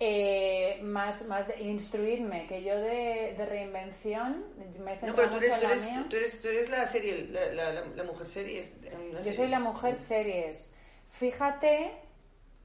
Eh, 0.00 0.80
más, 0.82 1.26
más 1.28 1.46
de 1.46 1.60
instruirme, 1.62 2.46
que 2.48 2.64
yo 2.64 2.76
de, 2.76 3.34
de 3.38 3.46
reinvención 3.46 4.44
me 4.58 4.64
he 4.64 4.96
No, 4.96 5.00
centrado 5.00 5.14
pero 5.14 5.28
tú 5.28 5.34
mucho 5.34 5.46
eres, 5.46 5.54
en 5.54 5.60
tú 5.60 5.66
la 5.68 5.72
eres, 5.74 5.84
mía. 5.84 6.06
tú 6.10 6.16
eres, 6.16 6.40
tú 6.40 6.48
eres 6.48 6.70
la 6.70 6.86
serie, 6.86 7.28
la, 7.30 7.46
la, 7.52 7.72
la- 7.72 7.86
la 7.86 8.02
mujer 8.02 8.26
serie. 8.26 8.60
es 8.60 8.72
una 8.82 9.10
Yo 9.12 9.16
serie. 9.18 9.32
soy 9.32 9.48
la 9.48 9.60
mujer 9.60 9.94
series. 9.94 10.74
Fíjate, 11.08 11.92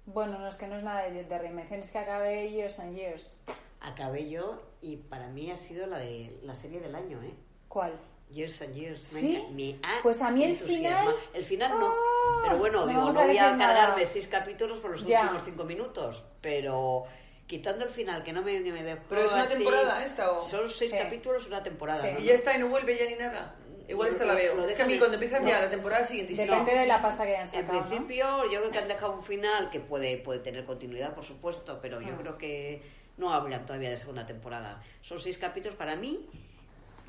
bueno, 0.08 0.40
no 0.40 0.48
es 0.48 0.56
que 0.56 0.66
no 0.68 0.78
es 0.78 0.84
nada 0.84 1.04
de, 1.08 1.24
de 1.24 1.38
reinvención, 1.38 1.82
es 1.82 1.92
que 1.92 2.00
acabé 2.00 2.50
Years 2.50 2.80
and 2.80 2.96
Years. 2.96 3.38
Acabé 3.82 4.28
yo 4.28 4.64
y 4.82 4.98
para 4.98 5.28
mí 5.28 5.52
ha 5.52 5.58
sido 5.58 5.86
la 5.86 6.00
de 6.00 6.40
la 6.42 6.56
serie 6.56 6.80
del 6.80 6.96
año, 6.96 7.22
¿eh? 7.22 7.34
¿Cuál? 7.68 7.94
Years 8.30 8.62
and 8.62 8.74
Years. 8.76 9.14
Me 9.14 9.20
¿Sí? 9.20 9.44
me 9.52 9.76
Pues 10.04 10.22
a 10.22 10.30
mí 10.32 10.44
el 10.44 10.56
final- 10.56 11.16
El 11.34 11.44
final 11.44 11.80
no. 11.80 11.88
¡Ah! 11.88 12.40
Pero 12.44 12.58
bueno, 12.58 12.80
No 12.82 12.88
digo, 12.88 13.12
no 13.12 13.20
a 13.20 13.26
voy 13.26 13.38
a 13.38 13.58
cargarme 13.58 14.06
seis 14.06 14.28
capítulos 14.28 14.78
por 14.80 14.92
los 14.92 15.06
Ya. 15.06 15.22
últimos 15.22 15.44
cinco 15.44 15.64
minutos. 15.64 16.24
Pero 16.42 17.06
quitando 17.48 17.86
el 17.86 17.90
final, 17.92 18.24
que 18.24 18.32
no 18.32 18.42
me, 18.44 18.60
me 18.60 18.84
dejó. 18.84 19.02
¿Pero 19.10 19.22
es 19.24 19.32
una 19.32 19.42
así- 19.42 19.56
temporada 19.56 20.06
esta 20.06 20.32
o...? 20.32 20.42
Son 20.42 20.70
seis 20.70 20.92
Sí. 20.92 20.98
capítulos, 20.98 21.48
una 21.48 21.64
temporada. 21.64 22.00
Sí. 22.02 22.10
¿no? 22.14 22.20
Y 22.20 22.24
ya 22.26 22.34
está 22.36 22.56
y 22.56 22.60
no 22.60 22.68
vuelve 22.70 22.98
ya 22.98 23.06
ni 23.06 23.16
nada. 23.16 23.56
Igual 23.88 24.10
esta 24.10 24.24
la 24.26 24.36
veo. 24.36 24.54
lo 24.54 24.66
es 24.66 24.74
que 24.74 24.84
a 24.84 24.86
mí 24.86 25.00
cuando 25.00 25.18
en- 25.18 25.24
empiezan 25.24 25.44
no. 25.44 25.50
ya 25.50 25.62
la 25.62 25.70
temporada 25.72 26.06
siguiente... 26.06 26.36
si 26.36 26.46
no- 26.46 26.60
Depende 26.60 26.82
de 26.82 26.86
la 26.86 27.02
pasta 27.02 27.24
que 27.24 27.32
hayan 27.32 27.42
En 27.42 27.48
sacado. 27.48 27.82
¿no? 27.82 27.88
principio, 27.88 28.44
yo 28.52 28.60
creo 28.60 28.70
que 28.70 28.78
han 28.78 28.88
dejado 28.88 29.14
un 29.14 29.24
final 29.24 29.72
que 29.72 29.80
puede, 29.80 30.18
puede 30.18 30.40
tener 30.42 30.64
continuidad, 30.66 31.16
por 31.16 31.24
supuesto, 31.26 31.80
pero 31.82 32.00
yo 32.00 32.14
Ah. 32.14 32.18
creo 32.22 32.38
que 32.38 32.84
no 33.18 33.34
hablan 33.34 33.66
todavía 33.66 33.90
de 33.90 33.98
segunda 33.98 34.28
temporada. 34.28 34.84
Son 35.02 35.20
seis 35.20 35.40
capítulos 35.40 35.76
para 35.76 35.96
mí. 35.96 36.30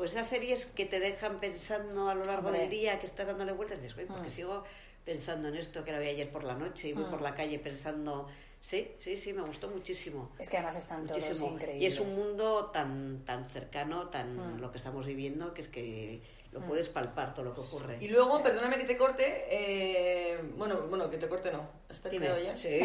Pues 0.01 0.13
esas 0.13 0.29
series 0.29 0.65
que 0.65 0.87
te 0.87 0.99
dejan 0.99 1.41
pensando 1.41 2.09
a 2.09 2.15
lo 2.15 2.25
largo 2.25 2.47
Hombre. 2.47 2.63
del 2.63 2.71
día, 2.71 2.99
que 2.99 3.05
estás 3.05 3.27
dándole 3.27 3.53
vueltas, 3.53 3.79
y 3.81 3.83
dices, 3.83 3.99
"Uy, 3.99 4.07
porque 4.07 4.29
Ah. 4.29 4.31
sigo 4.31 4.65
pensando 5.05 5.49
en 5.49 5.57
esto 5.57 5.85
que 5.85 5.93
la 5.93 5.99
vi 5.99 6.07
ayer 6.09 6.31
por 6.31 6.43
la 6.43 6.55
noche 6.55 6.89
y 6.89 6.93
voy 6.95 7.05
por 7.11 7.21
la 7.21 7.35
calle 7.35 7.59
pensando. 7.59 8.27
Sí, 8.63 8.93
sí, 8.99 9.19
sí, 9.19 9.35
me 9.35 9.43
gustó 9.43 9.69
muchísimo. 9.69 10.31
Es 10.39 10.49
que 10.49 10.57
además 10.57 10.77
están 10.77 11.05
todos 11.07 11.21
Muchísimo. 11.23 11.51
increíbles. 11.53 11.83
Y 11.83 11.85
es 11.85 12.01
un 12.01 12.09
mundo 12.17 12.71
tan, 12.73 13.27
tan 13.27 13.45
cercano, 13.45 14.09
tan 14.09 14.41
Ah. 14.41 14.57
lo 14.59 14.71
que 14.71 14.79
estamos 14.79 15.05
viviendo, 15.05 15.53
que 15.53 15.61
es 15.61 15.69
que 15.69 16.23
lo 16.53 16.61
puedes 16.61 16.89
palpar 16.89 17.33
todo 17.33 17.45
lo 17.45 17.55
que 17.55 17.61
ocurre. 17.61 17.97
Y 18.01 18.09
luego, 18.09 18.43
perdóname 18.43 18.77
que 18.77 18.85
te 18.85 18.97
corte, 18.97 19.45
eh, 19.51 20.39
bueno, 20.57 20.81
bueno, 20.89 21.09
que 21.09 21.17
te 21.17 21.29
corte 21.29 21.53
no. 21.53 21.71
¿Está 21.89 22.11
quedado 22.11 22.41
ya? 22.43 22.57
Sí. 22.57 22.81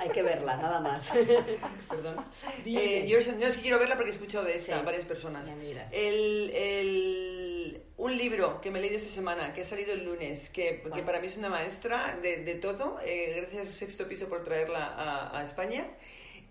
Hay 0.00 0.08
que 0.10 0.22
verla, 0.22 0.56
nada 0.56 0.80
más. 0.80 1.10
Perdón. 1.88 2.16
Eh, 2.66 3.06
yo, 3.08 3.18
yo 3.20 3.50
sí 3.50 3.60
quiero 3.62 3.78
verla 3.78 3.94
porque 3.96 4.10
he 4.10 4.14
escuchado 4.14 4.44
de 4.44 4.56
esta 4.56 4.78
Sí. 4.78 4.84
varias 4.84 5.04
personas. 5.04 5.48
El, 5.92 6.50
el- 6.54 7.82
un 7.96 8.16
libro 8.16 8.60
que 8.60 8.70
me 8.70 8.78
he 8.80 8.82
leído 8.82 8.96
esta 8.96 9.10
semana, 9.12 9.52
que 9.54 9.60
ha 9.60 9.64
salido 9.64 9.92
el 9.92 10.04
lunes, 10.04 10.48
que, 10.50 10.82
que 10.94 11.02
para 11.02 11.20
mí 11.20 11.28
es 11.28 11.36
una 11.36 11.48
maestra 11.48 12.18
de, 12.20 12.38
de 12.38 12.54
todo. 12.56 12.98
eh, 13.04 13.34
gracias 13.36 13.68
a 13.68 13.72
Sexto 13.72 14.08
Piso 14.08 14.28
por 14.28 14.42
traerla 14.44 14.86
a, 14.86 15.38
a 15.38 15.42
España. 15.42 15.86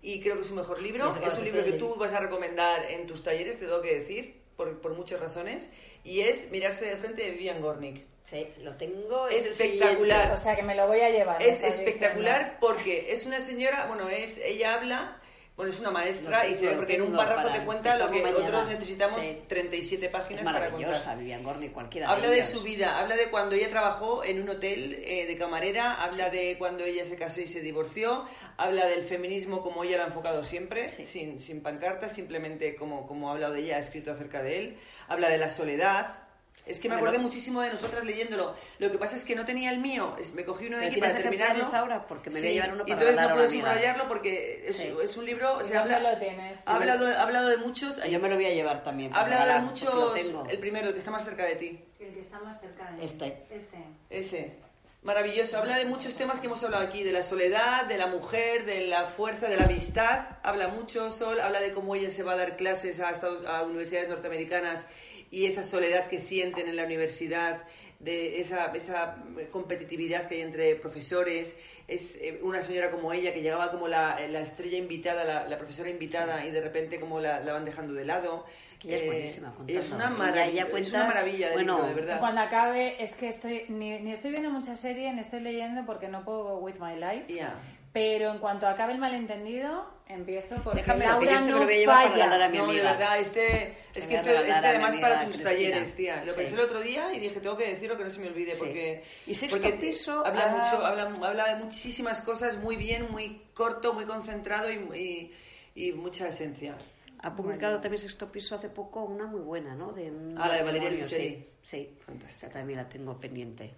Y 0.00 0.20
creo 0.20 0.34
que 0.36 0.40
es 0.42 0.50
un 0.50 0.56
mejor 0.56 0.80
libro. 0.82 1.14
Es 1.24 1.38
un 1.38 1.44
libro 1.44 1.62
que 1.62 1.74
tú 1.74 1.94
vas 1.96 2.12
a 2.12 2.18
recomendar 2.20 2.90
en 2.90 3.06
tus 3.06 3.22
talleres, 3.22 3.58
te 3.58 3.66
tengo 3.66 3.80
que 3.82 3.94
decir, 4.00 4.41
por, 4.62 4.80
por 4.80 4.94
muchas 4.94 5.20
razones. 5.20 5.70
Y 6.04 6.20
es 6.20 6.50
Mirarse 6.50 6.86
de 6.86 6.96
frente 6.96 7.22
de 7.22 7.30
Vivian 7.32 7.60
Gornick. 7.60 8.04
Sí, 8.22 8.46
lo 8.62 8.76
tengo. 8.76 9.26
es 9.28 9.50
Espectacular. 9.50 10.32
O 10.32 10.36
sea 10.36 10.54
que 10.54 10.62
me 10.62 10.74
lo 10.74 10.86
voy 10.86 11.00
a 11.00 11.10
llevar. 11.10 11.42
Es 11.42 11.60
espectacular 11.62 12.38
diciendo. 12.38 12.58
porque 12.60 13.12
es 13.12 13.26
una 13.26 13.40
señora, 13.40 13.86
bueno, 13.86 14.08
es 14.08 14.38
ella 14.38 14.74
habla, 14.74 15.20
bueno, 15.56 15.70
es 15.70 15.80
una 15.80 15.90
maestra 15.90 16.46
y 16.46 16.54
se 16.54 16.66
ve 16.66 16.72
porque 16.76 16.94
en 16.96 17.02
un 17.02 17.16
párrafo 17.16 17.48
te 17.50 17.64
cuenta 17.64 17.96
lo 17.98 18.10
que 18.10 18.22
mañana. 18.22 18.46
otros 18.46 18.68
necesitamos 18.68 19.20
Sí. 19.20 19.38
37 19.48 20.06
Es 20.06 20.10
páginas 20.12 20.44
para 20.44 20.70
contar. 20.70 21.18
Vivian 21.18 21.42
Gorni, 21.42 21.68
cualquiera 21.68 22.08
Habla 22.10 22.28
de 22.30 22.42
su 22.44 22.62
vida, 22.62 22.98
habla 22.98 23.16
de 23.16 23.26
cuando 23.28 23.54
ella 23.54 23.68
trabajó 23.68 24.24
en 24.24 24.40
un 24.42 24.48
hotel 24.48 24.94
eh, 25.04 25.26
de 25.26 25.36
camarera, 25.36 26.02
habla 26.02 26.30
de 26.30 26.56
cuando 26.58 26.84
ella 26.84 27.04
se 27.04 27.16
casó 27.16 27.40
y 27.42 27.46
se 27.46 27.60
divorció, 27.60 28.26
habla 28.56 28.86
del 28.86 29.02
feminismo 29.04 29.62
como 29.62 29.84
ella 29.84 29.98
lo 29.98 30.04
ha 30.04 30.06
enfocado 30.06 30.44
siempre, 30.44 30.90
Sí. 30.90 31.04
sin, 31.06 31.38
sin 31.38 31.62
pancartas, 31.62 32.12
simplemente 32.12 32.74
como, 32.74 33.06
como 33.06 33.28
ha 33.28 33.32
hablado 33.32 33.52
de 33.52 33.60
ella, 33.60 33.76
ha 33.76 33.80
escrito 33.80 34.10
acerca 34.12 34.42
de 34.42 34.58
él, 34.58 34.78
habla 35.08 35.28
de 35.28 35.38
la 35.38 35.50
soledad. 35.50 36.16
Es 36.64 36.78
que 36.78 36.88
me 36.88 36.94
Bueno. 36.94 37.08
acordé 37.08 37.18
muchísimo 37.22 37.60
de 37.60 37.70
nosotras 37.70 38.04
leyéndolo. 38.04 38.54
Lo 38.78 38.92
que 38.92 38.96
pasa 38.98 39.16
es 39.16 39.24
que 39.24 39.34
no 39.34 39.44
tenía 39.44 39.70
el 39.72 39.80
mío, 39.80 40.14
me 40.34 40.44
cogí 40.44 40.68
uno 40.68 40.76
de 40.76 40.82
¿Pero 40.84 40.92
aquí 40.92 41.00
para 41.00 41.14
terminarlo. 41.14 41.64
ahora? 41.74 42.06
Porque 42.06 42.30
me 42.30 42.38
voy 42.38 42.48
a 42.48 42.52
llevar 42.52 42.72
uno 42.74 42.84
y 42.86 42.90
para 42.92 43.00
entonces 43.10 43.16
no 43.28 43.34
amiga. 43.34 43.48
subrayarlo 43.48 44.08
porque 44.08 44.64
es, 44.68 44.76
Sí. 44.76 44.92
es 45.02 45.16
un 45.16 45.26
libro, 45.26 45.56
o 45.56 45.62
¿Y 45.62 45.64
sea, 45.64 45.80
dónde 45.80 45.94
habla, 45.96 46.12
lo 46.12 46.18
tienes? 46.20 46.68
ha 46.68 46.76
hablado, 46.76 47.06
ha 47.08 47.22
hablado 47.22 47.48
de 47.48 47.56
muchos, 47.56 47.96
Yo 48.08 48.20
me 48.20 48.28
lo 48.28 48.36
voy 48.36 48.46
a 48.46 48.54
llevar 48.54 48.84
también. 48.84 49.12
ha 49.12 49.22
hablado 49.22 49.52
de 49.54 49.58
muchos, 49.66 50.14
tengo. 50.14 50.46
el 50.48 50.58
primero, 50.58 50.86
el 50.86 50.92
que 50.92 51.00
está 51.00 51.10
más 51.10 51.24
cerca 51.24 51.44
de 51.44 51.56
ti. 51.56 51.84
El 51.98 52.14
que 52.14 52.20
está 52.20 52.38
más 52.38 52.60
cerca 52.60 52.90
de 52.92 53.04
Este. 53.04 53.44
Este. 53.50 53.78
Ese. 54.10 54.54
Maravilloso. 55.02 55.58
Habla 55.58 55.78
de 55.78 55.84
muchos 55.86 56.14
temas 56.14 56.38
que 56.38 56.46
hemos 56.46 56.62
hablado 56.62 56.84
aquí, 56.86 57.02
de 57.02 57.10
la 57.10 57.24
soledad, 57.24 57.86
de 57.86 57.98
la 57.98 58.06
mujer, 58.06 58.64
de 58.66 58.86
la 58.86 59.06
fuerza, 59.06 59.48
de 59.48 59.56
la 59.56 59.64
amistad. 59.64 60.26
Habla 60.44 60.68
mucho, 60.68 61.10
Sol. 61.10 61.40
Habla 61.40 61.60
de 61.60 61.72
cómo 61.72 61.96
ella 61.96 62.08
se 62.10 62.22
va 62.22 62.34
a 62.34 62.36
dar 62.36 62.56
clases 62.56 63.00
a, 63.00 63.10
Estados- 63.10 63.44
a 63.46 63.62
universidades 63.62 64.08
norteamericanas 64.08 64.86
y 65.32 65.46
esa 65.46 65.64
soledad 65.64 66.06
que 66.06 66.20
sienten 66.20 66.68
en 66.68 66.76
la 66.76 66.84
universidad, 66.84 67.64
de 67.98 68.40
esa, 68.40 68.72
esa 68.74 69.16
competitividad 69.50 70.26
que 70.28 70.36
hay 70.36 70.40
entre 70.42 70.74
profesores. 70.76 71.56
Es 71.88 72.16
eh, 72.16 72.40
una 72.42 72.62
señora 72.62 72.90
como 72.90 73.12
ella 73.12 73.32
que 73.32 73.42
llegaba 73.42 73.70
como 73.70 73.86
la, 73.88 74.18
la 74.28 74.40
estrella 74.40 74.78
invitada, 74.78 75.24
la, 75.24 75.48
la 75.48 75.56
profesora 75.56 75.88
invitada 75.88 76.44
y 76.46 76.50
de 76.50 76.60
repente 76.60 77.00
como 77.00 77.20
la, 77.20 77.40
la 77.40 77.52
van 77.52 77.64
dejando 77.64 77.94
de 77.94 78.04
lado. 78.04 78.44
Ella 78.84 78.96
es 78.96 79.02
Eh, 79.02 79.06
buenísima 79.06 79.54
es 79.68 79.92
una 79.92 80.10
maravilla, 80.10 80.66
es 80.76 80.90
una 80.90 81.06
maravilla 81.06 81.48
de 81.48 81.54
bueno, 81.54 81.76
libro, 81.76 81.88
de 81.88 81.94
verdad. 81.94 82.18
Cuando 82.20 82.40
acabe, 82.40 83.00
es 83.02 83.14
que 83.14 83.28
estoy 83.28 83.66
ni, 83.68 84.00
ni 84.00 84.10
estoy 84.10 84.32
viendo 84.32 84.50
mucha 84.50 84.74
serie, 84.74 85.12
ni 85.12 85.20
estoy 85.20 85.40
leyendo 85.40 85.86
porque 85.86 86.08
no 86.08 86.24
puedo 86.24 86.42
go 86.42 86.58
with 86.58 86.74
my 86.80 86.96
life. 86.96 87.32
Ya. 87.32 87.54
Pero 87.92 88.30
en 88.32 88.38
cuanto 88.38 88.66
acabe 88.66 88.92
el 88.92 88.98
malentendido, 88.98 89.86
empiezo 90.08 90.54
porque 90.64 90.80
que 90.82 90.86
yo 90.92 90.96
Laura 90.96 91.30
este 91.32 91.44
me 91.44 91.50
no 91.50 91.58
lo 91.58 91.64
voy 91.64 91.74
a 91.74 91.76
llevar 91.76 91.96
para 91.96 92.08
falla. 92.10 92.24
regalar 92.24 92.42
a 92.42 92.48
mi 92.48 92.58
no, 92.58 92.64
amiga. 92.64 92.82
de 92.84 92.88
verdad, 92.98 93.18
este, 93.18 93.78
es 93.94 94.06
que 94.06 94.14
voy 94.14 94.16
a 94.16 94.18
este, 94.20 94.30
regalar 94.30 94.46
este 94.46 94.56
a 94.56 94.60
mi 94.60 94.66
además 94.68 94.96
para 94.96 95.14
tus 95.16 95.24
Cristina. 95.34 95.50
talleres, 95.50 95.94
tía. 95.96 96.24
Lo 96.24 96.32
Sí. 96.32 96.38
pensé 96.38 96.54
el 96.54 96.60
otro 96.60 96.80
día 96.80 97.12
y 97.14 97.20
dije, 97.20 97.40
tengo 97.40 97.56
que 97.58 97.66
decirlo 97.68 97.98
que 97.98 98.04
no 98.04 98.10
se 98.10 98.20
me 98.20 98.28
olvide, 98.28 98.52
Sí. 98.52 98.58
porque, 98.58 99.04
Y 99.26 99.34
Sexto 99.34 99.58
porque 99.60 99.72
Piso, 99.76 100.26
habla, 100.26 100.44
ah, 100.46 100.56
mucho, 100.56 100.86
habla, 100.86 101.28
habla 101.28 101.54
de 101.54 101.64
muchísimas 101.64 102.22
cosas 102.22 102.56
muy 102.56 102.76
bien, 102.76 103.10
muy 103.12 103.42
corto, 103.52 103.92
muy 103.92 104.06
concentrado 104.06 104.70
y, 104.70 105.32
y, 105.74 105.88
y 105.88 105.92
mucha 105.92 106.28
esencia. 106.28 106.76
Ha 107.24 107.36
publicado 107.36 107.78
también 107.80 108.00
Sexto 108.02 108.32
Piso 108.32 108.54
hace 108.56 108.70
poco 108.70 109.04
una 109.04 109.26
muy 109.26 109.40
buena, 109.42 109.74
¿no? 109.74 109.92
De 109.92 110.10
un 110.10 110.34
Ah, 110.38 110.48
la 110.48 110.54
de 110.56 110.62
Valeria 110.62 110.88
matrimonio, 110.90 110.98
Luiseri. 111.18 111.28
Sí, 111.28 111.48
sí. 111.62 111.98
Fantástica. 112.06 112.46
Esta 112.46 112.58
también 112.58 112.78
la 112.78 112.88
tengo 112.88 113.20
pendiente. 113.20 113.74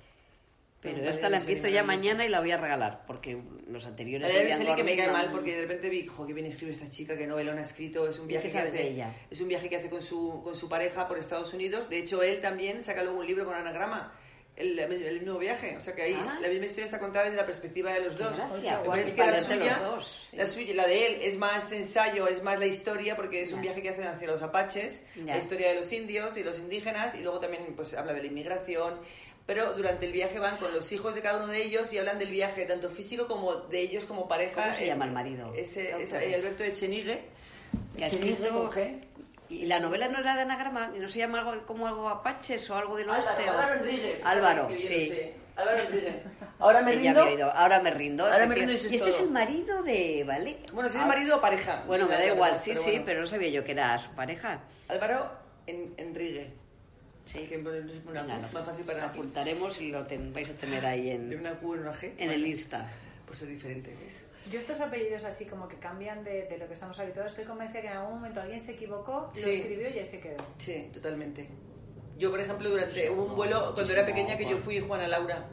Pero 0.85 1.09
esta 1.11 1.28
la 1.30 1.39
empiezo 1.39 1.66
ya 1.68 1.82
mañana 1.82 2.24
y 2.24 2.28
la 2.28 2.41
voy 2.41 2.53
a 2.53 2.57
regalar, 2.59 3.05
porque 3.07 3.37
los 3.66 3.87
anteriores... 3.87 4.30
Vivian 4.30 4.59
Sally 4.59 4.74
que 4.76 4.85
me 4.85 4.97
cae 4.97 5.11
mal 5.11 5.30
porque 5.32 5.55
de 5.57 5.62
repente 5.62 5.89
vi, 5.89 6.07
jo, 6.07 6.26
que 6.26 6.32
bien 6.35 6.47
escribe 6.47 6.72
esta 6.72 6.89
chica, 6.91 7.16
que 7.16 7.26
novelón 7.26 7.59
ha 7.59 7.62
escrito, 7.62 8.07
es 8.07 8.18
un 8.18 8.26
¿Y 8.26 8.28
viaje 8.28 8.47
qué 8.49 8.53
que 8.53 8.59
hace, 8.59 8.76
de 8.76 8.89
ella? 8.91 9.14
es 9.30 9.41
un 9.41 9.49
viaje 9.49 9.68
que 9.68 9.76
hace 9.76 9.89
con 9.91 10.03
su, 10.03 10.43
con 10.45 10.55
su 10.55 10.68
pareja 10.68 11.09
por 11.09 11.18
Estados 11.18 11.53
Unidos. 11.55 11.89
De 11.89 11.99
hecho, 11.99 12.22
él 12.22 12.41
también 12.41 12.85
saca 12.85 13.03
luego 13.03 13.18
un 13.20 13.26
libro 13.26 13.45
con 13.47 13.55
anagrama. 13.55 14.12
El, 14.57 14.78
el 14.78 15.18
mismo 15.20 15.37
viaje, 15.37 15.76
o 15.76 15.80
sea 15.80 15.97
que 15.97 16.03
ahí 16.03 16.14
Ah. 16.16 16.39
la 16.41 16.47
misma 16.49 16.66
historia 16.66 16.85
está 16.85 17.01
contada 17.01 17.24
desde 17.24 17.39
la 17.39 17.45
perspectiva 17.45 17.93
de 17.93 18.03
los 18.05 18.14
Qué 18.14 18.22
dos. 18.22 18.39
es 18.99 19.14
que 19.14 19.26
la 19.26 19.37
suya, 19.41 19.78
dos, 19.82 20.28
sí. 20.30 20.37
la 20.37 20.47
suya, 20.47 20.74
la 20.76 20.87
de 20.87 21.07
él 21.09 21.18
es 21.22 21.39
más 21.39 21.72
ensayo, 21.72 22.28
es 22.28 22.41
más 22.45 22.61
la 22.61 22.66
historia, 22.66 23.16
porque 23.16 23.43
es 23.43 23.53
un 23.53 23.62
viaje 23.62 23.82
que 23.82 23.89
hacen 23.89 24.07
hacia 24.07 24.28
los 24.28 24.43
apaches, 24.43 25.05
Ya. 25.16 25.24
la 25.35 25.39
historia 25.39 25.70
de 25.70 25.74
los 25.74 25.93
indios 25.93 26.37
y 26.37 26.45
los 26.45 26.61
indígenas, 26.61 27.16
y 27.16 27.22
luego 27.22 27.41
también 27.41 27.64
pues 27.74 27.95
habla 27.95 28.12
de 28.12 28.20
la 28.20 28.26
inmigración. 28.28 28.95
Pero 29.47 29.75
durante 29.75 30.07
el 30.07 30.13
viaje 30.13 30.39
van 30.39 30.57
con 30.57 30.73
los 30.73 30.91
hijos 30.93 31.15
de 31.15 31.21
cada 31.21 31.39
uno 31.43 31.49
de 31.53 31.63
ellos 31.63 31.93
y 31.93 31.99
hablan 31.99 32.19
del 32.19 32.31
viaje, 32.31 32.65
tanto 32.65 32.89
físico 32.89 33.27
como 33.29 33.55
de 33.55 33.81
ellos 33.81 34.07
como 34.07 34.27
pareja. 34.27 34.65
¿Cómo 34.65 34.77
se 34.77 34.85
Eh, 34.85 34.87
llama 34.87 35.05
el 35.05 35.11
marido? 35.13 35.53
Ese, 35.55 35.89
¿Qué 35.89 36.03
ese- 36.03 36.17
autor 36.17 36.23
es? 36.31 36.35
Alberto 36.37 36.65
Echenigue. 36.65 37.23
Echenigue. 37.99 39.01
¿Y 39.51 39.67
la 39.67 39.79
novela 39.79 40.09
no 40.09 40.19
era 40.21 40.35
de 40.37 40.43
anagrama? 40.43 40.93
¿Y 40.97 40.99
no 40.99 41.09
se 41.09 41.19
llama 41.19 41.41
algo 41.41 41.67
como 41.67 41.87
algo 41.87 42.09
apaches 42.09 42.69
o 42.71 42.77
algo 42.77 42.97
del 42.97 43.11
oeste? 43.11 43.31
Álvaro, 43.49 43.83
o- 44.23 44.27
Álvaro 44.27 44.69
sí. 44.81 45.31
Álvaro. 45.57 45.85
Ahora 46.59 46.81
me 46.83 46.93
rindo. 46.93 47.23
Ahora 47.53 47.81
me 47.81 47.91
rindo. 47.91 48.25
Ahora 48.27 48.47
me 48.47 48.55
rindo 48.55 48.73
y 48.73 48.77
eso 48.77 48.87
es 48.87 48.93
y 48.93 48.97
este 48.97 49.11
es 49.11 49.21
el 49.21 49.31
marido 49.31 49.83
de... 49.83 50.25
¿Vale? 50.27 50.57
Bueno, 50.73 50.89
si 50.89 50.97
es 50.97 51.03
Ah, 51.03 51.07
marido 51.07 51.37
o 51.37 51.41
pareja. 51.41 51.85
Bueno, 51.87 52.07
me 52.09 52.15
da 52.15 52.27
igual, 52.27 52.59
sí, 52.59 52.71
pero 52.71 52.83
sí, 52.83 52.91
bueno. 52.91 53.05
pero 53.07 53.21
no 53.21 53.27
sabía 53.27 53.49
yo 53.51 53.63
que 53.65 53.73
era 53.73 53.99
su 53.99 54.11
pareja. 54.13 54.61
Álvaro 54.89 55.31
en, 55.67 55.93
Enrigue. 55.99 56.55
Sí. 57.25 57.41
Que 57.47 57.55
es 57.57 57.61
una, 58.07 58.22
Venga, 58.22 58.39
más 58.53 58.64
fácil 58.66 58.85
para 58.85 59.01
lo 59.01 59.05
ti. 59.12 59.18
apuntaremos 59.18 59.81
y 59.81 59.89
lo 59.91 60.07
ten- 60.07 60.33
vais 60.33 60.49
a 60.51 60.55
tener 60.55 60.85
ahí 60.85 61.05
De 61.07 61.12
en, 61.14 61.39
una 61.41 61.55
Q 61.59 61.75
en 61.75 61.81
una 61.81 61.95
G. 61.95 62.12
en 62.18 62.31
el 62.31 62.47
Insta. 62.47 62.91
Pues 63.27 63.41
es 63.43 63.49
diferente, 63.49 63.91
¿ves? 63.91 64.14
Yo 64.53 64.59
estos 64.59 64.79
apellidos 64.83 65.25
así 65.25 65.47
como 65.47 65.66
que 65.66 65.77
cambian 65.77 66.22
de, 66.22 66.43
de 66.49 66.59
lo 66.59 66.66
que 66.68 66.75
estamos 66.75 66.99
habituados, 66.99 67.33
estoy 67.33 67.47
convencida 67.47 67.81
que 67.81 67.87
en 67.87 67.95
algún 67.95 68.16
momento 68.16 68.41
alguien 68.43 68.61
se 68.61 68.72
equivocó, 68.72 69.31
lo 69.35 69.41
Sí. 69.43 69.51
escribió 69.51 69.89
y 69.89 69.99
ahí 69.99 70.05
se 70.07 70.20
quedó. 70.20 70.37
Sí, 70.59 70.91
totalmente. 70.93 71.49
Yo, 72.18 72.31
por 72.31 72.41
ejemplo, 72.41 72.68
durante 72.68 73.09
hubo 73.11 73.25
un 73.25 73.35
vuelo 73.37 73.72
cuando 73.75 73.91
era 73.93 74.05
pequeña 74.05 74.37
que 74.37 74.49
yo 74.49 74.59
fui 74.59 74.79
Juana 74.81 75.09
Laura. 75.09 75.49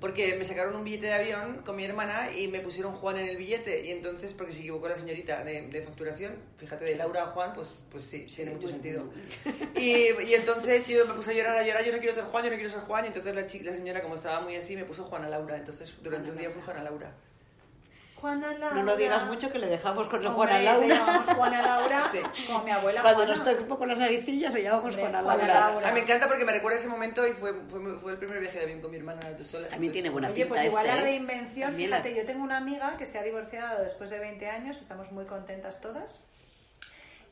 Porque 0.00 0.36
me 0.36 0.44
sacaron 0.44 0.76
un 0.76 0.84
billete 0.84 1.06
de 1.06 1.14
avión 1.14 1.62
con 1.64 1.74
mi 1.76 1.84
hermana 1.84 2.30
y 2.30 2.48
me 2.48 2.60
pusieron 2.60 2.92
Juan 2.94 3.16
en 3.18 3.26
el 3.26 3.36
billete. 3.36 3.84
Y 3.84 3.90
entonces, 3.90 4.32
porque 4.32 4.52
se 4.52 4.60
equivocó 4.60 4.88
la 4.88 4.96
señorita 4.96 5.42
de, 5.42 5.62
de 5.62 5.82
facturación, 5.82 6.36
fíjate, 6.56 6.84
de 6.84 6.94
Laura 6.94 7.24
a 7.24 7.26
Juan, 7.26 7.52
pues, 7.54 7.82
pues 7.90 8.04
sí, 8.04 8.26
tiene 8.34 8.52
mucho 8.52 8.68
sentido. 8.68 9.04
Y, 9.74 10.10
y 10.22 10.34
entonces 10.34 10.86
yo 10.86 11.06
me 11.06 11.14
puse 11.14 11.32
a 11.32 11.34
llorar, 11.34 11.58
a 11.58 11.66
llorar, 11.66 11.84
yo 11.84 11.92
no 11.92 11.98
quiero 11.98 12.14
ser 12.14 12.24
Juan, 12.24 12.44
yo 12.44 12.50
no 12.50 12.56
quiero 12.56 12.70
ser 12.70 12.80
Juan. 12.82 13.04
Y 13.04 13.06
entonces 13.08 13.34
la, 13.34 13.42
la 13.42 13.76
señora, 13.76 14.02
como 14.02 14.14
estaba 14.14 14.40
muy 14.40 14.56
así, 14.56 14.76
me 14.76 14.84
puso 14.84 15.04
Juana 15.04 15.28
Laura. 15.28 15.56
Entonces, 15.56 15.94
durante 16.02 16.30
un 16.30 16.36
día 16.36 16.50
fui 16.50 16.62
Juana 16.62 16.82
Laura. 16.82 17.12
Juana 18.20 18.52
Laura. 18.54 18.74
No 18.76 18.82
lo 18.82 18.96
digas 18.96 19.24
mucho 19.26 19.50
que 19.50 19.58
le 19.58 19.66
dejamos 19.68 20.06
con 20.08 20.16
Hombre, 20.26 20.32
Juana 20.34 20.58
Laura. 20.60 20.86
Le 20.86 20.94
llamamos 20.94 21.26
Juana 21.28 21.62
Laura 21.62 22.02
Sí. 22.12 22.20
como 22.46 22.64
mi 22.64 22.70
abuela 22.70 23.02
Cuando 23.02 23.20
Juana. 23.24 23.34
nos 23.36 23.44
toque 23.44 23.62
un 23.62 23.68
poco 23.68 23.86
las 23.86 23.98
naricillas 23.98 24.52
le 24.52 24.62
llamamos 24.62 24.86
Hombre, 24.86 25.02
Juana 25.02 25.22
Juana 25.22 25.46
Laura. 25.46 25.60
Laura. 25.70 25.88
Ah, 25.88 25.92
me 25.92 26.00
encanta 26.00 26.26
porque 26.28 26.44
me 26.44 26.52
recuerda 26.52 26.78
ese 26.78 26.88
momento 26.88 27.26
y 27.26 27.32
fue, 27.32 27.52
fue, 27.70 27.80
fue 27.98 28.12
el 28.12 28.18
primer 28.18 28.40
viaje 28.40 28.58
de 28.58 28.64
avión 28.64 28.80
con 28.80 28.90
mi 28.90 28.96
hermana 28.96 29.20
dos 29.36 29.46
solas. 29.46 29.70
También 29.70 29.92
tiene 29.92 30.10
buena 30.10 30.28
Oye, 30.30 30.46
pues 30.46 30.60
pinta 30.60 30.66
igual 30.70 30.84
este, 30.86 30.96
la 30.96 31.00
¿eh? 31.00 31.04
reinvención, 31.04 31.74
fíjate, 31.74 32.14
yo 32.14 32.26
tengo 32.26 32.42
una 32.42 32.56
amiga 32.56 32.96
que 32.96 33.06
se 33.06 33.18
ha 33.18 33.22
divorciado 33.22 33.82
después 33.82 34.10
de 34.10 34.18
20 34.18 34.48
años, 34.48 34.80
estamos 34.80 35.12
muy 35.12 35.24
contentas 35.26 35.80
todas. 35.80 36.24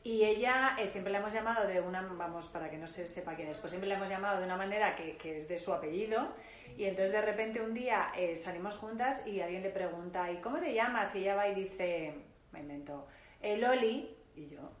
Y 0.03 0.23
ella 0.23 0.77
eh, 0.79 0.87
siempre 0.87 1.11
la 1.11 1.19
hemos 1.19 1.33
llamado 1.33 1.67
de 1.67 1.81
una, 1.81 2.01
vamos, 2.01 2.47
para 2.47 2.69
que 2.69 2.77
no 2.77 2.87
se 2.87 3.07
sepa 3.09 3.35
quién 3.35 3.49
es, 3.49 3.57
pues 3.57 3.71
siempre 3.71 3.89
la 3.89 3.95
hemos 3.95 4.09
llamado 4.09 4.39
de 4.39 4.45
una 4.45 4.55
manera 4.55 4.95
que, 4.95 5.17
que 5.17 5.35
es 5.37 5.49
de 5.49 5.57
su 5.57 5.73
apellido. 5.73 6.29
Y 6.75 6.85
entonces 6.85 7.11
de 7.11 7.21
repente 7.21 7.61
un 7.61 7.73
día 7.73 8.11
eh, 8.15 8.35
salimos 8.35 8.75
juntas 8.75 9.25
y 9.25 9.39
alguien 9.41 9.63
le 9.63 9.69
pregunta, 9.69 10.31
¿y 10.31 10.37
cómo 10.37 10.59
te 10.59 10.73
llamas? 10.73 11.13
Y 11.15 11.19
ella 11.19 11.35
va 11.35 11.47
y 11.47 11.55
dice, 11.55 12.13
me 12.51 12.59
invento, 12.61 13.07
"Eh, 13.41 13.57
Loli. 13.57 14.15
Y 14.35 14.49
yo 14.49 14.71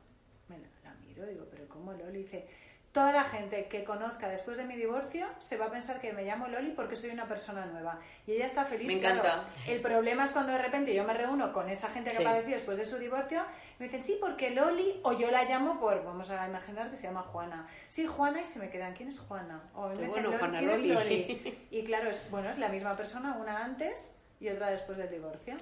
me 0.47 0.57
la, 0.59 0.67
la 0.83 0.93
miro 0.95 1.25
y 1.25 1.33
digo, 1.33 1.45
¿pero 1.49 1.67
cómo 1.67 1.93
Loli? 1.93 2.19
Dice, 2.23 2.47
toda 2.91 3.11
la 3.11 3.23
gente 3.25 3.67
que 3.67 3.83
conozca 3.83 4.27
después 4.29 4.57
de 4.57 4.63
mi 4.65 4.75
divorcio 4.75 5.27
se 5.39 5.57
va 5.57 5.65
a 5.65 5.71
pensar 5.71 5.99
que 5.99 6.13
me 6.13 6.23
llamo 6.23 6.47
Loli 6.47 6.71
porque 6.71 6.95
soy 6.95 7.11
una 7.11 7.27
persona 7.27 7.65
nueva. 7.65 7.99
Y 8.25 8.31
ella 8.33 8.45
está 8.47 8.65
feliz. 8.65 8.87
Me 8.87 8.99
claro. 8.99 9.19
encanta. 9.19 9.45
El 9.67 9.81
problema 9.81 10.23
es 10.23 10.31
cuando 10.31 10.51
de 10.53 10.57
repente 10.59 10.93
yo 10.95 11.03
me 11.03 11.13
reúno 11.13 11.53
con 11.53 11.69
esa 11.69 11.89
gente 11.89 12.09
que 12.11 12.17
Sí. 12.17 12.23
ha 12.23 12.29
padecido 12.29 12.53
después 12.53 12.77
de 12.77 12.85
su 12.85 12.97
divorcio 12.97 13.43
me 13.79 13.85
dicen, 13.85 14.01
sí, 14.01 14.17
porque 14.19 14.49
Loli, 14.51 14.99
o 15.03 15.13
yo 15.13 15.29
la 15.31 15.43
llamo 15.43 15.79
por, 15.79 16.03
vamos 16.03 16.29
a 16.31 16.47
imaginar 16.47 16.89
que 16.89 16.97
se 16.97 17.03
llama 17.07 17.21
Juana. 17.23 17.67
Sí, 17.89 18.05
Juana, 18.07 18.41
y 18.41 18.45
se 18.45 18.59
me 18.59 18.69
quedan, 18.69 18.93
¿quién 18.93 19.09
es 19.09 19.19
Juana? 19.19 19.61
O 19.75 19.87
me 19.87 19.93
dicen, 19.93 20.09
Bueno, 20.09 20.27
"Loli, 20.29 20.37
Juana 20.39 20.59
¿quién 20.59 20.71
es 20.71 20.81
Loli". 20.83 20.93
Loli? 20.93 21.67
Y 21.71 21.83
claro, 21.83 22.09
es, 22.09 22.29
bueno, 22.31 22.49
es 22.49 22.57
la 22.57 22.69
misma 22.69 22.95
persona, 22.95 23.37
una 23.39 23.63
antes 23.63 24.17
y 24.39 24.49
otra 24.49 24.69
después 24.71 24.97
del 24.97 25.09
divorcio. 25.09 25.55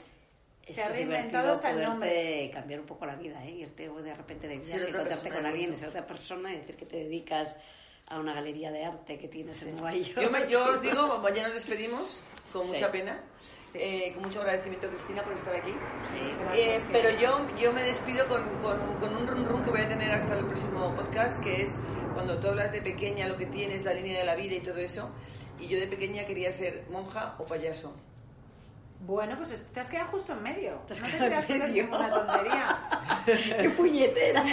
Es 0.66 0.76
se 0.76 0.82
ha 0.84 0.90
es 0.90 0.96
reinventado 0.96 1.52
hasta 1.52 1.70
el 1.72 1.84
nombre. 1.84 2.50
cambiar 2.54 2.80
un 2.80 2.86
poco 2.88 3.06
la 3.06 3.16
vida, 3.16 3.44
¿eh? 3.46 3.52
Irte 3.52 3.88
de 3.88 4.16
repente 4.16 4.48
de 4.48 4.58
viaje, 4.60 4.90
encontrarte 4.90 5.30
con 5.30 5.46
alguien, 5.46 5.76
ser 5.76 5.90
otra 5.90 6.08
persona 6.08 6.52
y 6.54 6.58
decir 6.58 6.76
que 6.76 6.86
te 6.86 6.98
dedicas 6.98 7.56
a 8.08 8.20
una 8.20 8.34
galería 8.34 8.72
de 8.72 8.84
arte 8.86 9.18
que 9.20 9.28
tienes 9.28 9.62
en 9.62 9.76
Nueva 9.76 9.94
York. 9.94 10.22
Yo, 10.22 10.32
me- 10.32 10.48
yo 10.50 10.64
os 10.66 10.82
digo, 10.82 11.22
ya 11.36 11.44
nos 11.44 11.54
despedimos 11.54 12.24
con 12.60 12.68
mucha 12.68 12.92
pena, 12.92 13.22
eh, 13.76 14.12
con 14.14 14.24
mucho 14.24 14.40
agradecimiento 14.40 14.88
Cristina 14.88 15.24
por 15.24 15.34
estar 15.34 15.54
aquí. 15.56 15.72
Sí, 15.72 16.34
Gracias, 16.40 16.84
Eh, 16.84 16.86
pero 16.92 17.10
yo, 17.20 17.46
yo 17.58 17.74
me 17.74 17.84
despido 17.84 18.28
con, 18.28 18.44
con, 18.62 18.78
con 19.00 19.16
un 19.16 19.28
run 19.28 19.46
run 19.46 19.64
que 19.64 19.72
voy 19.72 19.82
a 19.82 19.90
tener 19.90 20.12
hasta 20.12 20.38
el 20.38 20.46
próximo 20.46 20.96
podcast, 20.96 21.44
que 21.44 21.62
es 21.62 21.80
cuando 22.14 22.40
tú 22.40 22.48
hablas 22.48 22.72
de 22.72 22.82
pequeña, 22.82 23.28
lo 23.28 23.38
que 23.38 23.46
tienes, 23.46 23.84
la 23.84 23.94
línea 23.94 24.18
de 24.20 24.26
la 24.26 24.36
vida 24.36 24.56
y 24.56 24.62
todo 24.62 24.78
eso. 24.78 25.10
Y 25.60 25.68
yo 25.68 25.80
de 25.80 25.88
pequeña 25.88 26.26
quería 26.26 26.52
ser 26.54 26.86
monja 26.90 27.36
o 27.40 27.46
payaso. 27.46 27.94
Bueno, 29.02 29.36
pues 29.38 29.52
es- 29.52 29.68
te 29.68 29.80
has 29.80 29.90
quedado 29.90 30.08
justo 30.10 30.34
en 30.34 30.42
medio. 30.44 30.74
Te 30.88 30.94
has 30.94 31.02
no 31.02 31.06
te 31.08 31.12
quedado 31.14 31.26
en 31.26 31.30
creas 31.32 31.46
que 31.46 31.54
es 31.54 31.60
medio. 31.60 31.84
ninguna 31.84 32.10
tontería. 32.10 32.78
¡Qué 33.62 33.70
puñetera! 33.72 34.44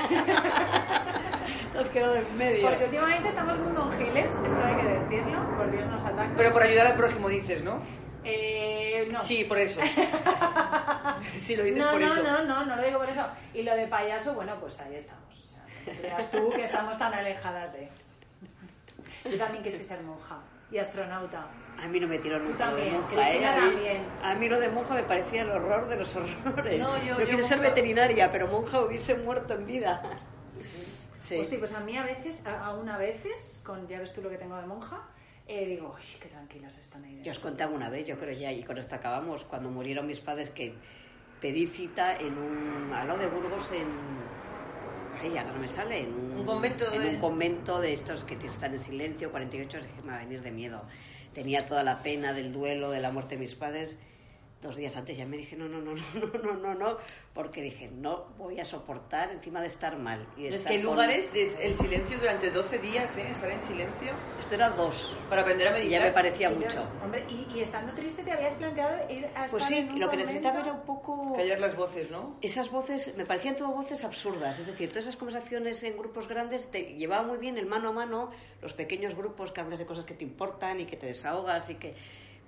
Te 1.73 1.79
has 1.79 1.89
quedado 1.89 2.17
en 2.17 2.37
medio. 2.37 2.69
Porque 2.69 2.85
últimamente 2.85 3.29
estamos 3.29 3.59
muy 3.61 3.73
monjiles, 3.73 4.27
esto 4.31 4.65
hay 4.65 4.75
que 4.77 4.83
decirlo, 5.17 5.57
por 5.57 5.71
Dios 5.71 5.87
nos 5.87 6.05
ataca. 6.05 6.33
Pero 6.37 6.53
por 6.53 6.63
ayudar 6.63 6.87
al 6.89 6.95
prójimo 6.97 7.29
dices, 7.29 7.63
¿no? 7.63 7.81
Eh, 8.25 9.09
no. 9.11 9.23
Sí, 9.23 9.45
por 9.45 9.59
eso. 9.59 9.81
sí, 11.41 11.57
lo 11.57 11.65
dices 11.65 11.79
no, 11.85 11.93
por 11.93 12.01
no, 12.01 12.07
eso. 12.07 12.23
no, 12.23 12.45
no, 12.45 12.67
no 12.67 12.77
lo 12.77 12.83
digo 12.83 12.99
por 12.99 13.09
eso. 13.09 13.25
Y 13.55 13.63
lo 13.63 13.75
de 13.75 13.87
payaso, 13.87 14.35
bueno, 14.35 14.57
pues 14.61 14.81
ahí 14.81 14.95
estamos. 14.97 15.23
O 15.45 15.49
sea, 15.49 15.63
no 15.87 15.99
creas 16.01 16.31
tú 16.31 16.51
que 16.51 16.63
estamos 16.65 16.99
tan 16.99 17.13
alejadas 17.15 17.73
de... 17.73 17.89
Yo 19.31 19.39
también 19.39 19.63
quise 19.65 19.83
ser 19.83 20.03
monja 20.03 20.37
y 20.73 20.79
astronauta. 20.79 21.47
A 21.79 21.89
mí 21.89 22.01
no 22.01 22.07
me 22.09 22.19
tiró 22.19 22.39
nunca 22.39 22.71
lo 22.71 22.77
de 22.77 22.83
también, 22.83 23.01
monja, 23.01 23.31
¿eh? 23.33 24.01
A 24.23 24.31
a 24.31 24.35
mí 24.35 24.49
lo 24.49 24.59
de 24.59 24.69
monja 24.69 24.95
me 24.95 25.03
parecía 25.03 25.43
el 25.43 25.51
horror 25.51 25.89
de 25.89 25.97
los 25.97 26.15
horrores. 26.17 26.79
No, 26.79 26.97
yo- 27.05 27.19
yo 27.21 27.27
quise 27.27 27.43
ser 27.43 27.61
veterinaria, 27.61 28.31
pero 28.33 28.47
monja 28.49 28.81
hubiese 28.83 29.17
muerto 29.17 29.55
en 29.55 29.67
vida. 29.67 30.03
Sí. 31.21 31.39
Hostia, 31.39 31.59
pues 31.59 31.75
a 31.75 31.81
mí 31.81 31.97
a 31.97 32.05
veces, 32.05 32.47
a- 32.47 32.67
aún 32.67 32.89
a 32.89 32.99
veces, 32.99 33.63
con 33.65 33.87
ya 33.89 33.99
ves 34.01 34.13
tú 34.15 34.23
lo 34.23 34.29
que 34.31 34.37
tengo 34.39 34.57
de 34.57 34.67
monja, 34.67 35.03
eh, 35.47 35.67
digo, 35.67 35.95
ay, 35.97 36.05
qué 36.21 36.29
tranquilas 36.29 36.79
están 36.79 37.05
ahí. 37.05 37.11
Yo 37.13 37.17
dentro". 37.17 37.33
os 37.33 37.39
conté 37.41 37.63
alguna 37.65 37.89
vez, 37.91 38.07
yo 38.07 38.17
creo 38.19 38.33
ya, 38.33 38.53
y 38.53 38.63
con 38.63 38.79
esto 38.79 38.95
acabamos, 38.95 39.45
cuando 39.45 39.71
murieron 39.71 40.07
mis 40.07 40.21
padres, 40.21 40.51
que 40.51 40.75
pedí 41.41 41.67
cita 41.67 42.17
en 42.17 42.37
un, 42.39 42.93
al 42.93 43.09
lado 43.09 43.19
de 43.19 43.27
Burgos, 43.29 43.73
en... 43.73 43.89
Ay, 45.23 45.37
ahora 45.39 45.53
no 45.53 45.61
me 45.61 45.69
sale, 45.69 46.01
en 46.01 46.13
un, 46.13 46.41
Un 46.41 46.47
convento 46.47 46.93
En 46.93 47.03
de- 47.03 47.09
un 47.11 47.17
convento 47.21 47.81
de 47.81 47.93
estos 47.93 48.25
que 48.25 48.35
están 48.35 48.75
en 48.75 48.81
silencio, 48.81 49.31
48 49.31 49.77
horas, 49.77 49.89
dije, 49.89 50.03
me 50.03 50.13
va 50.13 50.17
a 50.19 50.25
venir 50.25 50.43
de 50.43 50.51
miedo. 50.51 50.83
Tenía 51.33 51.65
toda 51.67 51.83
la 51.85 52.03
pena 52.03 52.33
del 52.33 52.53
duelo, 52.53 52.91
de 52.91 53.01
la 53.01 53.11
muerte 53.13 53.37
de 53.37 53.41
mis 53.41 53.55
padres. 53.55 53.97
Dos 54.63 54.77
días 54.77 54.95
antes 54.97 55.19
ya 55.19 55.27
me 55.27 55.37
dije, 55.37 55.57
no, 55.57 55.67
no, 55.69 55.81
no, 55.83 55.93
no, 55.93 56.39
no, 56.45 56.53
no, 56.55 56.75
no, 56.75 56.99
porque 57.35 57.61
dije, 57.61 57.91
no 57.91 58.27
voy 58.39 58.61
a 58.61 58.65
soportar 58.65 59.33
encima 59.33 59.61
de 59.61 59.67
estar 59.67 59.99
mal. 59.99 60.25
Y 60.37 60.43
de 60.45 60.49
Es 60.51 60.55
estar 60.55 60.73
que 60.73 60.79
con- 60.83 60.93
lugares 60.93 61.33
de 61.33 61.43
el 61.67 61.75
silencio 61.75 62.17
durante 62.19 62.51
12 62.53 62.79
días, 62.79 63.17
¿eh? 63.19 63.27
Estar 63.29 63.51
en 63.51 63.61
silencio 63.61 64.13
Esto 64.39 64.55
era 64.55 64.71
dos, 64.71 65.17
para 65.29 65.43
aprender 65.43 65.67
a 65.67 65.71
y 65.71 65.75
meditar. 65.83 66.01
ya 66.01 66.07
me 66.07 66.13
parecía 66.13 66.53
Y 66.53 66.55
mucho. 66.55 66.89
Hombre, 67.05 67.27
y, 67.29 67.49
y 67.57 67.61
estando 67.61 67.93
triste 67.93 68.23
te 68.23 68.31
habías 68.31 68.55
planteado 68.55 69.11
ir 69.11 69.27
a 69.35 69.47
Pues 69.47 69.55
estar 69.55 69.69
sí, 69.69 69.75
en 69.79 69.93
un 69.95 69.99
lo 70.01 70.09
que 70.09 70.17
necesitaba 70.19 70.61
era 70.61 70.73
un 70.73 70.83
poco... 70.83 71.33
Callar 71.35 71.59
las 71.59 71.75
voces, 71.77 72.09
¿no? 72.13 72.37
Esas 72.41 72.71
voces, 72.71 73.17
me 73.17 73.27
parecían 73.27 73.57
todo 73.57 73.73
voces 73.73 74.05
absurdas, 74.05 74.61
es 74.61 74.69
decir, 74.69 74.89
todas 74.91 75.07
esas 75.07 75.17
conversaciones 75.17 75.83
en 75.83 75.99
grupos 75.99 76.29
grandes 76.29 76.71
te 76.71 76.95
llevaba 76.95 77.27
muy 77.27 77.39
bien 77.39 77.59
el 77.59 77.67
mano 77.67 77.89
a 77.89 77.93
mano, 77.93 78.31
los 78.61 78.73
pequeños 78.75 79.17
grupos 79.17 79.51
que 79.51 79.61
hablas 79.61 79.81
de 79.81 79.87
cosas 79.87 80.05
que 80.05 80.15
te 80.15 80.23
importan 80.23 80.79
y 80.79 80.87
que 80.87 80.97
te 80.97 81.07
desahogas 81.07 81.69
y 81.69 81.75
que... 81.75 81.95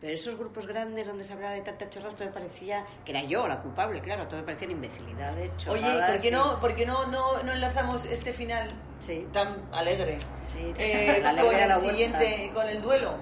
Pero 0.00 0.12
esos 0.14 0.38
grupos 0.38 0.66
grandes 0.66 1.06
donde 1.06 1.24
se 1.24 1.32
hablaba 1.32 1.54
de 1.54 1.62
tanta 1.62 1.88
chorras, 1.88 2.14
todo 2.14 2.26
me 2.26 2.32
parecía, 2.34 2.84
que 3.04 3.12
era 3.12 3.22
yo 3.22 3.48
la 3.48 3.60
culpable, 3.62 4.00
claro, 4.00 4.26
todo 4.28 4.38
me 4.40 4.44
parecían 4.44 4.72
imbecilidades, 4.72 5.50
Oye, 5.50 5.80
chorradas 5.80 6.10
¿por 6.12 6.20
qué 6.20 6.28
y- 6.28 6.30
no, 6.30 6.60
por 6.60 6.74
qué 6.74 6.84
no, 6.86 7.06
no, 7.06 7.42
no 7.42 7.52
enlazamos 7.52 8.04
este 8.04 8.32
final 8.32 8.68
Sí. 9.00 9.26
tan 9.32 9.48
alegre 9.72 10.18
Sí, 10.52 10.74
eh, 10.78 11.20
la 11.22 11.30
alegría 11.30 11.74
con 11.74 11.84
el 11.84 11.90
siguiente, 11.90 12.50
con 12.54 12.68
el 12.68 12.82
duelo? 12.82 13.14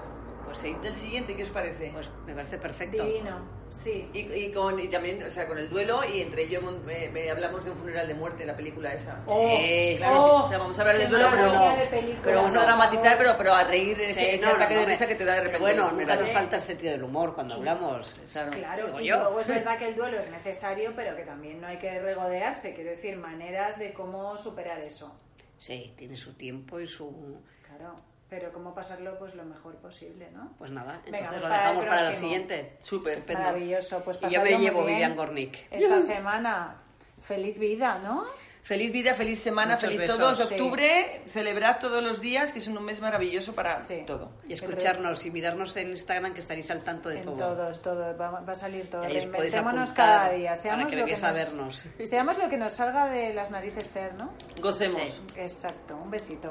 Pues 0.52 0.64
sí. 0.64 0.76
del 0.82 0.94
siguiente, 0.94 1.34
¿qué 1.34 1.44
os 1.44 1.48
parece? 1.48 1.90
Pues 1.94 2.10
me 2.26 2.34
parece 2.34 2.58
perfecto. 2.58 3.02
Divino, 3.02 3.40
sí. 3.70 4.10
Y, 4.12 4.18
y 4.18 4.52
con, 4.52 4.78
y 4.78 4.86
también, 4.88 5.22
o 5.22 5.30
sea, 5.30 5.46
con 5.46 5.56
el 5.56 5.70
duelo 5.70 6.00
y 6.04 6.20
entre 6.20 6.42
ellos 6.42 6.62
me, 6.84 7.08
me 7.08 7.30
hablamos 7.30 7.64
de 7.64 7.70
un 7.70 7.78
funeral 7.78 8.06
de 8.06 8.12
muerte 8.12 8.44
la 8.44 8.54
película 8.54 8.92
esa. 8.92 9.22
Oh, 9.26 9.48
Sí, 9.48 9.94
Claro, 9.96 10.22
oh, 10.22 10.44
o 10.44 10.48
sea, 10.48 10.58
vamos 10.58 10.78
a 10.78 10.82
hablar 10.82 10.98
del 10.98 11.08
duelo, 11.08 11.28
pero 11.30 11.52
no, 11.54 11.76
de 11.76 12.18
pero 12.22 12.36
vamos 12.36 12.54
a 12.54 12.62
dramatizar, 12.64 13.16
pero, 13.16 13.34
pero 13.38 13.54
a 13.54 13.64
reír 13.64 13.96
de 13.96 14.10
ese, 14.10 14.20
Sí, 14.20 14.26
ese 14.26 14.44
no, 14.44 14.50
no, 14.50 14.56
ataque 14.56 14.76
de 14.76 14.84
risa 14.84 15.06
que 15.06 15.14
te 15.14 15.24
da 15.24 15.34
de 15.36 15.40
repente. 15.40 15.60
Bueno, 15.60 15.90
nunca 15.90 16.16
nos 16.16 16.30
falta 16.32 16.56
el 16.56 16.62
sentido 16.62 16.92
del 16.92 17.02
humor 17.02 17.34
cuando 17.34 17.54
hablamos. 17.54 18.20
Claro. 18.32 18.50
Claro, 18.50 19.00
y 19.00 19.08
yo. 19.08 19.16
luego 19.16 19.40
es 19.40 19.48
verdad 19.48 19.78
que 19.78 19.88
el 19.88 19.96
duelo 19.96 20.18
es 20.18 20.30
necesario, 20.30 20.92
pero 20.94 21.16
que 21.16 21.22
también 21.22 21.62
no 21.62 21.66
hay 21.66 21.78
que 21.78 21.98
regodearse, 21.98 22.74
quiero 22.74 22.90
decir, 22.90 23.16
maneras 23.16 23.78
de 23.78 23.94
cómo 23.94 24.36
superar 24.36 24.80
eso. 24.80 25.16
Sí, 25.58 25.94
tiene 25.96 26.16
su 26.16 26.34
tiempo 26.34 26.78
y 26.78 26.86
su... 26.86 27.40
Claro, 27.66 27.94
pero 28.32 28.50
cómo 28.50 28.74
pasarlo 28.74 29.18
pues 29.18 29.34
lo 29.34 29.44
mejor 29.44 29.76
posible, 29.76 30.30
¿no? 30.30 30.54
Pues 30.56 30.70
nada, 30.70 31.02
Venga, 31.04 31.18
entonces 31.18 31.28
pues 31.32 31.42
lo 31.42 31.48
para 31.50 31.56
el 31.56 31.60
dejamos 31.60 31.84
para 31.84 31.96
la 31.96 32.02
próximo. 32.08 32.28
siguiente. 32.30 32.78
Súper. 32.82 33.12
Estupendo. 33.18 33.42
Maravilloso, 33.42 34.02
pues 34.04 34.18
Y 34.22 34.28
yo 34.30 34.42
me 34.42 34.58
llevo 34.58 34.84
Vivian 34.86 35.14
Gornick. 35.14 35.58
Esta 35.70 36.00
semana, 36.00 36.76
feliz 37.20 37.58
vida, 37.58 37.98
¿no? 37.98 38.24
Feliz 38.62 38.90
vida, 38.90 39.12
feliz 39.12 39.42
semana, 39.42 39.74
Muchos 39.74 39.90
feliz 39.90 39.98
besos. 40.00 40.18
todo. 40.18 40.30
Es 40.30 40.38
Sí. 40.48 40.54
octubre, 40.54 41.22
celebrad 41.26 41.78
todos 41.78 42.02
los 42.02 42.22
días, 42.22 42.52
que 42.52 42.60
es 42.60 42.68
un 42.68 42.82
mes 42.82 43.00
maravilloso 43.02 43.54
para 43.54 43.76
Sí. 43.76 44.04
todo. 44.06 44.30
Y 44.48 44.54
escucharnos 44.54 45.26
y 45.26 45.30
mirarnos 45.30 45.76
en 45.76 45.90
Instagram 45.90 46.32
que 46.32 46.40
estaréis 46.40 46.70
al 46.70 46.80
tanto 46.82 47.10
de 47.10 47.18
En 47.18 47.24
todo. 47.24 47.36
todos, 47.36 47.82
todo, 47.82 48.16
va, 48.16 48.30
va 48.30 48.52
a 48.52 48.54
salir 48.54 48.88
todo. 48.88 49.02
Reinventémonos 49.02 49.92
cada 49.92 50.30
día, 50.30 50.50
para 50.50 50.56
seamos 50.56 50.86
que 50.90 50.96
lo 50.96 51.04
que 51.04 51.14
a 51.16 51.20
nos, 51.20 51.36
vernos. 51.36 51.84
seamos 52.02 52.38
lo 52.38 52.48
que 52.48 52.56
nos 52.56 52.72
salga 52.72 53.08
de 53.10 53.34
las 53.34 53.50
narices 53.50 53.84
ser, 53.84 54.14
¿no? 54.14 54.32
Gocemos. 54.60 55.02
Sí. 55.34 55.40
Exacto, 55.40 55.96
un 55.96 56.10
besito. 56.10 56.48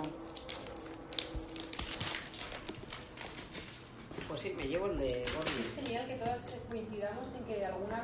Sí, 4.41 4.53
me 4.57 4.67
llevo 4.67 4.87
el 4.87 4.97
de. 4.97 5.23
Genial 5.75 6.07
que 6.07 6.15
todas 6.15 6.57
coincidamos 6.67 7.27
en 7.35 7.43
que 7.43 7.63
alguna 7.63 8.01